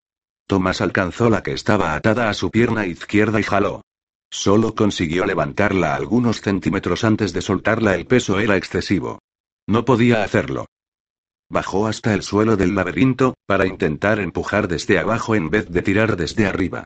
Tomás 0.48 0.80
alcanzó 0.80 1.30
la 1.30 1.44
que 1.44 1.52
estaba 1.52 1.94
atada 1.94 2.30
a 2.30 2.34
su 2.34 2.50
pierna 2.50 2.86
izquierda 2.86 3.40
y 3.40 3.44
jaló. 3.44 3.82
Solo 4.32 4.76
consiguió 4.76 5.26
levantarla 5.26 5.94
algunos 5.94 6.42
centímetros 6.42 7.04
antes 7.04 7.34
de 7.34 7.42
soltarla, 7.42 7.96
el 7.96 8.06
peso 8.06 8.40
era 8.40 8.56
excesivo. 8.56 9.20
No 9.68 9.84
podía 9.84 10.24
hacerlo. 10.24 10.66
Bajó 11.50 11.88
hasta 11.88 12.14
el 12.14 12.24
suelo 12.24 12.56
del 12.58 12.76
laberinto, 12.76 13.36
para 13.46 13.68
intentar 13.68 14.20
empujar 14.20 14.68
desde 14.68 15.00
abajo 15.00 15.36
en 15.36 15.50
vez 15.50 15.70
de 15.70 15.82
tirar 15.82 16.16
desde 16.16 16.46
arriba. 16.46 16.86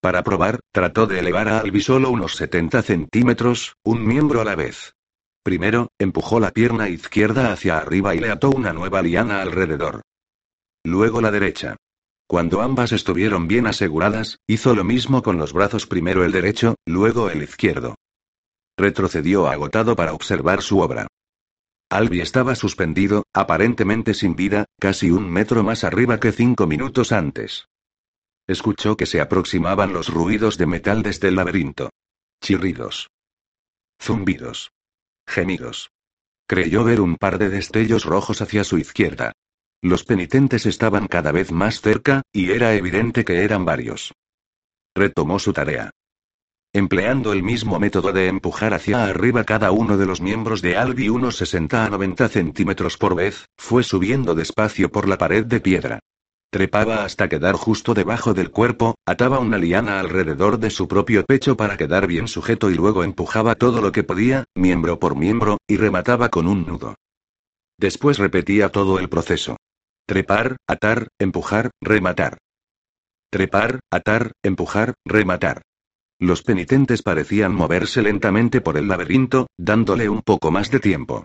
Para 0.00 0.24
probar, 0.24 0.60
trató 0.72 1.06
de 1.06 1.18
elevar 1.18 1.48
a 1.48 1.60
Albi 1.60 1.80
solo 1.80 2.10
unos 2.10 2.36
70 2.36 2.82
centímetros, 2.82 3.76
un 3.84 4.06
miembro 4.06 4.40
a 4.40 4.44
la 4.44 4.54
vez. 4.54 4.94
Primero, 5.42 5.88
empujó 5.98 6.40
la 6.40 6.50
pierna 6.50 6.88
izquierda 6.88 7.52
hacia 7.52 7.78
arriba 7.78 8.14
y 8.14 8.20
le 8.20 8.30
ató 8.30 8.50
una 8.50 8.72
nueva 8.72 9.02
liana 9.02 9.42
alrededor. 9.42 10.02
Luego 10.84 11.20
la 11.20 11.30
derecha. 11.30 11.76
Cuando 12.26 12.62
ambas 12.62 12.92
estuvieron 12.92 13.48
bien 13.48 13.66
aseguradas, 13.66 14.38
hizo 14.46 14.74
lo 14.74 14.84
mismo 14.84 15.22
con 15.22 15.36
los 15.38 15.52
brazos 15.52 15.86
primero 15.86 16.24
el 16.24 16.32
derecho, 16.32 16.76
luego 16.86 17.30
el 17.30 17.42
izquierdo. 17.42 17.96
Retrocedió 18.76 19.48
agotado 19.48 19.96
para 19.96 20.14
observar 20.14 20.62
su 20.62 20.80
obra. 20.80 21.06
Albi 21.90 22.22
estaba 22.22 22.54
suspendido, 22.54 23.24
aparentemente 23.34 24.14
sin 24.14 24.34
vida, 24.34 24.64
casi 24.80 25.10
un 25.10 25.30
metro 25.30 25.62
más 25.62 25.84
arriba 25.84 26.18
que 26.18 26.32
cinco 26.32 26.66
minutos 26.66 27.12
antes. 27.12 27.66
Escuchó 28.46 28.96
que 28.96 29.06
se 29.06 29.20
aproximaban 29.20 29.92
los 29.92 30.08
ruidos 30.08 30.56
de 30.56 30.66
metal 30.66 31.02
desde 31.02 31.28
el 31.28 31.36
laberinto. 31.36 31.90
Chirridos. 32.42 33.10
Zumbidos. 34.00 34.72
Gemidos. 35.26 35.90
Creyó 36.46 36.82
ver 36.82 37.00
un 37.00 37.16
par 37.16 37.38
de 37.38 37.50
destellos 37.50 38.04
rojos 38.04 38.40
hacia 38.42 38.64
su 38.64 38.78
izquierda. 38.78 39.32
Los 39.82 40.04
penitentes 40.04 40.64
estaban 40.64 41.08
cada 41.08 41.32
vez 41.32 41.50
más 41.50 41.80
cerca, 41.80 42.22
y 42.32 42.52
era 42.52 42.74
evidente 42.74 43.24
que 43.24 43.42
eran 43.42 43.64
varios. 43.64 44.14
Retomó 44.94 45.40
su 45.40 45.52
tarea. 45.52 45.90
Empleando 46.72 47.32
el 47.32 47.42
mismo 47.42 47.80
método 47.80 48.12
de 48.12 48.28
empujar 48.28 48.74
hacia 48.74 49.04
arriba 49.04 49.42
cada 49.42 49.72
uno 49.72 49.98
de 49.98 50.06
los 50.06 50.20
miembros 50.20 50.62
de 50.62 50.76
Albi 50.76 51.08
unos 51.08 51.36
60 51.36 51.84
a 51.84 51.90
90 51.90 52.28
centímetros 52.28 52.96
por 52.96 53.16
vez, 53.16 53.46
fue 53.58 53.82
subiendo 53.82 54.36
despacio 54.36 54.90
por 54.90 55.08
la 55.08 55.18
pared 55.18 55.44
de 55.44 55.60
piedra. 55.60 55.98
Trepaba 56.50 57.04
hasta 57.04 57.28
quedar 57.28 57.56
justo 57.56 57.92
debajo 57.92 58.34
del 58.34 58.52
cuerpo, 58.52 58.94
ataba 59.04 59.40
una 59.40 59.58
liana 59.58 59.98
alrededor 59.98 60.58
de 60.58 60.70
su 60.70 60.86
propio 60.86 61.24
pecho 61.24 61.56
para 61.56 61.76
quedar 61.76 62.06
bien 62.06 62.28
sujeto 62.28 62.70
y 62.70 62.74
luego 62.74 63.02
empujaba 63.02 63.56
todo 63.56 63.80
lo 63.80 63.90
que 63.90 64.04
podía, 64.04 64.44
miembro 64.54 65.00
por 65.00 65.16
miembro, 65.16 65.58
y 65.66 65.76
remataba 65.76 66.28
con 66.28 66.46
un 66.46 66.66
nudo. 66.66 66.94
Después 67.78 68.18
repetía 68.18 68.68
todo 68.68 69.00
el 69.00 69.08
proceso. 69.08 69.56
Trepar, 70.06 70.56
atar, 70.66 71.08
empujar, 71.18 71.70
rematar. 71.80 72.38
Trepar, 73.30 73.80
atar, 73.90 74.32
empujar, 74.42 74.94
rematar. 75.04 75.62
Los 76.18 76.42
penitentes 76.42 77.02
parecían 77.02 77.54
moverse 77.54 78.02
lentamente 78.02 78.60
por 78.60 78.76
el 78.76 78.88
laberinto, 78.88 79.46
dándole 79.56 80.08
un 80.08 80.22
poco 80.22 80.50
más 80.50 80.70
de 80.70 80.80
tiempo. 80.80 81.24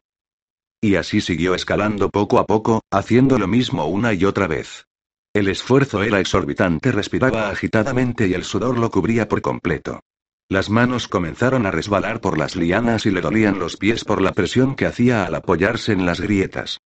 Y 0.79 0.95
así 0.95 1.21
siguió 1.21 1.55
escalando 1.55 2.09
poco 2.09 2.39
a 2.39 2.45
poco, 2.45 2.81
haciendo 2.91 3.39
lo 3.39 3.47
mismo 3.47 3.87
una 3.87 4.13
y 4.13 4.25
otra 4.25 4.47
vez. 4.47 4.85
El 5.33 5.49
esfuerzo 5.49 6.03
era 6.03 6.19
exorbitante, 6.19 6.91
respiraba 6.91 7.49
agitadamente 7.49 8.27
y 8.27 8.33
el 8.33 8.43
sudor 8.43 8.77
lo 8.77 8.91
cubría 8.91 9.27
por 9.27 9.41
completo. 9.41 10.01
Las 10.49 10.69
manos 10.69 11.07
comenzaron 11.07 11.65
a 11.65 11.71
resbalar 11.71 12.21
por 12.21 12.37
las 12.37 12.55
lianas 12.55 13.05
y 13.05 13.11
le 13.11 13.21
dolían 13.21 13.59
los 13.59 13.75
pies 13.75 14.05
por 14.05 14.21
la 14.21 14.31
presión 14.31 14.75
que 14.75 14.85
hacía 14.85 15.25
al 15.25 15.35
apoyarse 15.35 15.91
en 15.91 16.05
las 16.05 16.21
grietas. 16.21 16.79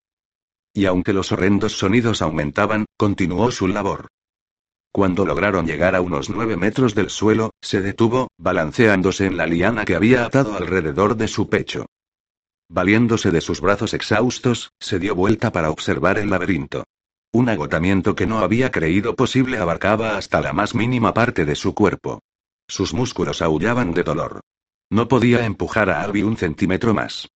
Y 0.73 0.85
aunque 0.85 1.13
los 1.13 1.31
horrendos 1.31 1.77
sonidos 1.77 2.21
aumentaban, 2.21 2.85
continuó 2.97 3.51
su 3.51 3.67
labor. 3.67 4.07
Cuando 4.93 5.25
lograron 5.25 5.65
llegar 5.65 5.95
a 5.95 6.01
unos 6.01 6.29
nueve 6.29 6.57
metros 6.57 6.95
del 6.95 7.09
suelo, 7.09 7.51
se 7.61 7.81
detuvo, 7.81 8.27
balanceándose 8.37 9.25
en 9.25 9.37
la 9.37 9.45
liana 9.45 9.85
que 9.85 9.95
había 9.95 10.25
atado 10.25 10.55
alrededor 10.55 11.15
de 11.15 11.29
su 11.29 11.49
pecho. 11.49 11.85
Valiéndose 12.69 13.31
de 13.31 13.41
sus 13.41 13.61
brazos 13.61 13.93
exhaustos, 13.93 14.71
se 14.79 14.99
dio 14.99 15.15
vuelta 15.15 15.51
para 15.51 15.71
observar 15.71 16.17
el 16.17 16.29
laberinto. 16.29 16.85
Un 17.33 17.47
agotamiento 17.47 18.15
que 18.15 18.27
no 18.27 18.39
había 18.39 18.71
creído 18.71 19.15
posible 19.15 19.57
abarcaba 19.57 20.17
hasta 20.17 20.41
la 20.41 20.51
más 20.51 20.75
mínima 20.75 21.13
parte 21.13 21.45
de 21.45 21.55
su 21.55 21.73
cuerpo. 21.73 22.19
Sus 22.67 22.93
músculos 22.93 23.41
aullaban 23.41 23.93
de 23.93 24.03
dolor. 24.03 24.41
No 24.89 25.07
podía 25.07 25.45
empujar 25.45 25.89
a 25.89 26.01
Albi 26.01 26.23
un 26.23 26.35
centímetro 26.35 26.93
más. 26.93 27.29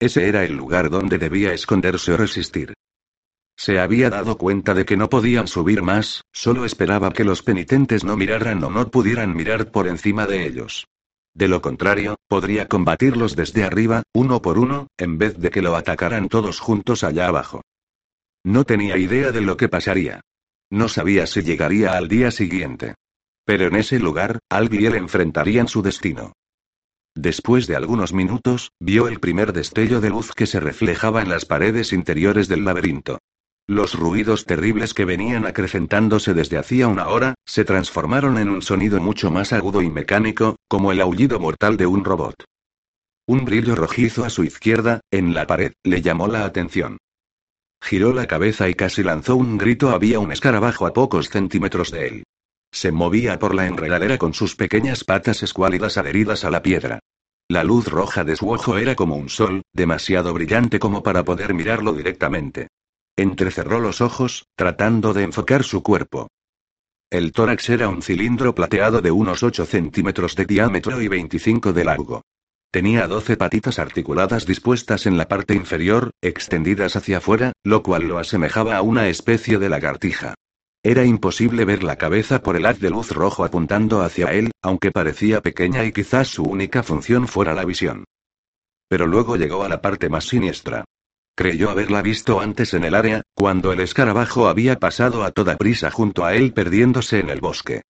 Ese 0.00 0.26
era 0.26 0.44
el 0.44 0.56
lugar 0.56 0.88
donde 0.88 1.18
debía 1.18 1.52
esconderse 1.52 2.12
o 2.12 2.16
resistir. 2.16 2.72
Se 3.56 3.78
había 3.78 4.08
dado 4.08 4.38
cuenta 4.38 4.72
de 4.72 4.86
que 4.86 4.96
no 4.96 5.10
podían 5.10 5.46
subir 5.46 5.82
más, 5.82 6.22
solo 6.32 6.64
esperaba 6.64 7.12
que 7.12 7.24
los 7.24 7.42
penitentes 7.42 8.02
no 8.02 8.16
miraran 8.16 8.64
o 8.64 8.70
no 8.70 8.90
pudieran 8.90 9.36
mirar 9.36 9.70
por 9.70 9.86
encima 9.86 10.26
de 10.26 10.46
ellos. 10.46 10.86
De 11.34 11.46
lo 11.46 11.60
contrario, 11.60 12.16
podría 12.26 12.66
combatirlos 12.66 13.36
desde 13.36 13.62
arriba, 13.62 14.02
uno 14.14 14.40
por 14.40 14.58
uno, 14.58 14.88
en 14.96 15.18
vez 15.18 15.38
de 15.38 15.50
que 15.50 15.60
lo 15.60 15.76
atacaran 15.76 16.30
todos 16.30 16.58
juntos 16.58 17.04
allá 17.04 17.28
abajo. 17.28 17.60
No 18.42 18.64
tenía 18.64 18.96
idea 18.96 19.30
de 19.30 19.42
lo 19.42 19.58
que 19.58 19.68
pasaría. 19.68 20.22
No 20.70 20.88
sabía 20.88 21.26
si 21.26 21.42
llegaría 21.42 21.92
al 21.92 22.08
día 22.08 22.30
siguiente. 22.30 22.94
Pero 23.44 23.66
en 23.66 23.76
ese 23.76 23.98
lugar, 23.98 24.38
Albi 24.48 24.78
y 24.78 24.86
él 24.86 24.94
enfrentarían 24.94 25.68
su 25.68 25.82
destino. 25.82 26.32
Después 27.14 27.66
de 27.66 27.76
algunos 27.76 28.12
minutos, 28.12 28.70
vio 28.80 29.08
el 29.08 29.20
primer 29.20 29.52
destello 29.52 30.00
de 30.00 30.10
luz 30.10 30.32
que 30.32 30.46
se 30.46 30.60
reflejaba 30.60 31.22
en 31.22 31.28
las 31.28 31.44
paredes 31.44 31.92
interiores 31.92 32.48
del 32.48 32.64
laberinto. 32.64 33.18
Los 33.66 33.94
ruidos 33.94 34.46
terribles 34.46 34.94
que 34.94 35.04
venían 35.04 35.46
acrecentándose 35.46 36.34
desde 36.34 36.58
hacía 36.58 36.88
una 36.88 37.08
hora, 37.08 37.34
se 37.46 37.64
transformaron 37.64 38.38
en 38.38 38.48
un 38.48 38.62
sonido 38.62 39.00
mucho 39.00 39.30
más 39.30 39.52
agudo 39.52 39.82
y 39.82 39.90
mecánico, 39.90 40.56
como 40.68 40.92
el 40.92 41.00
aullido 41.00 41.38
mortal 41.38 41.76
de 41.76 41.86
un 41.86 42.04
robot. 42.04 42.44
Un 43.26 43.44
brillo 43.44 43.76
rojizo 43.76 44.24
a 44.24 44.30
su 44.30 44.42
izquierda, 44.42 45.00
en 45.12 45.34
la 45.34 45.46
pared, 45.46 45.72
le 45.84 46.02
llamó 46.02 46.26
la 46.26 46.44
atención. 46.44 46.98
Giró 47.80 48.12
la 48.12 48.26
cabeza 48.26 48.68
y 48.68 48.74
casi 48.74 49.02
lanzó 49.02 49.36
un 49.36 49.56
grito. 49.56 49.90
Había 49.90 50.18
un 50.18 50.32
escarabajo 50.32 50.86
a 50.86 50.92
pocos 50.92 51.28
centímetros 51.28 51.90
de 51.90 52.06
él. 52.08 52.22
Se 52.72 52.92
movía 52.92 53.38
por 53.38 53.54
la 53.54 53.66
enredadera 53.66 54.18
con 54.18 54.34
sus 54.34 54.56
pequeñas 54.56 55.04
patas 55.04 55.42
escuálidas 55.42 55.98
adheridas 55.98 56.44
a 56.44 56.50
la 56.50 56.62
piedra. 56.62 57.00
La 57.48 57.64
luz 57.64 57.88
roja 57.88 58.22
de 58.22 58.36
su 58.36 58.50
ojo 58.50 58.78
era 58.78 58.94
como 58.94 59.16
un 59.16 59.28
sol, 59.28 59.62
demasiado 59.72 60.32
brillante 60.32 60.78
como 60.78 61.02
para 61.02 61.24
poder 61.24 61.52
mirarlo 61.52 61.92
directamente. 61.92 62.68
Entrecerró 63.16 63.80
los 63.80 64.00
ojos, 64.00 64.46
tratando 64.54 65.12
de 65.12 65.24
enfocar 65.24 65.64
su 65.64 65.82
cuerpo. 65.82 66.28
El 67.10 67.32
tórax 67.32 67.68
era 67.70 67.88
un 67.88 68.02
cilindro 68.02 68.54
plateado 68.54 69.00
de 69.00 69.10
unos 69.10 69.42
8 69.42 69.66
centímetros 69.66 70.36
de 70.36 70.46
diámetro 70.46 71.02
y 71.02 71.08
25 71.08 71.72
de 71.72 71.84
largo. 71.84 72.22
Tenía 72.70 73.08
12 73.08 73.36
patitas 73.36 73.80
articuladas 73.80 74.46
dispuestas 74.46 75.06
en 75.06 75.18
la 75.18 75.26
parte 75.26 75.54
inferior, 75.54 76.12
extendidas 76.22 76.94
hacia 76.94 77.18
afuera, 77.18 77.52
lo 77.64 77.82
cual 77.82 78.04
lo 78.04 78.18
asemejaba 78.18 78.76
a 78.76 78.82
una 78.82 79.08
especie 79.08 79.58
de 79.58 79.68
lagartija. 79.68 80.34
Era 80.82 81.04
imposible 81.04 81.66
ver 81.66 81.82
la 81.82 81.96
cabeza 81.96 82.42
por 82.42 82.56
el 82.56 82.64
haz 82.64 82.80
de 82.80 82.88
luz 82.88 83.10
rojo 83.10 83.44
apuntando 83.44 84.00
hacia 84.00 84.32
él, 84.32 84.50
aunque 84.62 84.90
parecía 84.90 85.42
pequeña 85.42 85.84
y 85.84 85.92
quizás 85.92 86.28
su 86.28 86.42
única 86.42 86.82
función 86.82 87.28
fuera 87.28 87.52
la 87.52 87.66
visión. 87.66 88.04
Pero 88.88 89.06
luego 89.06 89.36
llegó 89.36 89.62
a 89.62 89.68
la 89.68 89.82
parte 89.82 90.08
más 90.08 90.24
siniestra. 90.24 90.84
Creyó 91.36 91.70
haberla 91.70 92.00
visto 92.00 92.40
antes 92.40 92.72
en 92.72 92.84
el 92.84 92.94
área, 92.94 93.22
cuando 93.34 93.72
el 93.72 93.80
escarabajo 93.80 94.48
había 94.48 94.78
pasado 94.78 95.22
a 95.22 95.30
toda 95.32 95.56
prisa 95.56 95.90
junto 95.90 96.24
a 96.24 96.34
él 96.34 96.52
perdiéndose 96.54 97.20
en 97.20 97.28
el 97.28 97.40
bosque. 97.40 97.82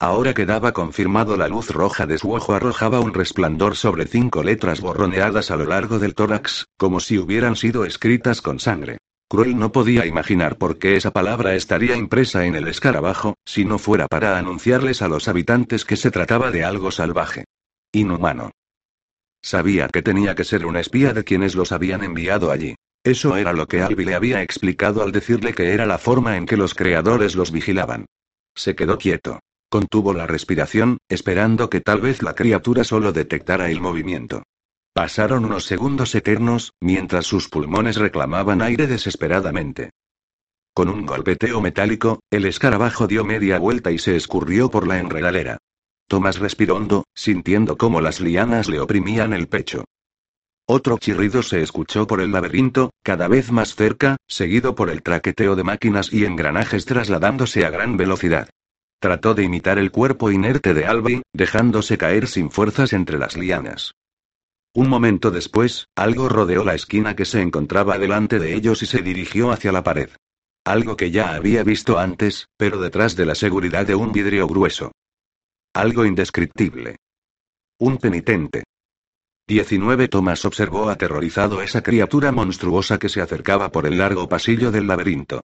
Ahora 0.00 0.32
quedaba 0.32 0.72
confirmado 0.72 1.36
la 1.36 1.48
luz 1.48 1.70
roja 1.70 2.06
de 2.06 2.18
su 2.18 2.32
ojo 2.32 2.54
arrojaba 2.54 3.00
un 3.00 3.12
resplandor 3.12 3.76
sobre 3.76 4.06
cinco 4.06 4.42
letras 4.42 4.80
borroneadas 4.80 5.50
a 5.50 5.56
lo 5.56 5.66
largo 5.66 5.98
del 5.98 6.14
tórax, 6.14 6.66
como 6.78 7.00
si 7.00 7.18
hubieran 7.18 7.56
sido 7.56 7.84
escritas 7.84 8.40
con 8.40 8.58
sangre. 8.58 8.98
Cruel 9.30 9.58
no 9.58 9.72
podía 9.72 10.06
imaginar 10.06 10.56
por 10.56 10.78
qué 10.78 10.96
esa 10.96 11.10
palabra 11.10 11.54
estaría 11.54 11.96
impresa 11.96 12.46
en 12.46 12.54
el 12.54 12.66
escarabajo, 12.66 13.34
si 13.44 13.66
no 13.66 13.78
fuera 13.78 14.06
para 14.06 14.38
anunciarles 14.38 15.02
a 15.02 15.08
los 15.08 15.28
habitantes 15.28 15.84
que 15.84 15.96
se 15.96 16.10
trataba 16.10 16.50
de 16.50 16.64
algo 16.64 16.90
salvaje. 16.90 17.44
Inhumano. 17.92 18.52
Sabía 19.42 19.88
que 19.88 20.00
tenía 20.00 20.34
que 20.34 20.44
ser 20.44 20.64
un 20.64 20.78
espía 20.78 21.12
de 21.12 21.24
quienes 21.24 21.54
los 21.54 21.72
habían 21.72 22.02
enviado 22.02 22.50
allí. 22.50 22.74
Eso 23.04 23.36
era 23.36 23.52
lo 23.52 23.66
que 23.66 23.82
Albi 23.82 24.06
le 24.06 24.14
había 24.14 24.42
explicado 24.42 25.02
al 25.02 25.12
decirle 25.12 25.52
que 25.52 25.72
era 25.72 25.84
la 25.84 25.98
forma 25.98 26.38
en 26.38 26.46
que 26.46 26.56
los 26.56 26.74
creadores 26.74 27.36
los 27.36 27.52
vigilaban. 27.52 28.06
Se 28.54 28.74
quedó 28.74 28.96
quieto. 28.96 29.40
Contuvo 29.70 30.14
la 30.14 30.26
respiración, 30.26 30.96
esperando 31.10 31.68
que 31.68 31.82
tal 31.82 32.00
vez 32.00 32.22
la 32.22 32.34
criatura 32.34 32.82
solo 32.82 33.12
detectara 33.12 33.70
el 33.70 33.82
movimiento. 33.82 34.42
Pasaron 34.98 35.44
unos 35.44 35.64
segundos 35.64 36.12
eternos, 36.16 36.72
mientras 36.80 37.24
sus 37.24 37.48
pulmones 37.48 37.94
reclamaban 37.98 38.60
aire 38.60 38.88
desesperadamente. 38.88 39.90
Con 40.74 40.88
un 40.88 41.06
golpeteo 41.06 41.60
metálico, 41.60 42.18
el 42.32 42.46
escarabajo 42.46 43.06
dio 43.06 43.24
media 43.24 43.60
vuelta 43.60 43.92
y 43.92 43.98
se 43.98 44.16
escurrió 44.16 44.72
por 44.72 44.88
la 44.88 44.98
enredadera. 44.98 45.58
Tomás 46.08 46.40
respiró 46.40 46.74
hondo, 46.74 47.04
sintiendo 47.14 47.78
cómo 47.78 48.00
las 48.00 48.20
lianas 48.20 48.68
le 48.68 48.80
oprimían 48.80 49.34
el 49.34 49.46
pecho. 49.46 49.84
Otro 50.66 50.98
chirrido 50.98 51.44
se 51.44 51.62
escuchó 51.62 52.08
por 52.08 52.20
el 52.20 52.32
laberinto, 52.32 52.90
cada 53.04 53.28
vez 53.28 53.52
más 53.52 53.76
cerca, 53.76 54.16
seguido 54.26 54.74
por 54.74 54.90
el 54.90 55.04
traqueteo 55.04 55.54
de 55.54 55.62
máquinas 55.62 56.12
y 56.12 56.24
engranajes 56.24 56.86
trasladándose 56.86 57.64
a 57.64 57.70
gran 57.70 57.96
velocidad. 57.96 58.48
Trató 58.98 59.34
de 59.34 59.44
imitar 59.44 59.78
el 59.78 59.92
cuerpo 59.92 60.32
inerte 60.32 60.74
de 60.74 60.86
Albi, 60.86 61.22
dejándose 61.32 61.98
caer 61.98 62.26
sin 62.26 62.50
fuerzas 62.50 62.92
entre 62.92 63.16
las 63.16 63.36
lianas. 63.36 63.92
Un 64.74 64.88
momento 64.88 65.30
después, 65.30 65.88
algo 65.96 66.28
rodeó 66.28 66.64
la 66.64 66.74
esquina 66.74 67.16
que 67.16 67.24
se 67.24 67.40
encontraba 67.40 67.98
delante 67.98 68.38
de 68.38 68.54
ellos 68.54 68.82
y 68.82 68.86
se 68.86 69.02
dirigió 69.02 69.50
hacia 69.50 69.72
la 69.72 69.82
pared. 69.82 70.10
Algo 70.64 70.96
que 70.96 71.10
ya 71.10 71.34
había 71.34 71.64
visto 71.64 71.98
antes, 71.98 72.48
pero 72.56 72.80
detrás 72.80 73.16
de 73.16 73.26
la 73.26 73.34
seguridad 73.34 73.86
de 73.86 73.94
un 73.94 74.12
vidrio 74.12 74.46
grueso. 74.46 74.92
Algo 75.72 76.04
indescriptible. 76.04 76.96
Un 77.78 77.98
penitente. 77.98 78.64
19 79.46 80.08
Thomas 80.08 80.44
observó 80.44 80.90
aterrorizado 80.90 81.62
esa 81.62 81.82
criatura 81.82 82.32
monstruosa 82.32 82.98
que 82.98 83.08
se 83.08 83.22
acercaba 83.22 83.70
por 83.70 83.86
el 83.86 83.96
largo 83.96 84.28
pasillo 84.28 84.70
del 84.70 84.86
laberinto. 84.86 85.40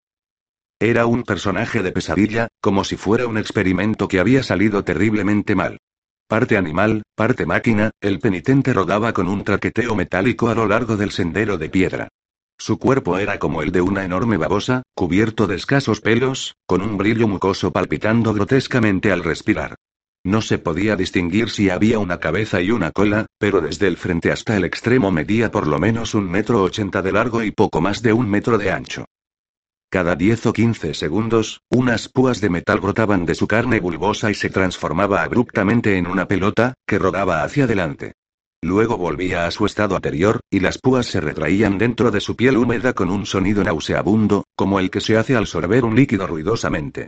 Era 0.79 1.07
un 1.07 1.23
personaje 1.23 1.83
de 1.83 1.93
pesadilla, 1.93 2.49
como 2.61 2.85
si 2.85 2.97
fuera 2.97 3.27
un 3.27 3.39
experimento 3.39 4.07
que 4.09 4.21
había 4.21 4.43
salido 4.43 4.85
terriblemente 4.85 5.55
mal. 5.55 5.79
Parte 6.27 6.57
animal, 6.57 7.03
parte 7.15 7.45
máquina, 7.45 7.91
el 8.01 8.19
penitente 8.19 8.73
rodaba 8.73 9.13
con 9.13 9.29
un 9.29 9.45
traqueteo 9.45 9.95
metálico 9.95 10.49
a 10.49 10.55
lo 10.55 10.67
largo 10.67 10.97
del 10.97 11.11
sendero 11.11 11.59
de 11.59 11.69
piedra. 11.69 12.09
Su 12.57 12.79
cuerpo 12.79 13.19
era 13.19 13.39
como 13.39 13.61
el 13.61 13.73
de 13.73 13.83
una 13.83 14.05
enorme 14.05 14.39
babosa, 14.39 14.85
cubierto 14.95 15.47
de 15.47 15.57
escasos 15.57 16.01
pelos, 16.01 16.55
con 16.67 16.81
un 16.81 16.97
brillo 16.97 17.29
mucoso 17.29 17.73
palpitando 17.73 18.33
grotescamente 18.33 19.13
al 19.13 19.23
respirar. 19.23 19.75
No 20.25 20.41
se 20.41 20.57
podía 20.57 20.97
distinguir 20.97 21.51
si 21.51 21.69
había 21.69 21.99
una 21.99 22.19
cabeza 22.21 22.63
y 22.63 22.71
una 22.71 22.91
cola, 22.91 23.27
pero 23.39 23.61
desde 23.61 23.87
el 23.87 23.99
frente 23.99 24.33
hasta 24.33 24.57
el 24.57 24.65
extremo 24.65 25.11
medía 25.11 25.51
por 25.51 25.67
lo 25.67 25.79
menos 25.79 26.15
un 26.15 26.31
metro 26.31 26.63
ochenta 26.63 27.03
de 27.03 27.13
largo 27.13 27.43
y 27.43 27.51
poco 27.51 27.83
más 27.83 28.01
de 28.01 28.15
un 28.15 28.31
metro 28.31 28.57
de 28.57 28.71
ancho. 28.71 29.05
Cada 29.95 30.17
diez 30.17 30.45
o 30.47 30.53
quince 30.53 30.93
segundos, 30.93 31.61
unas 31.71 32.09
púas 32.09 32.41
de 32.41 32.51
metal 32.51 32.81
brotaban 32.81 33.27
de 33.27 33.37
su 33.37 33.47
carne 33.47 33.79
bulbosa 33.79 34.29
y 34.29 34.35
se 34.35 34.51
transformaba 34.51 35.23
abruptamente 35.23 35.99
en 35.99 36.09
una 36.09 36.27
pelota, 36.27 36.75
que 36.85 36.99
rodaba 36.99 37.45
hacia 37.45 37.63
adelante. 37.63 38.15
Luego 38.61 38.97
volvía 38.97 39.47
a 39.47 39.53
su 39.53 39.67
estado 39.67 39.95
anterior, 39.95 40.41
y 40.51 40.59
las 40.59 40.79
púas 40.79 41.07
se 41.07 41.21
retraían 41.21 41.79
dentro 41.79 42.11
de 42.11 42.21
su 42.21 42.35
piel 42.35 42.57
húmeda 42.57 42.93
con 42.93 43.09
un 43.09 43.25
sonido 43.25 43.63
nauseabundo, 43.63 44.43
como 44.57 44.81
el 44.81 44.91
que 44.91 45.01
se 45.01 45.17
hace 45.17 45.37
al 45.37 45.47
sorber 45.47 45.85
un 45.85 45.95
líquido 45.95 46.27
ruidosamente. 46.27 47.07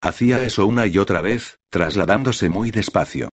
Hacía 0.00 0.40
eso 0.44 0.64
una 0.64 0.86
y 0.86 0.96
otra 0.98 1.20
vez, 1.20 1.58
trasladándose 1.70 2.48
muy 2.48 2.70
despacio. 2.70 3.30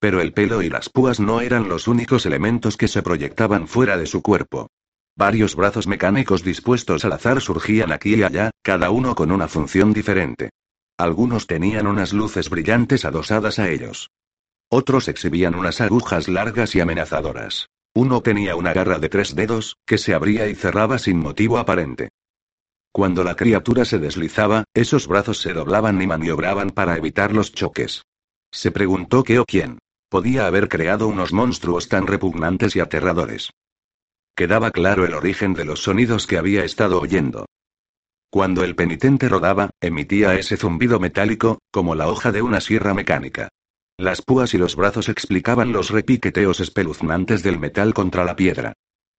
Pero 0.00 0.22
el 0.22 0.32
pelo 0.32 0.62
y 0.62 0.70
las 0.70 0.88
púas 0.88 1.20
no 1.20 1.42
eran 1.42 1.68
los 1.68 1.88
únicos 1.88 2.24
elementos 2.24 2.78
que 2.78 2.88
se 2.88 3.02
proyectaban 3.02 3.68
fuera 3.68 3.98
de 3.98 4.06
su 4.06 4.22
cuerpo. 4.22 4.70
Varios 5.16 5.54
brazos 5.54 5.86
mecánicos 5.86 6.42
dispuestos 6.42 7.04
al 7.04 7.12
azar 7.12 7.40
surgían 7.40 7.92
aquí 7.92 8.16
y 8.16 8.22
allá, 8.24 8.50
cada 8.62 8.90
uno 8.90 9.14
con 9.14 9.30
una 9.30 9.46
función 9.46 9.92
diferente. 9.92 10.50
Algunos 10.98 11.46
tenían 11.46 11.86
unas 11.86 12.12
luces 12.12 12.50
brillantes 12.50 13.04
adosadas 13.04 13.58
a 13.58 13.70
ellos. 13.70 14.10
Otros 14.68 15.06
exhibían 15.06 15.54
unas 15.54 15.80
agujas 15.80 16.26
largas 16.26 16.74
y 16.74 16.80
amenazadoras. 16.80 17.68
Uno 17.94 18.22
tenía 18.22 18.56
una 18.56 18.72
garra 18.72 18.98
de 18.98 19.08
tres 19.08 19.36
dedos, 19.36 19.76
que 19.86 19.98
se 19.98 20.14
abría 20.14 20.48
y 20.48 20.56
cerraba 20.56 20.98
sin 20.98 21.18
motivo 21.18 21.58
aparente. 21.58 22.08
Cuando 22.90 23.22
la 23.22 23.36
criatura 23.36 23.84
se 23.84 24.00
deslizaba, 24.00 24.64
esos 24.74 25.06
brazos 25.06 25.40
se 25.40 25.52
doblaban 25.52 26.00
y 26.02 26.06
maniobraban 26.08 26.70
para 26.70 26.96
evitar 26.96 27.32
los 27.32 27.52
choques. 27.52 28.02
Se 28.50 28.72
preguntó 28.72 29.22
qué 29.22 29.38
o 29.38 29.44
quién 29.44 29.78
podía 30.08 30.46
haber 30.46 30.68
creado 30.68 31.08
unos 31.08 31.32
monstruos 31.32 31.88
tan 31.88 32.06
repugnantes 32.06 32.76
y 32.76 32.80
aterradores. 32.80 33.50
Quedaba 34.36 34.72
claro 34.72 35.04
el 35.04 35.14
origen 35.14 35.54
de 35.54 35.64
los 35.64 35.84
sonidos 35.84 36.26
que 36.26 36.38
había 36.38 36.64
estado 36.64 37.00
oyendo. 37.00 37.46
Cuando 38.30 38.64
el 38.64 38.74
penitente 38.74 39.28
rodaba, 39.28 39.70
emitía 39.80 40.34
ese 40.34 40.56
zumbido 40.56 40.98
metálico, 40.98 41.60
como 41.70 41.94
la 41.94 42.08
hoja 42.08 42.32
de 42.32 42.42
una 42.42 42.60
sierra 42.60 42.94
mecánica. 42.94 43.48
Las 43.96 44.22
púas 44.22 44.52
y 44.54 44.58
los 44.58 44.74
brazos 44.74 45.08
explicaban 45.08 45.70
los 45.70 45.90
repiqueteos 45.90 46.58
espeluznantes 46.58 47.44
del 47.44 47.60
metal 47.60 47.94
contra 47.94 48.24
la 48.24 48.34
piedra. 48.34 48.72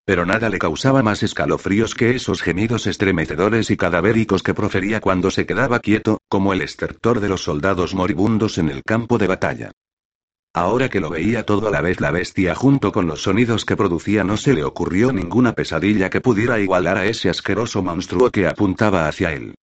Pero 0.03 0.26
nada 0.26 0.49
le 0.49 0.59
causaba 0.59 1.01
más 1.01 1.24
escalofríos 1.24 1.95
que 1.95 2.13
esos 2.13 2.41
gemidos 2.41 2.86
estremecedores 2.86 3.72
y 3.72 3.78
cadavéricos 3.78 4.43
que 4.43 4.53
profería 4.53 4.99
cuando 4.99 5.32
se 5.32 5.45
quedaba 5.45 5.80
quieto, 5.80 6.20
como 6.28 6.51
el 6.51 6.61
estertor 6.61 7.22
de 7.22 7.30
los 7.30 7.41
soldados 7.41 7.95
moribundos 7.95 8.57
en 8.57 8.68
el 8.68 8.84
campo 8.84 9.18
de 9.18 9.28
batalla. 9.28 9.72
Ahora 10.56 10.88
que 10.88 11.01
lo 11.01 11.10
veía 11.10 11.43
todo 11.45 11.68
a 11.68 11.72
la 11.72 11.82
vez 11.82 11.99
la 11.99 12.12
bestia 12.12 12.56
junto 12.56 12.93
con 12.93 13.08
los 13.08 13.24
sonidos 13.24 13.66
que 13.66 13.76
producía 13.76 14.24
no 14.24 14.38
se 14.38 14.53
le 14.53 14.64
ocurrió 14.64 15.12
ninguna 15.12 15.51
pesadilla 15.51 16.10
que 16.10 16.22
pudiera 16.22 16.62
igualar 16.62 16.97
a 16.97 17.06
ese 17.08 17.30
asqueroso 17.30 17.84
monstruo 17.84 18.32
que 18.32 18.47
apuntaba 18.47 19.10
hacia 19.10 19.34
él. 19.34 19.56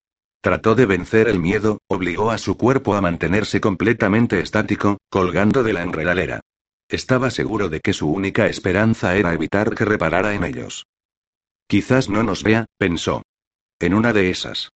Trató 0.42 0.76
de 0.76 0.86
vencer 0.86 1.30
el 1.30 1.40
miedo, 1.40 1.78
obligó 1.88 2.30
a 2.30 2.38
su 2.38 2.58
cuerpo 2.58 2.94
a 2.94 3.00
mantenerse 3.00 3.62
completamente 3.62 4.42
estático, 4.42 4.98
colgando 5.10 5.64
de 5.64 5.72
la 5.72 5.84
enredadera. 5.84 6.42
Estaba 6.90 7.30
seguro 7.30 7.70
de 7.70 7.80
que 7.80 7.94
su 7.94 8.12
única 8.12 8.48
esperanza 8.48 9.16
era 9.16 9.34
evitar 9.34 9.74
que 9.74 9.86
reparara 9.86 10.34
en 10.34 10.44
ellos. 10.44 10.88
Quizás 11.68 12.10
no 12.10 12.22
nos 12.22 12.44
vea, 12.44 12.66
pensó. 12.78 13.22
En 13.80 13.94
una 13.94 14.12
de 14.12 14.30
esas. 14.30 14.74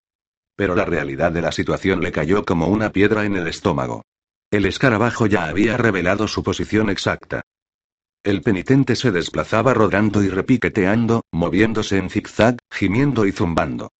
Pero 0.55 0.75
la 0.75 0.85
realidad 0.85 1.33
de 1.33 1.41
la 1.41 1.51
situación 1.51 1.99
le 1.99 2.13
cayó 2.13 2.45
como 2.45 2.67
una 2.67 2.91
piedra 2.93 3.25
en 3.25 3.35
el 3.35 3.47
estómago. 3.47 4.03
El 4.51 4.65
escarabajo 4.65 5.25
ya 5.27 5.45
había 5.45 5.77
revelado 5.77 6.27
su 6.27 6.43
posición 6.43 6.89
exacta. 6.89 7.41
El 8.23 8.41
penitente 8.41 8.95
se 8.95 9.11
desplazaba 9.11 9.73
rodando 9.73 10.23
y 10.23 10.29
repiqueteando, 10.29 11.21
moviéndose 11.31 11.97
en 11.97 12.09
zigzag, 12.09 12.57
gimiendo 12.71 13.25
y 13.25 13.31
zumbando. 13.31 13.91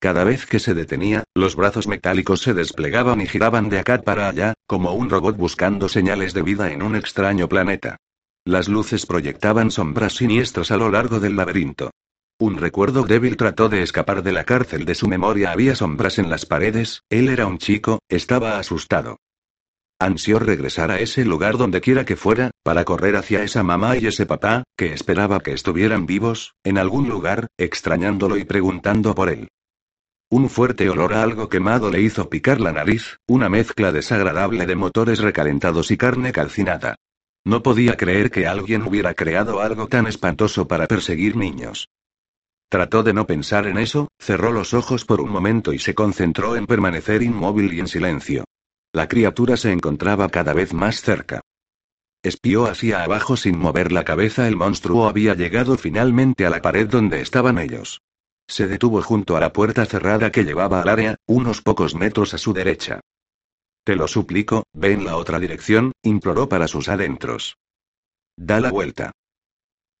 Cada 0.00 0.24
vez 0.24 0.46
que 0.46 0.58
se 0.58 0.74
detenía, 0.74 1.24
los 1.34 1.56
brazos 1.56 1.88
metálicos 1.88 2.42
se 2.42 2.54
desplegaban 2.54 3.20
y 3.20 3.26
giraban 3.26 3.68
de 3.70 3.78
acá 3.78 4.02
para 4.02 4.28
allá, 4.28 4.54
como 4.66 4.92
un 4.92 5.08
robot 5.08 5.36
buscando 5.36 5.88
señales 5.88 6.34
de 6.34 6.42
vida 6.42 6.70
en 6.72 6.82
un 6.82 6.96
extraño 6.96 7.48
planeta. 7.48 7.96
Las 8.44 8.68
luces 8.68 9.06
proyectaban 9.06 9.70
sombras 9.70 10.14
siniestras 10.16 10.70
a 10.70 10.76
lo 10.76 10.90
largo 10.90 11.20
del 11.20 11.36
laberinto. 11.36 11.90
Un 12.38 12.58
recuerdo 12.58 13.04
débil 13.04 13.36
trató 13.36 13.68
de 13.68 13.82
escapar 13.82 14.22
de 14.22 14.32
la 14.32 14.44
cárcel 14.44 14.84
de 14.84 14.94
su 14.94 15.08
memoria. 15.08 15.52
Había 15.52 15.74
sombras 15.74 16.18
en 16.18 16.28
las 16.28 16.44
paredes, 16.44 17.02
él 17.08 17.28
era 17.28 17.46
un 17.46 17.58
chico, 17.58 18.00
estaba 18.08 18.58
asustado. 18.58 19.18
Ansió 20.00 20.38
regresar 20.38 20.90
a 20.90 20.98
ese 20.98 21.24
lugar 21.24 21.56
donde 21.56 21.80
quiera 21.80 22.04
que 22.04 22.16
fuera, 22.16 22.50
para 22.62 22.84
correr 22.84 23.16
hacia 23.16 23.42
esa 23.42 23.62
mamá 23.62 23.96
y 23.96 24.06
ese 24.06 24.26
papá, 24.26 24.64
que 24.76 24.92
esperaba 24.92 25.40
que 25.40 25.52
estuvieran 25.52 26.04
vivos, 26.06 26.54
en 26.64 26.78
algún 26.78 27.08
lugar, 27.08 27.46
extrañándolo 27.58 28.36
y 28.36 28.44
preguntando 28.44 29.14
por 29.14 29.28
él. 29.28 29.48
Un 30.30 30.48
fuerte 30.48 30.90
olor 30.90 31.14
a 31.14 31.22
algo 31.22 31.48
quemado 31.48 31.90
le 31.90 32.00
hizo 32.00 32.28
picar 32.28 32.60
la 32.60 32.72
nariz, 32.72 33.18
una 33.28 33.48
mezcla 33.48 33.92
desagradable 33.92 34.66
de 34.66 34.74
motores 34.74 35.20
recalentados 35.20 35.92
y 35.92 35.96
carne 35.96 36.32
calcinada. 36.32 36.96
No 37.44 37.62
podía 37.62 37.96
creer 37.96 38.30
que 38.30 38.46
alguien 38.46 38.82
hubiera 38.82 39.14
creado 39.14 39.60
algo 39.60 39.86
tan 39.86 40.06
espantoso 40.06 40.66
para 40.66 40.86
perseguir 40.88 41.36
niños. 41.36 41.88
Trató 42.68 43.02
de 43.04 43.12
no 43.12 43.26
pensar 43.26 43.66
en 43.66 43.78
eso, 43.78 44.08
cerró 44.18 44.50
los 44.50 44.74
ojos 44.74 45.04
por 45.04 45.20
un 45.20 45.30
momento 45.30 45.72
y 45.72 45.78
se 45.78 45.94
concentró 45.94 46.56
en 46.56 46.66
permanecer 46.66 47.22
inmóvil 47.22 47.72
y 47.72 47.80
en 47.80 47.86
silencio. 47.86 48.44
La 48.94 49.08
criatura 49.08 49.56
se 49.56 49.72
encontraba 49.72 50.28
cada 50.28 50.52
vez 50.52 50.72
más 50.72 51.02
cerca. 51.02 51.40
Espió 52.22 52.66
hacia 52.66 53.02
abajo 53.02 53.36
sin 53.36 53.58
mover 53.58 53.90
la 53.90 54.04
cabeza. 54.04 54.46
El 54.46 54.54
monstruo 54.54 55.08
había 55.08 55.34
llegado 55.34 55.76
finalmente 55.76 56.46
a 56.46 56.50
la 56.50 56.62
pared 56.62 56.86
donde 56.86 57.20
estaban 57.20 57.58
ellos. 57.58 58.02
Se 58.46 58.68
detuvo 58.68 59.02
junto 59.02 59.36
a 59.36 59.40
la 59.40 59.52
puerta 59.52 59.84
cerrada 59.84 60.30
que 60.30 60.44
llevaba 60.44 60.80
al 60.80 60.88
área, 60.88 61.16
unos 61.26 61.60
pocos 61.60 61.96
metros 61.96 62.34
a 62.34 62.38
su 62.38 62.52
derecha. 62.52 63.00
Te 63.82 63.96
lo 63.96 64.06
suplico, 64.06 64.62
ve 64.72 64.92
en 64.92 65.04
la 65.04 65.16
otra 65.16 65.40
dirección, 65.40 65.90
imploró 66.04 66.48
para 66.48 66.68
sus 66.68 66.88
adentros. 66.88 67.56
Da 68.36 68.60
la 68.60 68.70
vuelta. 68.70 69.10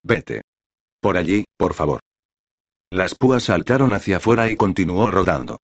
Vete. 0.04 0.42
Por 1.00 1.16
allí, 1.16 1.44
por 1.56 1.74
favor. 1.74 1.98
Las 2.90 3.16
púas 3.16 3.42
saltaron 3.42 3.92
hacia 3.92 4.18
afuera 4.18 4.48
y 4.52 4.56
continuó 4.56 5.10
rodando. 5.10 5.58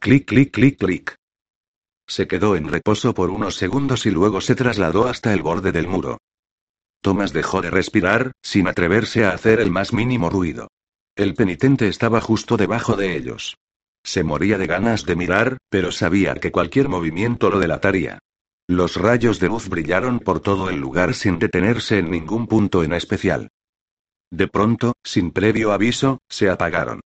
Clic, 0.00 0.26
clic, 0.26 0.52
clic, 0.52 0.78
clic. 0.78 1.14
Se 2.06 2.26
quedó 2.28 2.56
en 2.56 2.68
reposo 2.68 3.14
por 3.14 3.30
unos 3.30 3.56
segundos 3.56 4.06
y 4.06 4.10
luego 4.10 4.40
se 4.40 4.54
trasladó 4.54 5.08
hasta 5.08 5.32
el 5.32 5.42
borde 5.42 5.72
del 5.72 5.88
muro. 5.88 6.18
Tomás 7.00 7.32
dejó 7.32 7.62
de 7.62 7.70
respirar, 7.70 8.32
sin 8.42 8.68
atreverse 8.68 9.24
a 9.24 9.30
hacer 9.30 9.60
el 9.60 9.70
más 9.70 9.92
mínimo 9.92 10.30
ruido. 10.30 10.68
El 11.16 11.34
penitente 11.34 11.88
estaba 11.88 12.20
justo 12.20 12.56
debajo 12.56 12.96
de 12.96 13.16
ellos. 13.16 13.56
Se 14.02 14.22
moría 14.22 14.58
de 14.58 14.66
ganas 14.66 15.04
de 15.04 15.16
mirar, 15.16 15.58
pero 15.68 15.92
sabía 15.92 16.34
que 16.34 16.52
cualquier 16.52 16.88
movimiento 16.88 17.50
lo 17.50 17.58
delataría. 17.58 18.18
Los 18.66 18.96
rayos 18.96 19.40
de 19.40 19.48
luz 19.48 19.68
brillaron 19.68 20.20
por 20.20 20.40
todo 20.40 20.70
el 20.70 20.80
lugar 20.80 21.14
sin 21.14 21.38
detenerse 21.38 21.98
en 21.98 22.10
ningún 22.10 22.46
punto 22.46 22.82
en 22.82 22.92
especial. 22.94 23.48
De 24.30 24.48
pronto, 24.48 24.94
sin 25.04 25.30
previo 25.30 25.72
aviso, 25.72 26.18
se 26.28 26.50
apagaron. 26.50 27.00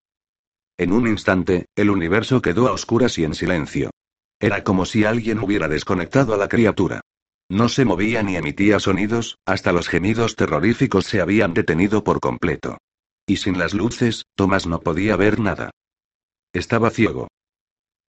En 0.78 0.92
un 0.92 1.08
instante, 1.08 1.66
el 1.74 1.90
universo 1.90 2.40
quedó 2.40 2.68
a 2.68 2.72
oscuras 2.72 3.18
y 3.18 3.24
en 3.24 3.34
silencio. 3.34 3.90
Era 4.40 4.62
como 4.62 4.84
si 4.84 5.04
alguien 5.04 5.40
hubiera 5.40 5.68
desconectado 5.68 6.34
a 6.34 6.36
la 6.36 6.48
criatura. 6.48 7.00
No 7.50 7.68
se 7.68 7.84
movía 7.84 8.22
ni 8.22 8.36
emitía 8.36 8.78
sonidos, 8.78 9.38
hasta 9.46 9.72
los 9.72 9.88
gemidos 9.88 10.36
terroríficos 10.36 11.06
se 11.06 11.20
habían 11.20 11.54
detenido 11.54 12.04
por 12.04 12.20
completo. 12.20 12.78
Y 13.26 13.36
sin 13.36 13.58
las 13.58 13.74
luces, 13.74 14.24
Tomás 14.34 14.66
no 14.66 14.80
podía 14.80 15.16
ver 15.16 15.40
nada. 15.40 15.70
Estaba 16.52 16.90
ciego. 16.90 17.28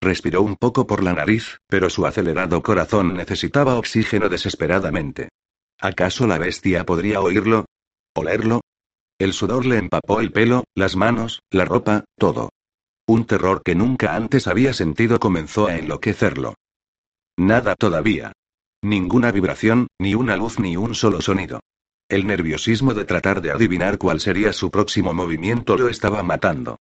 Respiró 0.02 0.42
un 0.42 0.56
poco 0.56 0.88
por 0.88 1.04
la 1.04 1.14
nariz, 1.14 1.58
pero 1.68 1.90
su 1.90 2.06
acelerado 2.06 2.62
corazón 2.64 3.16
necesitaba 3.16 3.78
oxígeno 3.78 4.30
desesperadamente. 4.30 5.30
¿Acaso 5.80 6.28
la 6.28 6.38
bestia 6.38 6.86
podría 6.86 7.22
oírlo? 7.22 7.66
¿Olerlo? 8.14 8.62
El 9.20 9.34
sudor 9.34 9.66
le 9.66 9.78
empapó 9.78 10.22
el 10.22 10.32
pelo, 10.32 10.64
las 10.76 10.96
manos, 10.96 11.42
la 11.52 11.66
ropa, 11.66 12.06
todo. 12.18 12.52
Un 13.06 13.26
terror 13.26 13.62
que 13.64 13.76
nunca 13.76 14.16
antes 14.16 14.48
había 14.48 14.72
sentido 14.72 15.20
comenzó 15.20 15.68
a 15.68 15.76
enloquecerlo. 15.76 16.56
Nada 17.38 17.76
todavía. 17.76 18.32
Ninguna 18.82 19.34
vibración, 19.34 19.88
ni 20.00 20.16
una 20.16 20.38
luz 20.38 20.58
ni 20.58 20.78
un 20.78 20.96
solo 20.96 21.20
sonido. 21.20 21.60
El 22.08 22.28
nerviosismo 22.28 22.94
de 22.94 23.04
tratar 23.04 23.42
de 23.42 23.52
adivinar 23.52 23.98
cuál 23.98 24.22
sería 24.22 24.54
su 24.54 24.72
próximo 24.72 25.14
movimiento 25.14 25.78
lo 25.78 25.90
estaba 25.90 26.24
matando. 26.24 26.78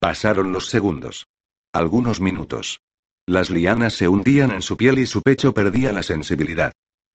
Pasaron 0.00 0.50
los 0.50 0.68
segundos. 0.68 1.26
Algunos 1.74 2.22
minutos. 2.22 2.80
Las 3.26 3.50
lianas 3.50 3.92
se 3.92 4.08
hundían 4.08 4.50
en 4.50 4.62
su 4.62 4.78
piel 4.78 4.98
y 4.98 5.06
su 5.06 5.20
pecho 5.20 5.52
perdía 5.52 5.92
la 5.92 6.02
sensibilidad. 6.02 6.72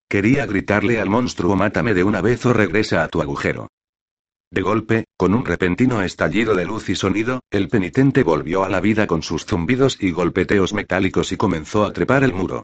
Quería 0.08 0.46
gritarle 0.46 1.02
al 1.02 1.10
monstruo 1.10 1.56
mátame 1.56 1.96
de 1.96 2.04
una 2.04 2.22
vez 2.22 2.46
o 2.46 2.54
regresa 2.54 3.04
a 3.04 3.08
tu 3.08 3.22
agujero. 3.24 3.70
De 4.50 4.62
golpe, 4.62 5.06
con 5.18 5.34
un 5.34 5.46
repentino 5.46 6.02
estallido 6.02 6.56
de 6.56 6.66
luz 6.66 6.90
y 6.90 6.96
sonido, 6.96 7.42
el 7.52 7.68
penitente 7.68 8.24
volvió 8.24 8.64
a 8.64 8.70
la 8.70 8.80
vida 8.80 9.06
con 9.06 9.22
sus 9.22 9.46
zumbidos 9.46 9.98
y 10.00 10.12
golpeteos 10.12 10.74
metálicos 10.74 11.32
y 11.34 11.38
comenzó 11.38 11.84
a 11.84 11.92
trepar 11.92 12.24
el 12.24 12.34
muro. 12.34 12.64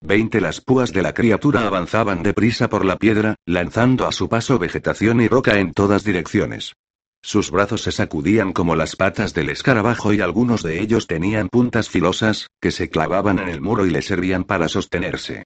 Veinte 0.00 0.40
las 0.40 0.60
púas 0.60 0.92
de 0.92 1.02
la 1.02 1.12
criatura 1.12 1.66
avanzaban 1.66 2.22
deprisa 2.22 2.68
por 2.68 2.84
la 2.84 2.96
piedra, 2.96 3.36
lanzando 3.46 4.06
a 4.06 4.12
su 4.12 4.28
paso 4.28 4.58
vegetación 4.58 5.20
y 5.20 5.28
roca 5.28 5.58
en 5.58 5.72
todas 5.72 6.04
direcciones. 6.04 6.74
Sus 7.20 7.50
brazos 7.50 7.82
se 7.82 7.92
sacudían 7.92 8.52
como 8.52 8.74
las 8.74 8.96
patas 8.96 9.32
del 9.32 9.50
escarabajo 9.50 10.12
y 10.12 10.20
algunos 10.20 10.62
de 10.64 10.80
ellos 10.80 11.06
tenían 11.06 11.48
puntas 11.48 11.88
filosas, 11.88 12.48
que 12.60 12.72
se 12.72 12.90
clavaban 12.90 13.38
en 13.38 13.48
el 13.48 13.60
muro 13.60 13.86
y 13.86 13.90
le 13.90 14.02
servían 14.02 14.42
para 14.42 14.68
sostenerse. 14.68 15.44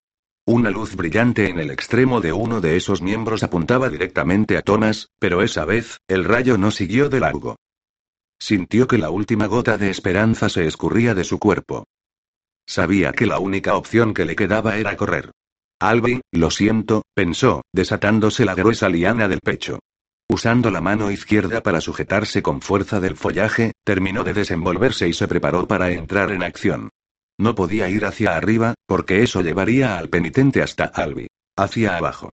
Una 0.49 0.71
luz 0.71 0.95
brillante 0.95 1.49
en 1.49 1.59
el 1.59 1.73
extremo 1.73 2.21
de 2.21 2.33
uno 2.33 2.61
de 2.61 2.77
esos 2.77 3.03
miembros 3.03 3.43
apuntaba 3.43 3.89
directamente 3.89 4.57
a 4.57 4.63
Thomas, 4.63 5.09
pero 5.19 5.43
esa 5.43 5.65
vez, 5.65 5.99
el 6.07 6.25
rayo 6.25 6.57
no 6.57 6.71
siguió 6.71 7.09
de 7.09 7.19
largo. 7.19 7.57
Sintió 8.39 8.87
que 8.87 8.97
la 8.97 9.11
última 9.11 9.47
gota 9.47 9.77
de 9.77 9.91
esperanza 9.91 10.49
se 10.49 10.65
escurría 10.65 11.17
de 11.17 11.25
su 11.25 11.41
cuerpo. 11.41 11.89
Sabía 12.65 13.11
que 13.11 13.27
la 13.27 13.41
única 13.41 13.75
opción 13.75 14.15
que 14.15 14.25
le 14.25 14.37
quedaba 14.37 14.77
era 14.77 14.97
correr. 14.97 15.33
Albi, 15.81 16.21
lo 16.31 16.53
siento, 16.53 17.03
pensó, 17.13 17.63
desatándose 17.73 18.45
la 18.45 18.55
gruesa 18.55 18.89
liana 18.89 19.27
del 19.27 19.41
pecho. 19.41 19.81
Usando 20.29 20.71
la 20.71 20.81
mano 20.81 21.11
izquierda 21.11 21.61
para 21.61 21.81
sujetarse 21.81 22.41
con 22.43 22.61
fuerza 22.61 23.01
del 23.01 23.17
follaje, 23.17 23.73
terminó 23.83 24.23
de 24.23 24.35
desenvolverse 24.35 25.09
y 25.09 25.13
se 25.13 25.27
preparó 25.27 25.67
para 25.67 25.91
entrar 25.91 26.31
en 26.31 26.45
acción. 26.45 26.91
No 27.39 27.55
podía 27.55 27.89
ir 27.89 28.05
hacia 28.05 28.37
arriba, 28.37 28.74
porque 28.87 29.22
eso 29.22 29.43
llevaría 29.43 29.99
al 29.99 30.09
penitente 30.09 30.62
hasta 30.62 30.84
Albi. 30.84 31.26
Hacia 31.57 31.97
abajo. 31.97 32.30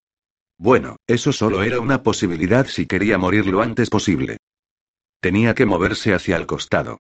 Bueno, 0.58 0.98
eso 1.08 1.34
solo 1.34 1.64
era 1.64 1.80
una 1.80 2.04
posibilidad 2.04 2.68
si 2.68 2.86
quería 2.86 3.18
morir 3.18 3.48
lo 3.48 3.62
antes 3.62 3.90
posible. 3.90 4.38
Tenía 5.20 5.56
que 5.56 5.66
moverse 5.66 6.14
hacia 6.14 6.38
el 6.38 6.46
costado. 6.46 7.00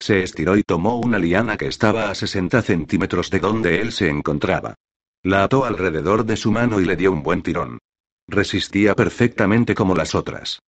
Se 0.00 0.22
estiró 0.22 0.56
y 0.56 0.62
tomó 0.62 0.98
una 0.98 1.18
liana 1.18 1.56
que 1.56 1.66
estaba 1.66 2.10
a 2.10 2.14
60 2.14 2.62
centímetros 2.62 3.30
de 3.30 3.38
donde 3.38 3.80
él 3.80 3.92
se 3.92 4.08
encontraba. 4.08 4.74
La 5.22 5.44
ató 5.44 5.64
alrededor 5.64 6.24
de 6.24 6.36
su 6.36 6.50
mano 6.50 6.80
y 6.80 6.84
le 6.84 6.96
dio 6.96 7.12
un 7.12 7.22
buen 7.22 7.42
tirón. 7.42 7.78
Resistía 8.26 8.96
perfectamente 8.96 9.74
como 9.74 9.94
las 9.94 10.16
otras. 10.16 10.58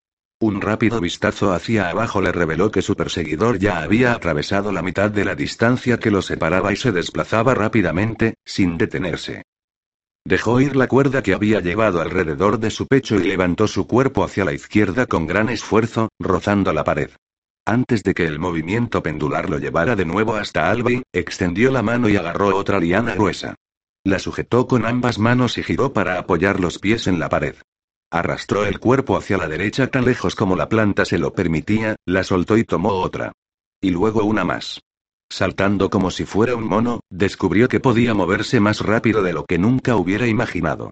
Un 0.40 0.60
rápido 0.60 1.00
vistazo 1.00 1.52
hacia 1.52 1.88
abajo 1.88 2.20
le 2.20 2.32
reveló 2.32 2.70
que 2.70 2.82
su 2.82 2.96
perseguidor 2.96 3.58
ya 3.58 3.82
había 3.82 4.12
atravesado 4.12 4.72
la 4.72 4.82
mitad 4.82 5.10
de 5.10 5.24
la 5.24 5.34
distancia 5.34 5.98
que 5.98 6.10
lo 6.10 6.22
separaba 6.22 6.72
y 6.72 6.76
se 6.76 6.92
desplazaba 6.92 7.54
rápidamente, 7.54 8.34
sin 8.44 8.76
detenerse. 8.76 9.44
Dejó 10.26 10.60
ir 10.60 10.74
la 10.74 10.88
cuerda 10.88 11.22
que 11.22 11.34
había 11.34 11.60
llevado 11.60 12.00
alrededor 12.00 12.58
de 12.58 12.70
su 12.70 12.86
pecho 12.86 13.16
y 13.16 13.24
levantó 13.24 13.68
su 13.68 13.86
cuerpo 13.86 14.24
hacia 14.24 14.44
la 14.44 14.52
izquierda 14.52 15.06
con 15.06 15.26
gran 15.26 15.50
esfuerzo, 15.50 16.08
rozando 16.18 16.72
la 16.72 16.82
pared. 16.82 17.10
Antes 17.66 18.02
de 18.02 18.14
que 18.14 18.26
el 18.26 18.38
movimiento 18.38 19.02
pendular 19.02 19.48
lo 19.48 19.58
llevara 19.58 19.96
de 19.96 20.04
nuevo 20.04 20.34
hasta 20.34 20.70
Albi, 20.70 21.02
extendió 21.12 21.70
la 21.70 21.82
mano 21.82 22.08
y 22.08 22.16
agarró 22.16 22.56
otra 22.56 22.80
liana 22.80 23.14
gruesa. 23.14 23.54
La 24.02 24.18
sujetó 24.18 24.66
con 24.66 24.84
ambas 24.84 25.18
manos 25.18 25.56
y 25.56 25.62
giró 25.62 25.92
para 25.92 26.18
apoyar 26.18 26.60
los 26.60 26.78
pies 26.78 27.06
en 27.06 27.18
la 27.18 27.28
pared. 27.28 27.54
Arrastró 28.10 28.64
el 28.64 28.78
cuerpo 28.78 29.16
hacia 29.16 29.36
la 29.36 29.48
derecha 29.48 29.88
tan 29.88 30.04
lejos 30.04 30.34
como 30.34 30.56
la 30.56 30.68
planta 30.68 31.04
se 31.04 31.18
lo 31.18 31.32
permitía, 31.32 31.96
la 32.06 32.22
soltó 32.22 32.56
y 32.56 32.64
tomó 32.64 32.90
otra. 32.90 33.32
Y 33.80 33.90
luego 33.90 34.24
una 34.24 34.44
más. 34.44 34.80
Saltando 35.30 35.90
como 35.90 36.10
si 36.10 36.24
fuera 36.24 36.54
un 36.54 36.64
mono, 36.64 37.00
descubrió 37.10 37.68
que 37.68 37.80
podía 37.80 38.14
moverse 38.14 38.60
más 38.60 38.80
rápido 38.80 39.22
de 39.22 39.32
lo 39.32 39.44
que 39.44 39.58
nunca 39.58 39.96
hubiera 39.96 40.26
imaginado. 40.26 40.90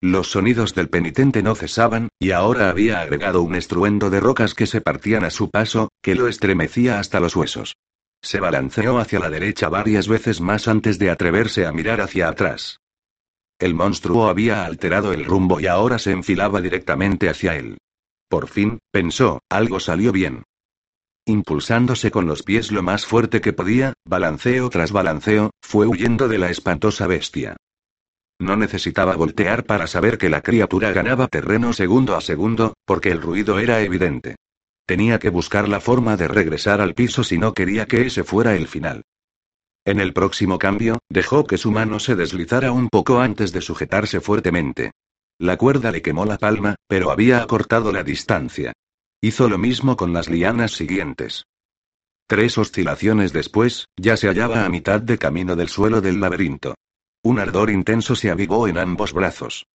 Los 0.00 0.32
sonidos 0.32 0.74
del 0.74 0.88
penitente 0.88 1.44
no 1.44 1.54
cesaban, 1.54 2.08
y 2.18 2.32
ahora 2.32 2.70
había 2.70 3.00
agregado 3.00 3.40
un 3.42 3.54
estruendo 3.54 4.10
de 4.10 4.18
rocas 4.18 4.54
que 4.54 4.66
se 4.66 4.80
partían 4.80 5.24
a 5.24 5.30
su 5.30 5.48
paso, 5.48 5.90
que 6.02 6.16
lo 6.16 6.26
estremecía 6.26 6.98
hasta 6.98 7.20
los 7.20 7.36
huesos. 7.36 7.76
Se 8.20 8.40
balanceó 8.40 8.98
hacia 8.98 9.20
la 9.20 9.30
derecha 9.30 9.68
varias 9.68 10.08
veces 10.08 10.40
más 10.40 10.66
antes 10.66 10.98
de 10.98 11.10
atreverse 11.10 11.66
a 11.66 11.72
mirar 11.72 12.00
hacia 12.00 12.28
atrás. 12.28 12.80
El 13.58 13.74
monstruo 13.74 14.28
había 14.28 14.64
alterado 14.64 15.12
el 15.12 15.24
rumbo 15.24 15.60
y 15.60 15.66
ahora 15.66 15.98
se 15.98 16.10
enfilaba 16.10 16.60
directamente 16.60 17.28
hacia 17.28 17.56
él. 17.56 17.78
Por 18.28 18.48
fin, 18.48 18.78
pensó, 18.90 19.40
algo 19.48 19.78
salió 19.78 20.10
bien. 20.10 20.42
Impulsándose 21.26 22.10
con 22.10 22.26
los 22.26 22.42
pies 22.42 22.72
lo 22.72 22.82
más 22.82 23.06
fuerte 23.06 23.40
que 23.40 23.52
podía, 23.52 23.92
balanceo 24.04 24.70
tras 24.70 24.90
balanceo, 24.90 25.50
fue 25.60 25.86
huyendo 25.86 26.26
de 26.26 26.38
la 26.38 26.50
espantosa 26.50 27.06
bestia. 27.06 27.56
No 28.40 28.56
necesitaba 28.56 29.14
voltear 29.14 29.64
para 29.64 29.86
saber 29.86 30.18
que 30.18 30.28
la 30.28 30.42
criatura 30.42 30.90
ganaba 30.90 31.28
terreno 31.28 31.72
segundo 31.72 32.16
a 32.16 32.20
segundo, 32.20 32.74
porque 32.84 33.10
el 33.10 33.22
ruido 33.22 33.60
era 33.60 33.82
evidente. 33.82 34.34
Tenía 34.84 35.20
que 35.20 35.28
buscar 35.28 35.68
la 35.68 35.78
forma 35.78 36.16
de 36.16 36.26
regresar 36.26 36.80
al 36.80 36.94
piso 36.94 37.22
si 37.22 37.38
no 37.38 37.54
quería 37.54 37.86
que 37.86 38.06
ese 38.06 38.24
fuera 38.24 38.56
el 38.56 38.66
final. 38.66 39.02
En 39.84 39.98
el 39.98 40.12
próximo 40.12 40.58
cambio, 40.58 40.98
dejó 41.08 41.44
que 41.44 41.58
su 41.58 41.72
mano 41.72 41.98
se 41.98 42.14
deslizara 42.14 42.70
un 42.70 42.88
poco 42.88 43.20
antes 43.20 43.52
de 43.52 43.60
sujetarse 43.60 44.20
fuertemente. 44.20 44.92
La 45.38 45.56
cuerda 45.56 45.90
le 45.90 46.02
quemó 46.02 46.24
la 46.24 46.38
palma, 46.38 46.76
pero 46.86 47.10
había 47.10 47.42
acortado 47.42 47.90
la 47.90 48.04
distancia. 48.04 48.72
Hizo 49.20 49.48
lo 49.48 49.58
mismo 49.58 49.96
con 49.96 50.12
las 50.12 50.28
lianas 50.28 50.72
siguientes. 50.72 51.44
Tres 52.28 52.58
oscilaciones 52.58 53.32
después, 53.32 53.88
ya 53.96 54.16
se 54.16 54.28
hallaba 54.28 54.64
a 54.64 54.68
mitad 54.68 55.00
de 55.00 55.18
camino 55.18 55.56
del 55.56 55.68
suelo 55.68 56.00
del 56.00 56.20
laberinto. 56.20 56.76
Un 57.24 57.40
ardor 57.40 57.70
intenso 57.70 58.14
se 58.14 58.30
avivó 58.30 58.68
en 58.68 58.78
ambos 58.78 59.12
brazos. 59.12 59.66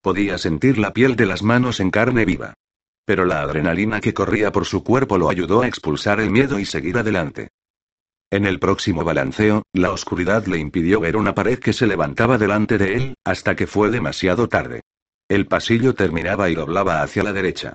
Podía 0.00 0.38
sentir 0.38 0.78
la 0.78 0.92
piel 0.92 1.14
de 1.16 1.26
las 1.26 1.42
manos 1.42 1.80
en 1.80 1.90
carne 1.90 2.24
viva. 2.24 2.54
Pero 3.04 3.24
la 3.24 3.42
adrenalina 3.42 4.00
que 4.00 4.14
corría 4.14 4.50
por 4.50 4.64
su 4.64 4.82
cuerpo 4.82 5.18
lo 5.18 5.28
ayudó 5.28 5.62
a 5.62 5.68
expulsar 5.68 6.20
el 6.20 6.30
miedo 6.30 6.58
y 6.58 6.64
seguir 6.64 6.98
adelante. 6.98 7.50
En 8.36 8.44
el 8.44 8.58
próximo 8.58 9.02
balanceo, 9.02 9.62
la 9.72 9.92
oscuridad 9.92 10.44
le 10.44 10.58
impidió 10.58 11.00
ver 11.00 11.16
una 11.16 11.34
pared 11.34 11.58
que 11.58 11.72
se 11.72 11.86
levantaba 11.86 12.36
delante 12.36 12.76
de 12.76 12.94
él, 12.94 13.14
hasta 13.24 13.56
que 13.56 13.66
fue 13.66 13.88
demasiado 13.88 14.46
tarde. 14.46 14.82
El 15.26 15.46
pasillo 15.46 15.94
terminaba 15.94 16.50
y 16.50 16.54
doblaba 16.54 17.00
hacia 17.00 17.22
la 17.22 17.32
derecha. 17.32 17.72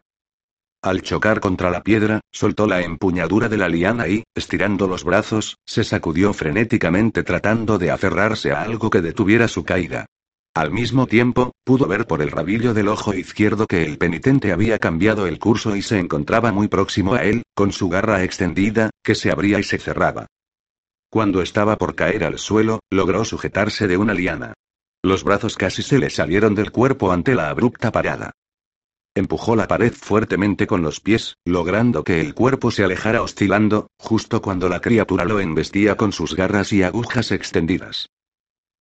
Al 0.84 1.02
chocar 1.02 1.40
contra 1.40 1.72
la 1.72 1.82
piedra, 1.82 2.22
soltó 2.32 2.68
la 2.68 2.84
empuñadura 2.84 3.50
de 3.50 3.58
la 3.58 3.70
liana 3.70 4.08
y, 4.08 4.24
estirando 4.36 4.86
los 4.86 5.04
brazos, 5.04 5.58
se 5.66 5.84
sacudió 5.84 6.32
frenéticamente 6.32 7.24
tratando 7.24 7.80
de 7.80 7.90
aferrarse 7.90 8.52
a 8.52 8.62
algo 8.62 8.92
que 8.92 9.02
detuviera 9.02 9.48
su 9.48 9.64
caída. 9.66 10.06
Al 10.54 10.70
mismo 10.70 11.08
tiempo, 11.08 11.54
pudo 11.64 11.88
ver 11.88 12.06
por 12.06 12.22
el 12.22 12.30
rabillo 12.30 12.76
del 12.76 12.90
ojo 12.90 13.16
izquierdo 13.16 13.66
que 13.66 13.84
el 13.84 13.98
penitente 13.98 14.52
había 14.52 14.78
cambiado 14.78 15.26
el 15.26 15.40
curso 15.40 15.76
y 15.76 15.82
se 15.82 15.98
encontraba 15.98 16.52
muy 16.52 16.68
próximo 16.68 17.16
a 17.16 17.24
él, 17.24 17.42
con 17.56 17.72
su 17.72 17.90
garra 17.90 18.24
extendida, 18.24 18.92
que 19.04 19.16
se 19.16 19.32
abría 19.32 19.58
y 19.58 19.64
se 19.64 19.80
cerraba. 19.80 20.28
Cuando 21.12 21.42
estaba 21.42 21.78
por 21.78 21.94
caer 21.94 22.24
al 22.24 22.40
suelo, 22.40 22.80
logró 22.90 23.26
sujetarse 23.26 23.86
de 23.90 23.98
una 23.98 24.14
liana. 24.14 24.54
Los 25.04 25.26
brazos 25.26 25.58
casi 25.58 25.84
se 25.84 26.00
le 26.00 26.10
salieron 26.10 26.56
del 26.56 26.72
cuerpo 26.72 27.12
ante 27.12 27.36
la 27.36 27.50
abrupta 27.50 27.92
parada. 27.92 28.32
Empujó 29.14 29.58
la 29.58 29.68
pared 29.68 29.92
fuertemente 29.92 30.68
con 30.68 30.84
los 30.84 31.02
pies, 31.02 31.36
logrando 31.44 32.06
que 32.06 32.22
el 32.22 32.34
cuerpo 32.34 32.72
se 32.72 32.86
alejara 32.86 33.24
oscilando, 33.24 33.88
justo 34.00 34.42
cuando 34.42 34.70
la 34.70 34.80
criatura 34.80 35.26
lo 35.26 35.42
embestía 35.42 35.98
con 35.98 36.14
sus 36.14 36.34
garras 36.34 36.72
y 36.72 36.82
agujas 36.82 37.34
extendidas. 37.34 38.08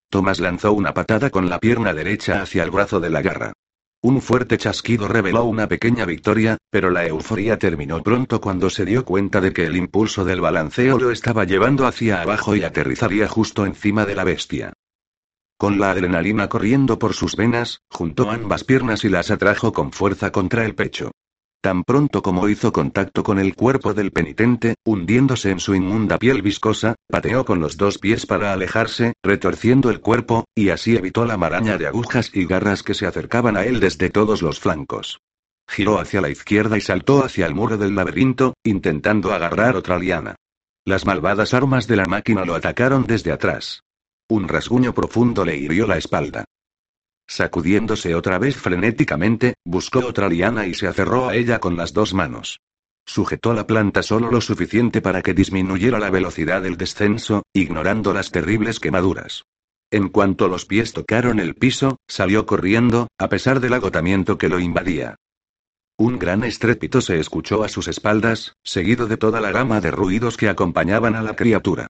Tomás 0.08 0.38
lanzó 0.38 0.72
una 0.72 0.94
patada 0.94 1.30
con 1.30 1.50
la 1.50 1.58
pierna 1.58 1.92
derecha 1.94 2.42
hacia 2.42 2.62
el 2.62 2.70
brazo 2.70 3.00
de 3.00 3.10
la 3.10 3.22
garra. 3.22 3.54
Un 4.03 4.22
fuerte 4.22 4.57
chasquido 4.57 5.09
reveló 5.09 5.44
una 5.44 5.68
pequeña 5.68 6.07
victoria, 6.07 6.57
pero 6.70 6.90
la 6.90 7.07
euforia 7.07 7.59
terminó 7.59 8.03
pronto 8.03 8.40
cuando 8.40 8.70
se 8.70 8.86
dio 8.86 9.05
cuenta 9.05 9.42
de 9.42 9.53
que 9.53 9.66
el 9.66 9.76
impulso 9.76 10.24
del 10.24 10.40
balanceo 10.40 10.98
lo 10.98 11.11
estaba 11.11 11.44
llevando 11.44 11.86
hacia 11.86 12.22
abajo 12.22 12.57
y 12.57 12.64
aterrizaría 12.64 13.28
justo 13.28 13.66
encima 13.66 14.07
de 14.07 14.14
la 14.14 14.24
bestia. 14.24 14.72
Con 15.59 15.78
la 15.78 15.90
adrenalina 15.90 16.48
corriendo 16.48 16.98
por 16.98 17.12
sus 17.12 17.36
venas, 17.36 17.82
juntó 17.90 18.30
ambas 18.30 18.64
piernas 18.64 19.05
y 19.05 19.11
las 19.11 19.30
atrajo 19.30 19.74
con 19.74 19.92
fuerza 19.92 20.32
contra 20.32 20.64
el 20.64 20.74
pecho. 20.74 21.11
Tan 21.62 21.84
pronto 21.84 22.22
como 22.22 22.48
hizo 22.48 22.72
contacto 22.72 23.22
con 23.22 23.38
el 23.38 23.54
cuerpo 23.54 23.92
del 23.92 24.12
penitente, 24.12 24.76
hundiéndose 24.82 25.50
en 25.50 25.61
su 25.61 25.74
inmunda 25.74 26.18
piel 26.18 26.40
viscosa, 26.40 26.94
pateó 27.06 27.44
con 27.44 27.61
los 27.61 27.76
dos 27.76 27.98
pies 27.98 28.24
para 28.24 28.54
alejarse, 28.54 29.12
retorciendo 29.22 29.90
el 29.90 30.00
cuerpo, 30.00 30.46
y 30.54 30.70
así 30.70 30.96
evitó 30.96 31.26
la 31.26 31.36
maraña 31.36 31.76
de 31.76 31.86
agujas 31.86 32.30
y 32.32 32.46
garras 32.46 32.82
que 32.82 32.94
se 32.94 33.06
acercaban 33.06 33.58
a 33.58 33.64
él 33.66 33.78
desde 33.78 34.08
todos 34.08 34.40
los 34.40 34.58
flancos. 34.58 35.20
Giró 35.68 35.98
hacia 35.98 36.22
la 36.22 36.30
izquierda 36.30 36.78
y 36.78 36.80
saltó 36.80 37.22
hacia 37.22 37.46
el 37.46 37.54
muro 37.54 37.76
del 37.76 37.94
laberinto, 37.94 38.54
intentando 38.64 39.34
agarrar 39.34 39.76
otra 39.76 39.98
liana. 39.98 40.36
Las 40.86 41.04
malvadas 41.04 41.52
armas 41.52 41.86
de 41.86 41.96
la 41.96 42.06
máquina 42.06 42.46
lo 42.46 42.54
atacaron 42.54 43.04
desde 43.06 43.32
atrás. 43.32 43.82
Un 44.30 44.48
rasguño 44.48 44.94
profundo 44.94 45.44
le 45.44 45.58
hirió 45.58 45.86
la 45.86 45.98
espalda. 45.98 46.46
Sacudiéndose 47.30 48.16
otra 48.16 48.40
vez 48.40 48.56
frenéticamente, 48.56 49.54
buscó 49.64 50.00
otra 50.00 50.28
liana 50.28 50.66
y 50.66 50.74
se 50.74 50.88
aferró 50.88 51.28
a 51.28 51.36
ella 51.36 51.60
con 51.60 51.76
las 51.76 51.92
dos 51.92 52.12
manos. 52.12 52.58
Sujetó 53.06 53.54
la 53.54 53.68
planta 53.68 54.02
solo 54.02 54.32
lo 54.32 54.40
suficiente 54.40 55.00
para 55.00 55.22
que 55.22 55.32
disminuyera 55.32 56.00
la 56.00 56.10
velocidad 56.10 56.60
del 56.60 56.76
descenso, 56.76 57.44
ignorando 57.52 58.12
las 58.12 58.32
terribles 58.32 58.80
quemaduras. 58.80 59.44
En 59.92 60.08
cuanto 60.08 60.48
los 60.48 60.66
pies 60.66 60.92
tocaron 60.92 61.38
el 61.38 61.54
piso, 61.54 61.98
salió 62.08 62.46
corriendo, 62.46 63.06
a 63.16 63.28
pesar 63.28 63.60
del 63.60 63.74
agotamiento 63.74 64.36
que 64.36 64.48
lo 64.48 64.58
invadía. 64.58 65.14
Un 65.96 66.18
gran 66.18 66.42
estrépito 66.42 67.00
se 67.00 67.20
escuchó 67.20 67.62
a 67.62 67.68
sus 67.68 67.86
espaldas, 67.86 68.54
seguido 68.64 69.06
de 69.06 69.16
toda 69.16 69.40
la 69.40 69.52
gama 69.52 69.80
de 69.80 69.92
ruidos 69.92 70.36
que 70.36 70.48
acompañaban 70.48 71.14
a 71.14 71.22
la 71.22 71.36
criatura. 71.36 71.86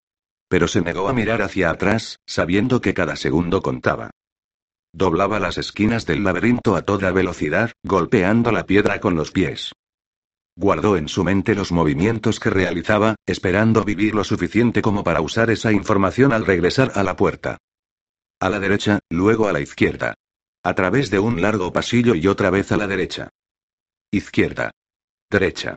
Pero 0.48 0.68
se 0.68 0.82
negó 0.82 1.08
a 1.08 1.14
mirar 1.14 1.40
hacia 1.40 1.70
atrás, 1.70 2.18
sabiendo 2.26 2.82
que 2.82 2.92
cada 2.92 3.16
segundo 3.16 3.62
contaba. 3.62 4.10
Doblaba 4.92 5.38
las 5.38 5.56
esquinas 5.56 6.04
del 6.06 6.24
laberinto 6.24 6.74
a 6.74 6.82
toda 6.82 7.12
velocidad, 7.12 7.72
golpeando 7.82 8.50
la 8.50 8.66
piedra 8.66 9.00
con 9.00 9.14
los 9.14 9.30
pies. 9.30 9.72
Guardó 10.56 10.96
en 10.96 11.08
su 11.08 11.22
mente 11.24 11.54
los 11.54 11.72
movimientos 11.72 12.40
que 12.40 12.50
realizaba, 12.50 13.14
esperando 13.24 13.84
vivir 13.84 14.14
lo 14.14 14.24
suficiente 14.24 14.82
como 14.82 15.04
para 15.04 15.20
usar 15.20 15.50
esa 15.50 15.72
información 15.72 16.32
al 16.32 16.44
regresar 16.44 16.92
a 16.96 17.02
la 17.02 17.16
puerta. 17.16 17.58
A 18.40 18.48
la 18.50 18.58
derecha, 18.58 18.98
luego 19.10 19.48
a 19.48 19.52
la 19.52 19.60
izquierda. 19.60 20.14
A 20.62 20.74
través 20.74 21.10
de 21.10 21.18
un 21.18 21.40
largo 21.40 21.72
pasillo 21.72 22.14
y 22.14 22.26
otra 22.26 22.50
vez 22.50 22.72
a 22.72 22.76
la 22.76 22.86
derecha. 22.86 23.30
Izquierda. 24.10 24.72
Derecha. 25.30 25.76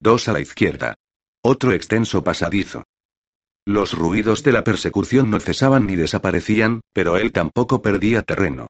Dos 0.00 0.28
a 0.28 0.32
la 0.32 0.40
izquierda. 0.40 0.94
Otro 1.42 1.72
extenso 1.72 2.24
pasadizo. 2.24 2.84
Los 3.66 3.94
ruidos 3.94 4.44
de 4.44 4.52
la 4.52 4.62
persecución 4.62 5.28
no 5.28 5.40
cesaban 5.40 5.88
ni 5.88 5.96
desaparecían, 5.96 6.82
pero 6.92 7.16
él 7.16 7.32
tampoco 7.32 7.82
perdía 7.82 8.22
terreno. 8.22 8.68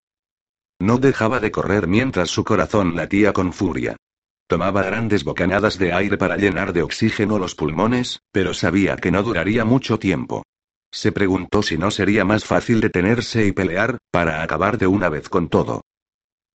No 0.79 0.97
dejaba 0.97 1.39
de 1.39 1.51
correr 1.51 1.87
mientras 1.87 2.31
su 2.31 2.45
corazón 2.45 2.97
latía 2.97 3.35
con 3.35 3.53
furia. 3.53 3.97
Tomaba 4.47 4.83
grandes 4.83 5.23
bocanadas 5.23 5.79
de 5.79 5.93
aire 5.93 6.17
para 6.17 6.39
llenar 6.39 6.73
de 6.73 6.83
oxígeno 6.83 7.39
los 7.39 7.55
pulmones, 7.55 8.21
pero 8.33 8.55
sabía 8.55 8.97
que 8.97 9.11
no 9.11 9.23
duraría 9.23 9.67
mucho 9.67 9.99
tiempo. 9.99 10.45
Se 10.91 11.13
preguntó 11.13 11.63
si 11.63 11.77
no 11.77 11.91
sería 11.91 12.25
más 12.25 12.47
fácil 12.47 12.81
detenerse 12.81 13.45
y 13.45 13.53
pelear, 13.53 13.99
para 14.11 14.43
acabar 14.43 14.79
de 14.79 14.87
una 14.87 15.11
vez 15.11 15.29
con 15.29 15.51
todo. 15.51 15.83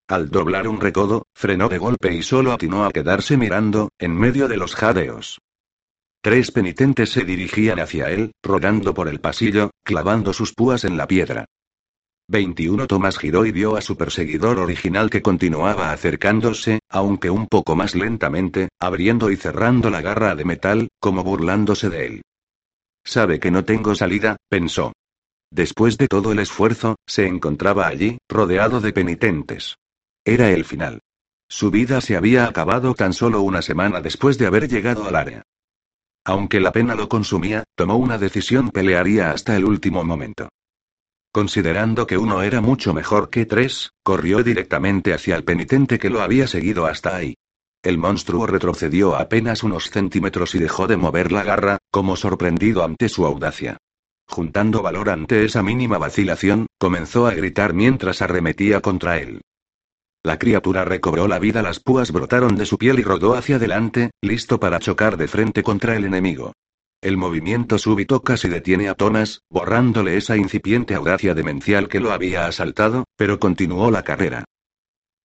Al 0.08 0.32
doblar 0.32 0.68
un 0.68 0.82
recodo, 0.82 1.28
frenó 1.36 1.70
de 1.70 1.78
golpe 1.78 2.12
y 2.12 2.24
solo 2.24 2.54
atinó 2.54 2.86
a 2.86 2.92
quedarse 2.92 3.38
mirando, 3.38 3.90
en 4.00 4.18
medio 4.18 4.48
de 4.48 4.58
los 4.58 4.74
jadeos. 4.74 5.40
Tres 6.24 6.52
penitentes 6.52 7.10
se 7.10 7.24
dirigían 7.24 7.80
hacia 7.80 8.12
él, 8.12 8.32
rodando 8.44 8.94
por 8.94 9.08
el 9.08 9.20
pasillo, 9.20 9.72
clavando 9.84 10.34
sus 10.34 10.54
púas 10.54 10.84
en 10.84 10.96
la 10.96 11.08
piedra. 11.08 11.46
21 12.28 12.86
Tomás 12.86 13.18
giró 13.18 13.44
y 13.46 13.52
vio 13.52 13.76
a 13.76 13.82
su 13.82 13.98
perseguidor 13.98 14.60
original 14.60 15.10
que 15.10 15.24
continuaba 15.24 15.92
acercándose, 15.92 16.80
aunque 16.90 17.32
un 17.32 17.48
poco 17.48 17.76
más 17.76 17.96
lentamente, 17.96 18.70
abriendo 18.80 19.32
y 19.32 19.36
cerrando 19.36 19.90
la 19.90 20.02
garra 20.02 20.36
de 20.36 20.46
metal, 20.46 20.90
como 21.00 21.24
burlándose 21.24 21.90
de 21.90 22.06
él. 22.06 22.22
Sabe 23.04 23.40
que 23.40 23.50
no 23.50 23.66
tengo 23.66 23.96
salida, 23.96 24.38
pensó. 24.48 24.94
Después 25.50 25.98
de 25.98 26.08
todo 26.08 26.32
el 26.32 26.40
esfuerzo, 26.40 26.98
se 27.08 27.26
encontraba 27.26 27.88
allí, 27.88 28.20
rodeado 28.30 28.80
de 28.80 28.94
penitentes. 28.94 29.76
Era 30.24 30.52
el 30.52 30.66
final. 30.66 31.00
Su 31.50 31.72
vida 31.72 32.00
se 32.00 32.16
había 32.16 32.46
acabado 32.46 32.94
tan 32.94 33.12
solo 33.12 33.42
una 33.42 33.64
semana 33.64 34.02
después 34.02 34.38
de 34.38 34.46
haber 34.46 34.70
llegado 34.70 35.06
al 35.08 35.16
área. 35.16 35.44
Aunque 36.24 36.60
la 36.60 36.72
pena 36.72 36.96
lo 36.96 37.10
consumía, 37.10 37.64
tomó 37.76 37.96
una 37.96 38.18
decisión 38.18 38.70
pelearía 38.70 39.32
hasta 39.32 39.56
el 39.56 39.66
último 39.66 40.04
momento. 40.04 40.50
Considerando 41.32 42.06
que 42.06 42.18
uno 42.18 42.42
era 42.42 42.62
mucho 42.62 42.94
mejor 42.94 43.30
que 43.30 43.46
tres, 43.46 43.92
corrió 44.04 44.44
directamente 44.44 45.14
hacia 45.14 45.36
el 45.36 45.44
penitente 45.44 45.98
que 45.98 46.10
lo 46.10 46.22
había 46.22 46.46
seguido 46.46 46.86
hasta 46.86 47.16
ahí. 47.16 47.36
El 47.84 47.98
monstruo 47.98 48.46
retrocedió 48.46 49.16
apenas 49.16 49.64
unos 49.64 49.90
centímetros 49.90 50.54
y 50.54 50.60
dejó 50.60 50.88
de 50.88 50.98
mover 50.98 51.32
la 51.32 51.44
garra, 51.44 51.78
como 51.90 52.16
sorprendido 52.16 52.84
ante 52.84 53.10
su 53.10 53.26
audacia. 53.26 53.78
Juntando 54.28 54.82
valor 54.84 55.10
ante 55.10 55.46
esa 55.46 55.64
mínima 55.64 55.98
vacilación, 55.98 56.68
comenzó 56.78 57.26
a 57.28 57.34
gritar 57.34 57.74
mientras 57.74 58.22
arremetía 58.22 58.82
contra 58.82 59.18
él. 59.18 59.42
La 60.24 60.38
criatura 60.38 60.86
recobró 60.86 61.28
la 61.28 61.40
vida, 61.40 61.64
las 61.64 61.80
púas 61.80 62.12
brotaron 62.12 62.56
de 62.56 62.68
su 62.68 62.78
piel 62.78 63.00
y 63.00 63.04
rodó 63.04 63.34
hacia 63.34 63.56
adelante, 63.56 64.12
listo 64.22 64.60
para 64.60 64.78
chocar 64.78 65.18
de 65.18 65.28
frente 65.28 65.64
contra 65.64 65.96
el 65.96 66.06
enemigo. 66.06 66.54
El 67.02 67.18
movimiento 67.18 67.80
súbito 67.80 68.22
casi 68.22 68.48
detiene 68.48 68.88
a 68.88 68.94
Thomas, 68.94 69.42
borrándole 69.50 70.18
esa 70.18 70.38
incipiente 70.38 70.94
audacia 70.94 71.34
demencial 71.34 71.88
que 71.88 72.00
lo 72.00 72.12
había 72.12 72.46
asaltado, 72.46 73.06
pero 73.18 73.40
continuó 73.40 73.90
la 73.90 74.04
carrera. 74.04 74.46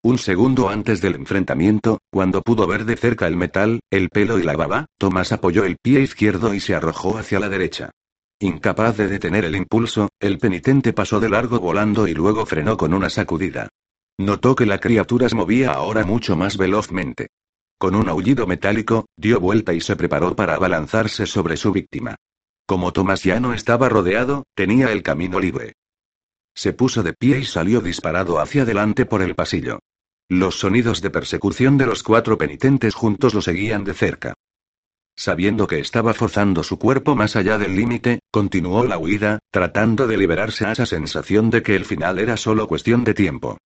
Un 0.02 0.16
segundo 0.16 0.70
antes 0.70 1.02
del 1.02 1.16
enfrentamiento, 1.16 1.98
cuando 2.10 2.40
pudo 2.40 2.66
ver 2.66 2.86
de 2.86 2.96
cerca 2.96 3.26
el 3.26 3.36
metal, 3.36 3.80
el 3.90 4.08
pelo 4.08 4.38
y 4.38 4.44
la 4.44 4.56
baba, 4.56 4.86
Thomas 4.98 5.32
apoyó 5.32 5.64
el 5.64 5.76
pie 5.76 6.00
izquierdo 6.00 6.54
y 6.54 6.60
se 6.60 6.74
arrojó 6.74 7.18
hacia 7.18 7.38
la 7.38 7.50
derecha. 7.50 7.90
Incapaz 8.40 8.96
de 8.96 9.08
detener 9.08 9.44
el 9.44 9.56
impulso, 9.56 10.08
el 10.20 10.38
penitente 10.38 10.94
pasó 10.94 11.20
de 11.20 11.28
largo 11.28 11.60
volando 11.60 12.08
y 12.08 12.14
luego 12.14 12.46
frenó 12.46 12.78
con 12.78 12.94
una 12.94 13.10
sacudida. 13.10 13.68
Notó 14.18 14.54
que 14.54 14.64
la 14.64 14.78
criatura 14.78 15.28
se 15.28 15.34
movía 15.34 15.72
ahora 15.72 16.04
mucho 16.04 16.36
más 16.36 16.56
velozmente. 16.56 17.28
Con 17.78 17.94
un 17.94 18.08
aullido 18.08 18.46
metálico, 18.46 19.06
dio 19.16 19.38
vuelta 19.40 19.74
y 19.74 19.80
se 19.80 19.96
preparó 19.96 20.34
para 20.34 20.54
abalanzarse 20.54 21.26
sobre 21.26 21.58
su 21.58 21.72
víctima. 21.72 22.16
Como 22.66 22.92
Tomás 22.92 23.22
ya 23.22 23.38
no 23.40 23.52
estaba 23.52 23.88
rodeado, 23.88 24.44
tenía 24.54 24.90
el 24.90 25.02
camino 25.02 25.38
libre. 25.38 25.74
Se 26.54 26.72
puso 26.72 27.02
de 27.02 27.12
pie 27.12 27.40
y 27.40 27.44
salió 27.44 27.82
disparado 27.82 28.40
hacia 28.40 28.62
adelante 28.62 29.04
por 29.04 29.20
el 29.20 29.34
pasillo. 29.34 29.80
Los 30.28 30.58
sonidos 30.58 31.02
de 31.02 31.10
persecución 31.10 31.76
de 31.76 31.86
los 31.86 32.02
cuatro 32.02 32.38
penitentes 32.38 32.94
juntos 32.94 33.34
lo 33.34 33.42
seguían 33.42 33.84
de 33.84 33.92
cerca. 33.92 34.34
Sabiendo 35.14 35.66
que 35.66 35.78
estaba 35.78 36.14
forzando 36.14 36.62
su 36.62 36.78
cuerpo 36.78 37.14
más 37.14 37.36
allá 37.36 37.58
del 37.58 37.76
límite, 37.76 38.20
continuó 38.30 38.84
la 38.84 38.98
huida, 38.98 39.38
tratando 39.50 40.06
de 40.06 40.16
liberarse 40.16 40.66
a 40.66 40.72
esa 40.72 40.86
sensación 40.86 41.50
de 41.50 41.62
que 41.62 41.76
el 41.76 41.84
final 41.84 42.18
era 42.18 42.36
solo 42.36 42.66
cuestión 42.66 43.04
de 43.04 43.14
tiempo. 43.14 43.58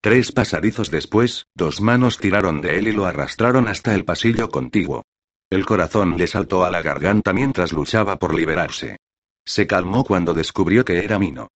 Tres 0.00 0.32
pasadizos 0.32 0.90
después, 0.90 1.46
dos 1.54 1.80
manos 1.80 2.18
tiraron 2.18 2.60
de 2.60 2.78
él 2.78 2.88
y 2.88 2.92
lo 2.92 3.06
arrastraron 3.06 3.68
hasta 3.68 3.94
el 3.94 4.04
pasillo 4.04 4.48
contiguo. 4.48 5.02
El 5.50 5.64
corazón 5.64 6.16
le 6.16 6.26
saltó 6.26 6.64
a 6.64 6.70
la 6.70 6.82
garganta 6.82 7.32
mientras 7.32 7.72
luchaba 7.72 8.16
por 8.16 8.34
liberarse. 8.34 8.96
Se 9.44 9.66
calmó 9.66 10.04
cuando 10.04 10.34
descubrió 10.34 10.84
que 10.84 10.98
era 10.98 11.18
Mino. 11.18 11.48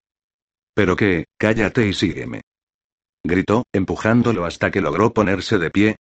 Pero 0.74 0.94
qué, 0.94 1.24
cállate 1.38 1.88
y 1.88 1.94
sígueme. 1.94 2.42
Gritó, 3.24 3.64
empujándolo 3.72 4.44
hasta 4.44 4.70
que 4.70 4.80
logró 4.80 5.12
ponerse 5.12 5.58
de 5.58 5.70
pie. 5.70 5.96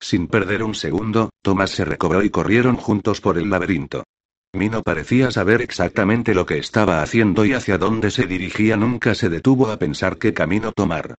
Sin 0.00 0.28
perder 0.28 0.62
un 0.62 0.74
segundo, 0.74 1.30
Tomás 1.42 1.70
se 1.70 1.84
recobró 1.84 2.22
y 2.22 2.30
corrieron 2.30 2.76
juntos 2.76 3.20
por 3.20 3.38
el 3.38 3.50
laberinto. 3.50 4.04
Mino 4.52 4.82
parecía 4.82 5.30
saber 5.30 5.62
exactamente 5.62 6.34
lo 6.34 6.46
que 6.46 6.58
estaba 6.58 7.02
haciendo 7.02 7.44
y 7.44 7.52
hacia 7.52 7.78
dónde 7.78 8.10
se 8.10 8.26
dirigía. 8.26 8.76
Nunca 8.76 9.14
se 9.14 9.28
detuvo 9.28 9.68
a 9.70 9.78
pensar 9.78 10.16
qué 10.16 10.32
camino 10.32 10.72
tomar. 10.72 11.14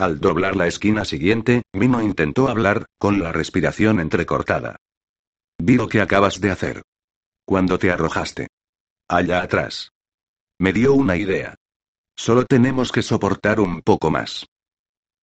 Al 0.00 0.18
doblar 0.18 0.56
la 0.56 0.66
esquina 0.66 1.04
siguiente, 1.04 1.60
Mino 1.74 2.00
intentó 2.00 2.48
hablar, 2.48 2.86
con 2.96 3.20
la 3.20 3.32
respiración 3.32 4.00
entrecortada. 4.00 4.76
Vi 5.58 5.76
lo 5.76 5.88
que 5.88 6.00
acabas 6.00 6.40
de 6.40 6.50
hacer. 6.50 6.82
Cuando 7.44 7.78
te 7.78 7.90
arrojaste. 7.90 8.48
Allá 9.08 9.42
atrás. 9.42 9.92
Me 10.58 10.72
dio 10.72 10.94
una 10.94 11.18
idea. 11.18 11.54
Solo 12.16 12.46
tenemos 12.46 12.92
que 12.92 13.02
soportar 13.02 13.60
un 13.60 13.82
poco 13.82 14.10
más. 14.10 14.46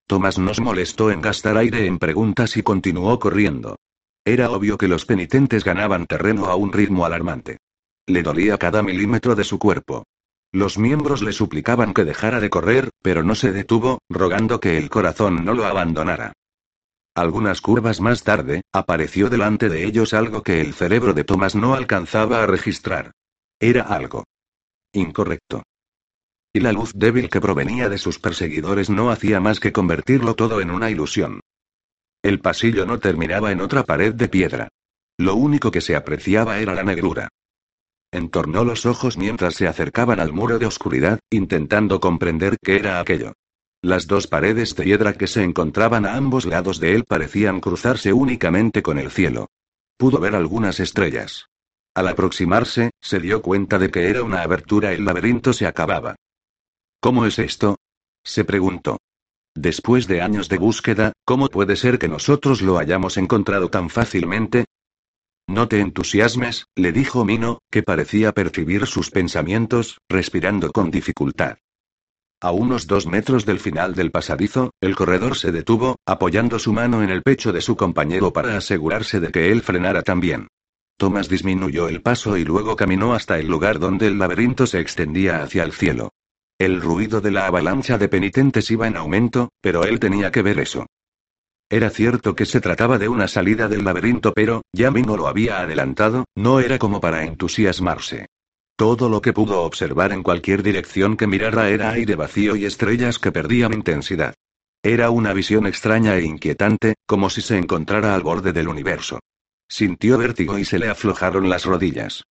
Tomás 0.06 0.38
nos 0.38 0.60
molestó 0.60 1.10
en 1.10 1.22
gastar 1.22 1.58
aire 1.58 1.88
en 1.88 1.98
preguntas 1.98 2.56
y 2.56 2.62
continuó 2.62 3.18
corriendo. 3.18 3.78
Era 4.24 4.52
obvio 4.52 4.78
que 4.78 4.88
los 4.88 5.06
penitentes 5.06 5.64
ganaban 5.64 6.06
terreno 6.06 6.46
a 6.46 6.56
un 6.56 6.72
ritmo 6.72 7.04
alarmante. 7.04 7.58
Le 8.06 8.22
dolía 8.22 8.60
cada 8.60 8.84
milímetro 8.84 9.34
de 9.34 9.44
su 9.44 9.58
cuerpo. 9.58 10.04
Los 10.52 10.78
miembros 10.78 11.22
le 11.22 11.34
suplicaban 11.34 11.94
que 11.94 12.06
dejara 12.06 12.40
de 12.40 12.50
correr, 12.50 12.90
pero 13.02 13.24
no 13.24 13.36
se 13.36 13.52
detuvo, 13.52 14.00
rogando 14.10 14.60
que 14.60 14.78
el 14.78 14.90
corazón 14.90 15.44
no 15.44 15.54
lo 15.54 15.66
abandonara. 15.66 16.34
Algunas 17.16 17.62
curvas 17.62 18.00
más 18.00 18.24
tarde, 18.24 18.62
apareció 18.72 19.30
delante 19.30 19.70
de 19.70 19.86
ellos 19.86 20.14
algo 20.14 20.44
que 20.44 20.62
el 20.62 20.74
cerebro 20.74 21.14
de 21.14 21.24
Thomas 21.24 21.56
no 21.56 21.74
alcanzaba 21.74 22.44
a 22.44 22.46
registrar. 22.46 23.12
Era 23.60 23.84
algo 23.84 24.24
incorrecto. 24.94 25.64
Y 26.54 26.60
la 26.60 26.72
luz 26.72 26.94
débil 26.96 27.30
que 27.30 27.42
provenía 27.42 27.90
de 27.90 27.98
sus 27.98 28.20
perseguidores 28.20 28.90
no 28.90 29.12
hacía 29.12 29.40
más 29.40 29.60
que 29.60 29.72
convertirlo 29.72 30.36
todo 30.36 30.62
en 30.62 30.72
una 30.72 30.90
ilusión. 30.90 31.42
El 32.24 32.40
pasillo 32.40 32.86
no 32.86 33.00
terminaba 33.00 33.52
en 33.52 33.62
otra 33.62 33.84
pared 33.84 34.14
de 34.14 34.28
piedra. 34.28 34.70
Lo 35.18 35.36
único 35.36 35.72
que 35.72 35.82
se 35.82 35.96
apreciaba 35.96 36.60
era 36.60 36.74
la 36.74 36.84
negrura. 36.84 37.30
Entornó 38.18 38.64
los 38.64 38.88
ojos 38.88 39.16
mientras 39.16 39.54
se 39.54 39.68
acercaban 39.68 40.20
al 40.20 40.34
muro 40.34 40.58
de 40.58 40.66
oscuridad, 40.66 41.20
intentando 41.30 42.00
comprender 42.00 42.58
qué 42.64 42.78
era 42.78 43.00
aquello. 43.00 43.34
Las 43.84 44.08
dos 44.08 44.26
paredes 44.26 44.76
de 44.76 44.84
piedra 44.84 45.14
que 45.14 45.28
se 45.28 45.44
encontraban 45.44 46.04
a 46.04 46.16
ambos 46.16 46.48
lados 46.48 46.80
de 46.80 46.96
él 46.96 47.04
parecían 47.04 47.60
cruzarse 47.60 48.12
únicamente 48.12 48.82
con 48.82 48.98
el 48.98 49.12
cielo. 49.12 49.52
Pudo 49.98 50.20
ver 50.20 50.34
algunas 50.34 50.80
estrellas. 50.80 51.46
Al 51.94 52.08
aproximarse, 52.08 52.90
se 53.00 53.20
dio 53.20 53.44
cuenta 53.44 53.78
de 53.78 53.92
que 53.92 54.10
era 54.10 54.24
una 54.24 54.42
abertura, 54.42 54.94
el 54.94 55.06
laberinto 55.06 55.54
se 55.54 55.68
acababa. 55.68 56.16
¿Cómo 57.00 57.28
es 57.28 57.38
esto? 57.38 57.78
se 58.24 58.44
preguntó. 58.44 58.98
Después 59.54 60.08
de 60.08 60.24
años 60.24 60.50
de 60.50 60.58
búsqueda, 60.58 61.14
¿cómo 61.24 61.50
puede 61.50 61.76
ser 61.76 62.00
que 62.00 62.08
nosotros 62.08 62.64
lo 62.64 62.80
hayamos 62.80 63.18
encontrado 63.18 63.70
tan 63.70 63.92
fácilmente? 63.92 64.66
No 65.48 65.70
te 65.70 65.80
entusiasmes, 65.80 66.68
le 66.76 66.92
dijo 66.92 67.24
Mino, 67.24 67.60
que 67.72 67.82
parecía 67.82 68.34
percibir 68.34 68.86
sus 68.86 69.10
pensamientos, 69.12 70.00
respirando 70.10 70.72
con 70.72 70.92
dificultad. 70.92 71.58
A 72.42 72.52
unos 72.52 72.86
dos 72.86 73.08
metros 73.08 73.46
del 73.46 73.60
final 73.60 73.96
del 73.96 74.12
pasadizo, 74.12 74.72
el 74.82 74.96
corredor 74.96 75.38
se 75.38 75.52
detuvo, 75.52 75.96
apoyando 76.06 76.60
su 76.60 76.74
mano 76.74 77.02
en 77.02 77.10
el 77.10 77.24
pecho 77.24 77.52
de 77.52 77.62
su 77.62 77.76
compañero 77.76 78.32
para 78.32 78.58
asegurarse 78.58 79.20
de 79.20 79.32
que 79.32 79.52
él 79.52 79.62
frenara 79.64 80.04
también. 80.04 80.48
Thomas 80.98 81.30
disminuyó 81.30 81.88
el 81.88 82.02
paso 82.02 82.38
y 82.38 82.44
luego 82.44 82.76
caminó 82.76 83.14
hasta 83.14 83.40
el 83.40 83.48
lugar 83.48 83.80
donde 83.80 84.08
el 84.08 84.20
laberinto 84.20 84.68
se 84.68 84.80
extendía 84.80 85.42
hacia 85.42 85.64
el 85.64 85.72
cielo. 85.72 86.12
El 86.60 86.82
ruido 86.82 87.22
de 87.22 87.32
la 87.32 87.48
avalancha 87.48 87.98
de 87.98 88.10
penitentes 88.10 88.70
iba 88.70 88.88
en 88.88 88.98
aumento, 88.98 89.50
pero 89.62 89.84
él 89.84 90.00
tenía 90.00 90.32
que 90.32 90.42
ver 90.42 90.60
eso. 90.60 90.88
Era 91.70 91.90
cierto 91.90 92.34
que 92.34 92.46
se 92.46 92.62
trataba 92.62 92.98
de 92.98 93.10
una 93.10 93.28
salida 93.28 93.68
del 93.68 93.84
laberinto, 93.84 94.32
pero, 94.34 94.62
ya 94.72 94.90
no 94.90 95.18
lo 95.18 95.28
había 95.28 95.60
adelantado, 95.60 96.26
no 96.34 96.62
era 96.62 96.80
como 96.80 97.02
para 97.02 97.26
entusiasmarse. 97.26 98.28
Todo 98.78 99.10
lo 99.10 99.22
que 99.22 99.34
pudo 99.34 99.64
observar 99.64 100.14
en 100.14 100.24
cualquier 100.24 100.64
dirección 100.64 101.18
que 101.18 101.28
mirara 101.28 101.70
era 101.70 101.90
aire 101.90 102.16
vacío 102.16 102.56
y 102.56 102.66
estrellas 102.66 103.20
que 103.20 103.32
perdían 103.32 103.74
intensidad. 103.74 104.36
Era 104.82 105.10
una 105.10 105.34
visión 105.34 105.68
extraña 105.68 106.16
e 106.16 106.24
inquietante, 106.24 106.96
como 107.06 107.30
si 107.30 107.42
se 107.42 107.58
encontrara 107.58 108.16
al 108.16 108.22
borde 108.22 108.54
del 108.54 108.70
universo. 108.70 109.20
Sintió 109.68 110.18
vértigo 110.18 110.58
y 110.58 110.64
se 110.64 110.80
le 110.80 110.88
aflojaron 110.88 111.50
las 111.50 111.66
rodillas. 111.66 112.24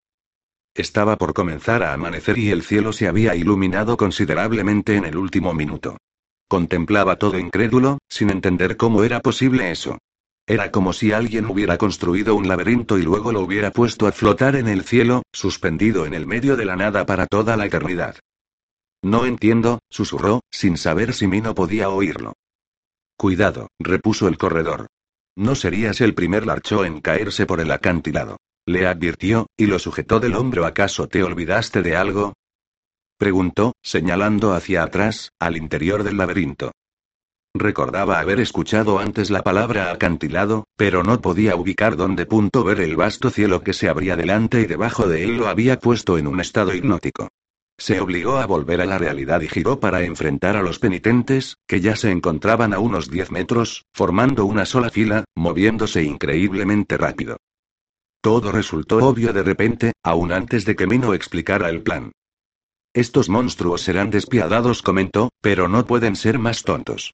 Estaba 0.74 1.16
por 1.16 1.34
comenzar 1.34 1.82
a 1.82 1.92
amanecer 1.92 2.38
y 2.38 2.50
el 2.50 2.62
cielo 2.62 2.92
se 2.92 3.08
había 3.08 3.34
iluminado 3.34 3.96
considerablemente 3.96 4.96
en 4.96 5.04
el 5.04 5.16
último 5.16 5.52
minuto. 5.52 5.98
Contemplaba 6.48 7.16
todo 7.16 7.38
incrédulo, 7.38 7.98
sin 8.08 8.30
entender 8.30 8.76
cómo 8.76 9.04
era 9.04 9.20
posible 9.20 9.70
eso. 9.70 9.98
Era 10.46 10.70
como 10.70 10.92
si 10.92 11.12
alguien 11.12 11.46
hubiera 11.46 11.76
construido 11.76 12.36
un 12.36 12.46
laberinto 12.46 12.98
y 12.98 13.02
luego 13.02 13.32
lo 13.32 13.40
hubiera 13.40 13.72
puesto 13.72 14.06
a 14.06 14.12
flotar 14.12 14.54
en 14.54 14.68
el 14.68 14.84
cielo, 14.84 15.22
suspendido 15.32 16.06
en 16.06 16.14
el 16.14 16.26
medio 16.26 16.56
de 16.56 16.64
la 16.64 16.76
nada 16.76 17.04
para 17.04 17.26
toda 17.26 17.56
la 17.56 17.66
eternidad. 17.66 18.16
No 19.02 19.26
entiendo, 19.26 19.80
susurró, 19.90 20.40
sin 20.50 20.78
saber 20.78 21.14
si 21.14 21.26
Mino 21.26 21.54
podía 21.54 21.90
oírlo. 21.90 22.34
Cuidado, 23.16 23.68
repuso 23.80 24.28
el 24.28 24.38
corredor. 24.38 24.86
No 25.36 25.54
serías 25.54 26.00
el 26.00 26.14
primer 26.14 26.46
larcho 26.46 26.84
en 26.84 27.00
caerse 27.00 27.44
por 27.44 27.60
el 27.60 27.70
acantilado. 27.70 28.38
Le 28.66 28.86
advirtió, 28.86 29.46
y 29.56 29.66
lo 29.66 29.78
sujetó 29.78 30.20
del 30.20 30.34
hombro. 30.34 30.64
¿Acaso 30.64 31.08
te 31.08 31.22
olvidaste 31.22 31.82
de 31.82 31.96
algo? 31.96 32.34
Preguntó, 33.18 33.72
señalando 33.82 34.52
hacia 34.52 34.82
atrás, 34.82 35.32
al 35.38 35.56
interior 35.56 36.02
del 36.02 36.18
laberinto. 36.18 36.72
Recordaba 37.54 38.20
haber 38.20 38.40
escuchado 38.40 38.98
antes 38.98 39.30
la 39.30 39.42
palabra 39.42 39.90
acantilado, 39.90 40.64
pero 40.76 41.02
no 41.02 41.22
podía 41.22 41.56
ubicar 41.56 41.96
dónde 41.96 42.26
punto 42.26 42.62
ver 42.62 42.80
el 42.80 42.96
vasto 42.96 43.30
cielo 43.30 43.62
que 43.62 43.72
se 43.72 43.88
abría 43.88 44.16
delante 44.16 44.60
y 44.60 44.66
debajo 44.66 45.08
de 45.08 45.24
él 45.24 45.38
lo 45.38 45.48
había 45.48 45.78
puesto 45.78 46.18
en 46.18 46.26
un 46.26 46.40
estado 46.40 46.74
hipnótico. 46.74 47.28
Se 47.78 48.00
obligó 48.00 48.36
a 48.36 48.46
volver 48.46 48.82
a 48.82 48.86
la 48.86 48.98
realidad 48.98 49.40
y 49.40 49.48
giró 49.48 49.80
para 49.80 50.02
enfrentar 50.02 50.56
a 50.56 50.62
los 50.62 50.78
penitentes, 50.78 51.56
que 51.66 51.80
ya 51.80 51.96
se 51.96 52.10
encontraban 52.10 52.74
a 52.74 52.78
unos 52.78 53.10
10 53.10 53.30
metros, 53.30 53.84
formando 53.94 54.44
una 54.44 54.66
sola 54.66 54.90
fila, 54.90 55.24
moviéndose 55.34 56.02
increíblemente 56.02 56.98
rápido. 56.98 57.38
Todo 58.20 58.50
resultó 58.52 58.98
obvio 58.98 59.32
de 59.32 59.42
repente, 59.42 59.92
aún 60.02 60.32
antes 60.32 60.64
de 60.64 60.74
que 60.74 60.86
Mino 60.86 61.14
explicara 61.14 61.68
el 61.70 61.82
plan. 61.82 62.12
Estos 62.96 63.28
monstruos 63.28 63.82
serán 63.82 64.08
despiadados, 64.08 64.80
comentó, 64.80 65.28
pero 65.42 65.68
no 65.68 65.84
pueden 65.84 66.16
ser 66.16 66.38
más 66.38 66.62
tontos. 66.62 67.12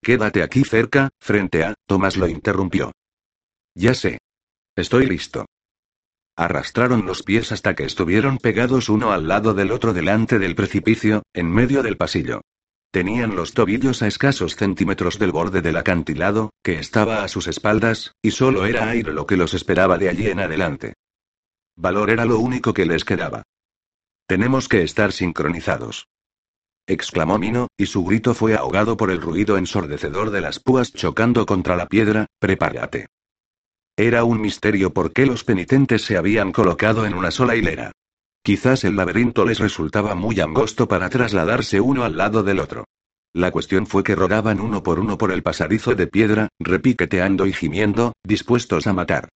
Quédate 0.00 0.44
aquí 0.44 0.62
cerca, 0.62 1.08
frente 1.18 1.64
a, 1.64 1.74
Tomás 1.88 2.16
lo 2.16 2.28
interrumpió. 2.28 2.92
Ya 3.74 3.94
sé. 3.94 4.18
Estoy 4.76 5.06
listo. 5.06 5.46
Arrastraron 6.36 7.04
los 7.04 7.24
pies 7.24 7.50
hasta 7.50 7.74
que 7.74 7.82
estuvieron 7.82 8.38
pegados 8.38 8.88
uno 8.88 9.10
al 9.10 9.26
lado 9.26 9.54
del 9.54 9.72
otro 9.72 9.92
delante 9.92 10.38
del 10.38 10.54
precipicio, 10.54 11.24
en 11.34 11.50
medio 11.50 11.82
del 11.82 11.96
pasillo. 11.96 12.42
Tenían 12.92 13.34
los 13.34 13.54
tobillos 13.54 14.02
a 14.02 14.06
escasos 14.06 14.54
centímetros 14.54 15.18
del 15.18 15.32
borde 15.32 15.62
del 15.62 15.78
acantilado, 15.78 16.50
que 16.62 16.78
estaba 16.78 17.24
a 17.24 17.28
sus 17.28 17.48
espaldas, 17.48 18.14
y 18.22 18.30
solo 18.30 18.66
era 18.66 18.88
aire 18.88 19.12
lo 19.12 19.26
que 19.26 19.36
los 19.36 19.52
esperaba 19.52 19.98
de 19.98 20.10
allí 20.10 20.28
en 20.28 20.38
adelante. 20.38 20.94
Valor 21.74 22.08
era 22.08 22.24
lo 22.24 22.38
único 22.38 22.72
que 22.72 22.86
les 22.86 23.04
quedaba. 23.04 23.42
Tenemos 24.32 24.66
que 24.66 24.82
estar 24.82 25.12
sincronizados 25.12 26.08
exclamó 26.86 27.38
Mino, 27.38 27.68
y 27.76 27.84
su 27.84 28.02
grito 28.02 28.32
fue 28.32 28.54
ahogado 28.54 28.96
por 28.96 29.10
el 29.10 29.20
ruido 29.20 29.58
ensordecedor 29.58 30.30
de 30.30 30.40
las 30.40 30.58
púas 30.58 30.90
chocando 30.90 31.44
contra 31.44 31.76
la 31.76 31.86
piedra, 31.86 32.28
prepárate. 32.38 33.08
Era 33.94 34.24
un 34.24 34.40
misterio 34.40 34.94
por 34.94 35.12
qué 35.12 35.26
los 35.26 35.44
penitentes 35.44 36.00
se 36.00 36.16
habían 36.16 36.50
colocado 36.50 37.04
en 37.04 37.12
una 37.12 37.30
sola 37.30 37.56
hilera. 37.56 37.92
Quizás 38.42 38.84
el 38.84 38.96
laberinto 38.96 39.44
les 39.44 39.58
resultaba 39.58 40.14
muy 40.14 40.40
angosto 40.40 40.88
para 40.88 41.10
trasladarse 41.10 41.82
uno 41.82 42.02
al 42.02 42.16
lado 42.16 42.42
del 42.42 42.58
otro. 42.58 42.86
La 43.34 43.50
cuestión 43.50 43.86
fue 43.86 44.02
que 44.02 44.14
rodaban 44.14 44.60
uno 44.60 44.82
por 44.82 44.98
uno 44.98 45.18
por 45.18 45.30
el 45.30 45.42
pasadizo 45.42 45.94
de 45.94 46.06
piedra, 46.06 46.48
repiqueteando 46.58 47.44
y 47.44 47.52
gimiendo, 47.52 48.14
dispuestos 48.24 48.86
a 48.86 48.94
matar. 48.94 49.28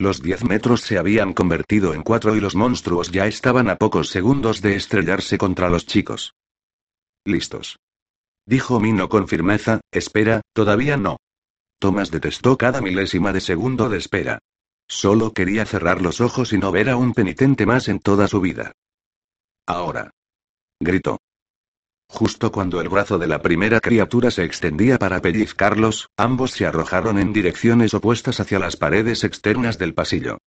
Los 0.00 0.22
diez 0.22 0.42
metros 0.44 0.80
se 0.80 0.96
habían 0.96 1.34
convertido 1.34 1.92
en 1.92 2.02
cuatro 2.02 2.34
y 2.34 2.40
los 2.40 2.54
monstruos 2.54 3.10
ya 3.10 3.26
estaban 3.26 3.68
a 3.68 3.76
pocos 3.76 4.08
segundos 4.08 4.62
de 4.62 4.74
estrellarse 4.74 5.36
contra 5.36 5.68
los 5.68 5.84
chicos. 5.84 6.32
Listos. 7.26 7.78
Dijo 8.46 8.80
Mino 8.80 9.10
con 9.10 9.28
firmeza, 9.28 9.82
espera, 9.92 10.40
todavía 10.54 10.96
no. 10.96 11.18
Tomás 11.78 12.10
detestó 12.10 12.56
cada 12.56 12.80
milésima 12.80 13.34
de 13.34 13.42
segundo 13.42 13.90
de 13.90 13.98
espera. 13.98 14.38
Solo 14.88 15.34
quería 15.34 15.66
cerrar 15.66 16.00
los 16.00 16.22
ojos 16.22 16.54
y 16.54 16.58
no 16.58 16.72
ver 16.72 16.88
a 16.88 16.96
un 16.96 17.12
penitente 17.12 17.66
más 17.66 17.88
en 17.88 17.98
toda 17.98 18.26
su 18.26 18.40
vida. 18.40 18.72
Ahora. 19.66 20.12
Gritó. 20.80 21.18
Justo 22.12 22.50
cuando 22.50 22.80
el 22.80 22.88
brazo 22.88 23.18
de 23.18 23.28
la 23.28 23.40
primera 23.40 23.80
criatura 23.80 24.32
se 24.32 24.42
extendía 24.42 24.98
para 24.98 25.22
pellizcarlos, 25.22 26.10
ambos 26.16 26.50
se 26.50 26.66
arrojaron 26.66 27.18
en 27.18 27.32
direcciones 27.32 27.94
opuestas 27.94 28.40
hacia 28.40 28.58
las 28.58 28.76
paredes 28.76 29.22
externas 29.22 29.78
del 29.78 29.94
pasillo. 29.94 30.38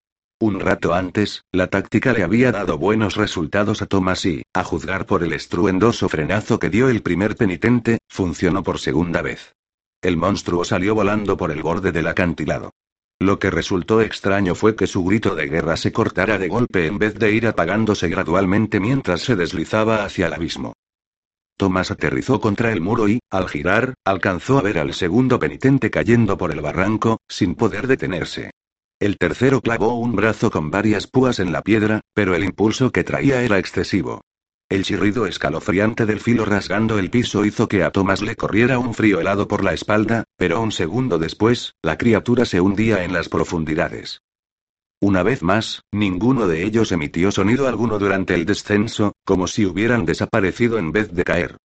Un 0.41 0.59
rato 0.59 0.93
antes, 0.93 1.45
la 1.53 1.69
táctica 1.69 2.13
le 2.13 2.25
había 2.25 2.51
dado 2.51 2.79
buenos 2.79 3.15
resultados 3.15 3.81
a 3.81 3.87
Thomas 3.87 4.27
y, 4.27 4.43
a 4.53 4.65
juzgar 4.65 5.07
por 5.07 5.23
el 5.23 5.33
estruendoso 5.33 6.09
frenazo 6.09 6.59
que 6.59 6.69
dio 6.69 6.89
el 6.89 7.01
primer 7.01 7.37
penitente, 7.37 7.99
funcionó 8.09 8.65
por 8.65 8.81
segunda 8.81 9.23
vez. 9.23 9.55
El 10.03 10.17
monstruo 10.17 10.65
salió 10.65 10.97
volando 10.97 11.37
por 11.37 11.53
el 11.53 11.63
borde 11.63 11.93
del 11.93 12.09
acantilado. 12.09 12.73
Lo 13.21 13.39
que 13.39 13.51
resultó 13.51 14.01
extraño 14.01 14.57
fue 14.57 14.75
que 14.75 14.89
su 14.89 15.05
grito 15.05 15.37
de 15.37 15.47
guerra 15.47 15.77
se 15.77 15.93
cortara 15.93 16.39
de 16.39 16.49
golpe 16.49 16.87
en 16.87 16.99
vez 16.99 17.15
de 17.15 17.31
ir 17.31 17.47
apagándose 17.47 18.09
gradualmente 18.09 18.81
mientras 18.81 19.21
se 19.21 19.37
deslizaba 19.37 20.05
hacia 20.05 20.27
el 20.27 20.35
abismo. 20.35 20.75
Thomas 21.57 21.91
aterrizó 21.91 22.41
contra 22.41 22.73
el 22.73 22.81
muro 22.81 23.09
y, 23.09 23.21
al 23.31 23.49
girar, 23.49 23.95
alcanzó 24.05 24.59
a 24.59 24.63
ver 24.63 24.79
al 24.79 24.95
segundo 24.95 25.39
penitente 25.39 25.91
cayendo 25.91 26.37
por 26.37 26.53
el 26.53 26.61
barranco, 26.61 27.19
sin 27.29 27.55
poder 27.55 27.87
detenerse. 27.87 28.51
El 29.01 29.19
tercero 29.19 29.61
clavó 29.61 29.95
un 29.99 30.15
brazo 30.15 30.51
con 30.51 30.71
varias 30.71 31.07
púas 31.07 31.41
en 31.41 31.53
la 31.53 31.63
piedra, 31.63 32.01
pero 32.15 32.35
el 32.35 32.45
impulso 32.45 32.93
que 32.93 33.05
traía 33.05 33.43
era 33.43 33.59
excesivo. 33.59 34.23
El 34.69 34.85
chirrido 34.85 35.27
escalofriante 35.27 36.07
del 36.07 36.21
filo 36.21 36.45
rasgando 36.45 36.99
el 36.99 37.11
piso 37.11 37.45
hizo 37.45 37.69
que 37.69 37.83
a 37.83 37.91
Thomas 37.91 38.23
le 38.23 38.37
corriera 38.37 38.79
un 38.79 38.95
frío 38.95 39.21
helado 39.21 39.47
por 39.47 39.63
la 39.63 39.75
espalda, 39.75 40.25
pero 40.37 40.63
un 40.63 40.73
segundo 40.73 41.19
después, 41.19 41.75
la 41.83 41.99
criatura 41.99 42.45
se 42.47 42.61
hundía 42.61 43.05
en 43.05 43.13
las 43.13 43.29
profundidades. 43.29 44.23
Una 45.03 45.25
vez 45.25 45.43
más, 45.43 45.83
ninguno 45.91 46.47
de 46.47 46.63
ellos 46.63 46.93
emitió 46.93 47.33
sonido 47.33 47.67
alguno 47.67 47.99
durante 47.99 48.35
el 48.35 48.45
descenso, 48.45 49.15
como 49.25 49.49
si 49.49 49.67
hubieran 49.67 50.07
desaparecido 50.07 50.79
en 50.79 50.93
vez 50.93 51.13
de 51.13 51.25
caer. 51.25 51.57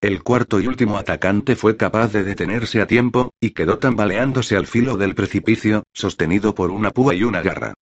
El 0.00 0.22
cuarto 0.22 0.58
y 0.60 0.66
último 0.66 0.96
atacante 0.96 1.56
fue 1.56 1.76
capaz 1.76 2.14
de 2.14 2.24
detenerse 2.24 2.80
a 2.80 2.86
tiempo, 2.86 3.34
y 3.38 3.50
quedó 3.50 3.78
tambaleándose 3.78 4.56
al 4.56 4.66
filo 4.66 4.96
del 4.96 5.14
precipicio, 5.14 5.82
sostenido 5.92 6.54
por 6.54 6.70
una 6.70 6.90
púa 6.90 7.14
y 7.14 7.22
una 7.22 7.42
garra. 7.42 7.74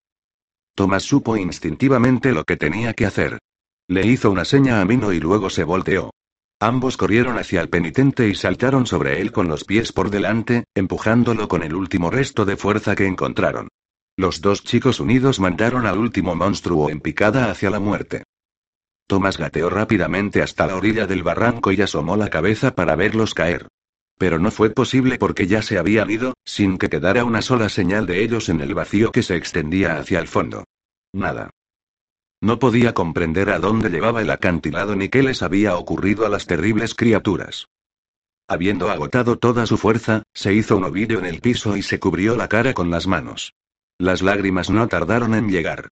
Tomás 0.73 1.03
supo 1.03 1.37
instintivamente 1.37 2.31
lo 2.31 2.43
que 2.43 2.57
tenía 2.57 2.93
que 2.93 3.05
hacer. 3.05 3.37
Le 3.87 4.07
hizo 4.07 4.31
una 4.31 4.45
seña 4.45 4.81
a 4.81 4.85
Mino 4.85 5.13
y 5.13 5.19
luego 5.19 5.51
se 5.51 5.63
volteó. 5.63 6.09
Ambos 6.59 6.97
corrieron 6.97 7.37
hacia 7.37 7.61
el 7.61 7.69
penitente 7.69 8.27
y 8.27 8.33
saltaron 8.33 8.87
sobre 8.87 9.21
él 9.21 9.31
con 9.31 9.47
los 9.47 9.63
pies 9.63 9.91
por 9.91 10.09
delante, 10.09 10.63
empujándolo 10.73 11.47
con 11.47 11.61
el 11.61 11.75
último 11.75 12.09
resto 12.09 12.45
de 12.45 12.57
fuerza 12.57 12.95
que 12.95 13.05
encontraron. 13.05 13.67
Los 14.17 14.41
dos 14.41 14.63
chicos 14.63 14.99
unidos 14.99 15.39
mandaron 15.39 15.85
al 15.85 15.97
último 15.97 16.35
monstruo 16.35 16.89
en 16.89 16.99
picada 16.99 17.49
hacia 17.49 17.69
la 17.69 17.79
muerte. 17.79 18.23
Tomás 19.07 19.37
gateó 19.37 19.69
rápidamente 19.69 20.41
hasta 20.41 20.67
la 20.67 20.75
orilla 20.75 21.07
del 21.07 21.23
barranco 21.23 21.71
y 21.71 21.81
asomó 21.81 22.15
la 22.15 22.29
cabeza 22.29 22.75
para 22.75 22.95
verlos 22.95 23.33
caer. 23.33 23.67
Pero 24.17 24.39
no 24.39 24.51
fue 24.51 24.69
posible 24.69 25.17
porque 25.17 25.47
ya 25.47 25.61
se 25.61 25.77
habían 25.77 26.11
ido, 26.11 26.33
sin 26.45 26.77
que 26.77 26.89
quedara 26.89 27.25
una 27.25 27.41
sola 27.41 27.69
señal 27.69 28.05
de 28.05 28.23
ellos 28.23 28.49
en 28.49 28.61
el 28.61 28.73
vacío 28.73 29.11
que 29.11 29.23
se 29.23 29.35
extendía 29.35 29.97
hacia 29.97 30.19
el 30.19 30.27
fondo. 30.27 30.63
Nada. 31.11 31.49
No 32.39 32.57
podía 32.59 32.93
comprender 32.93 33.49
a 33.49 33.59
dónde 33.59 33.89
llevaba 33.89 34.21
el 34.21 34.29
acantilado 34.29 34.95
ni 34.95 35.09
qué 35.09 35.23
les 35.23 35.41
había 35.41 35.75
ocurrido 35.75 36.25
a 36.25 36.29
las 36.29 36.47
terribles 36.47 36.95
criaturas. 36.95 37.67
Habiendo 38.47 38.89
agotado 38.89 39.37
toda 39.37 39.65
su 39.65 39.77
fuerza, 39.77 40.23
se 40.33 40.53
hizo 40.53 40.77
un 40.77 40.83
ovillo 40.83 41.19
en 41.19 41.25
el 41.25 41.39
piso 41.39 41.77
y 41.77 41.83
se 41.83 41.99
cubrió 41.99 42.35
la 42.35 42.47
cara 42.47 42.73
con 42.73 42.89
las 42.89 43.07
manos. 43.07 43.53
Las 44.01 44.23
lágrimas 44.23 44.71
no 44.71 44.87
tardaron 44.87 45.35
en 45.35 45.47
llegar. 45.51 45.89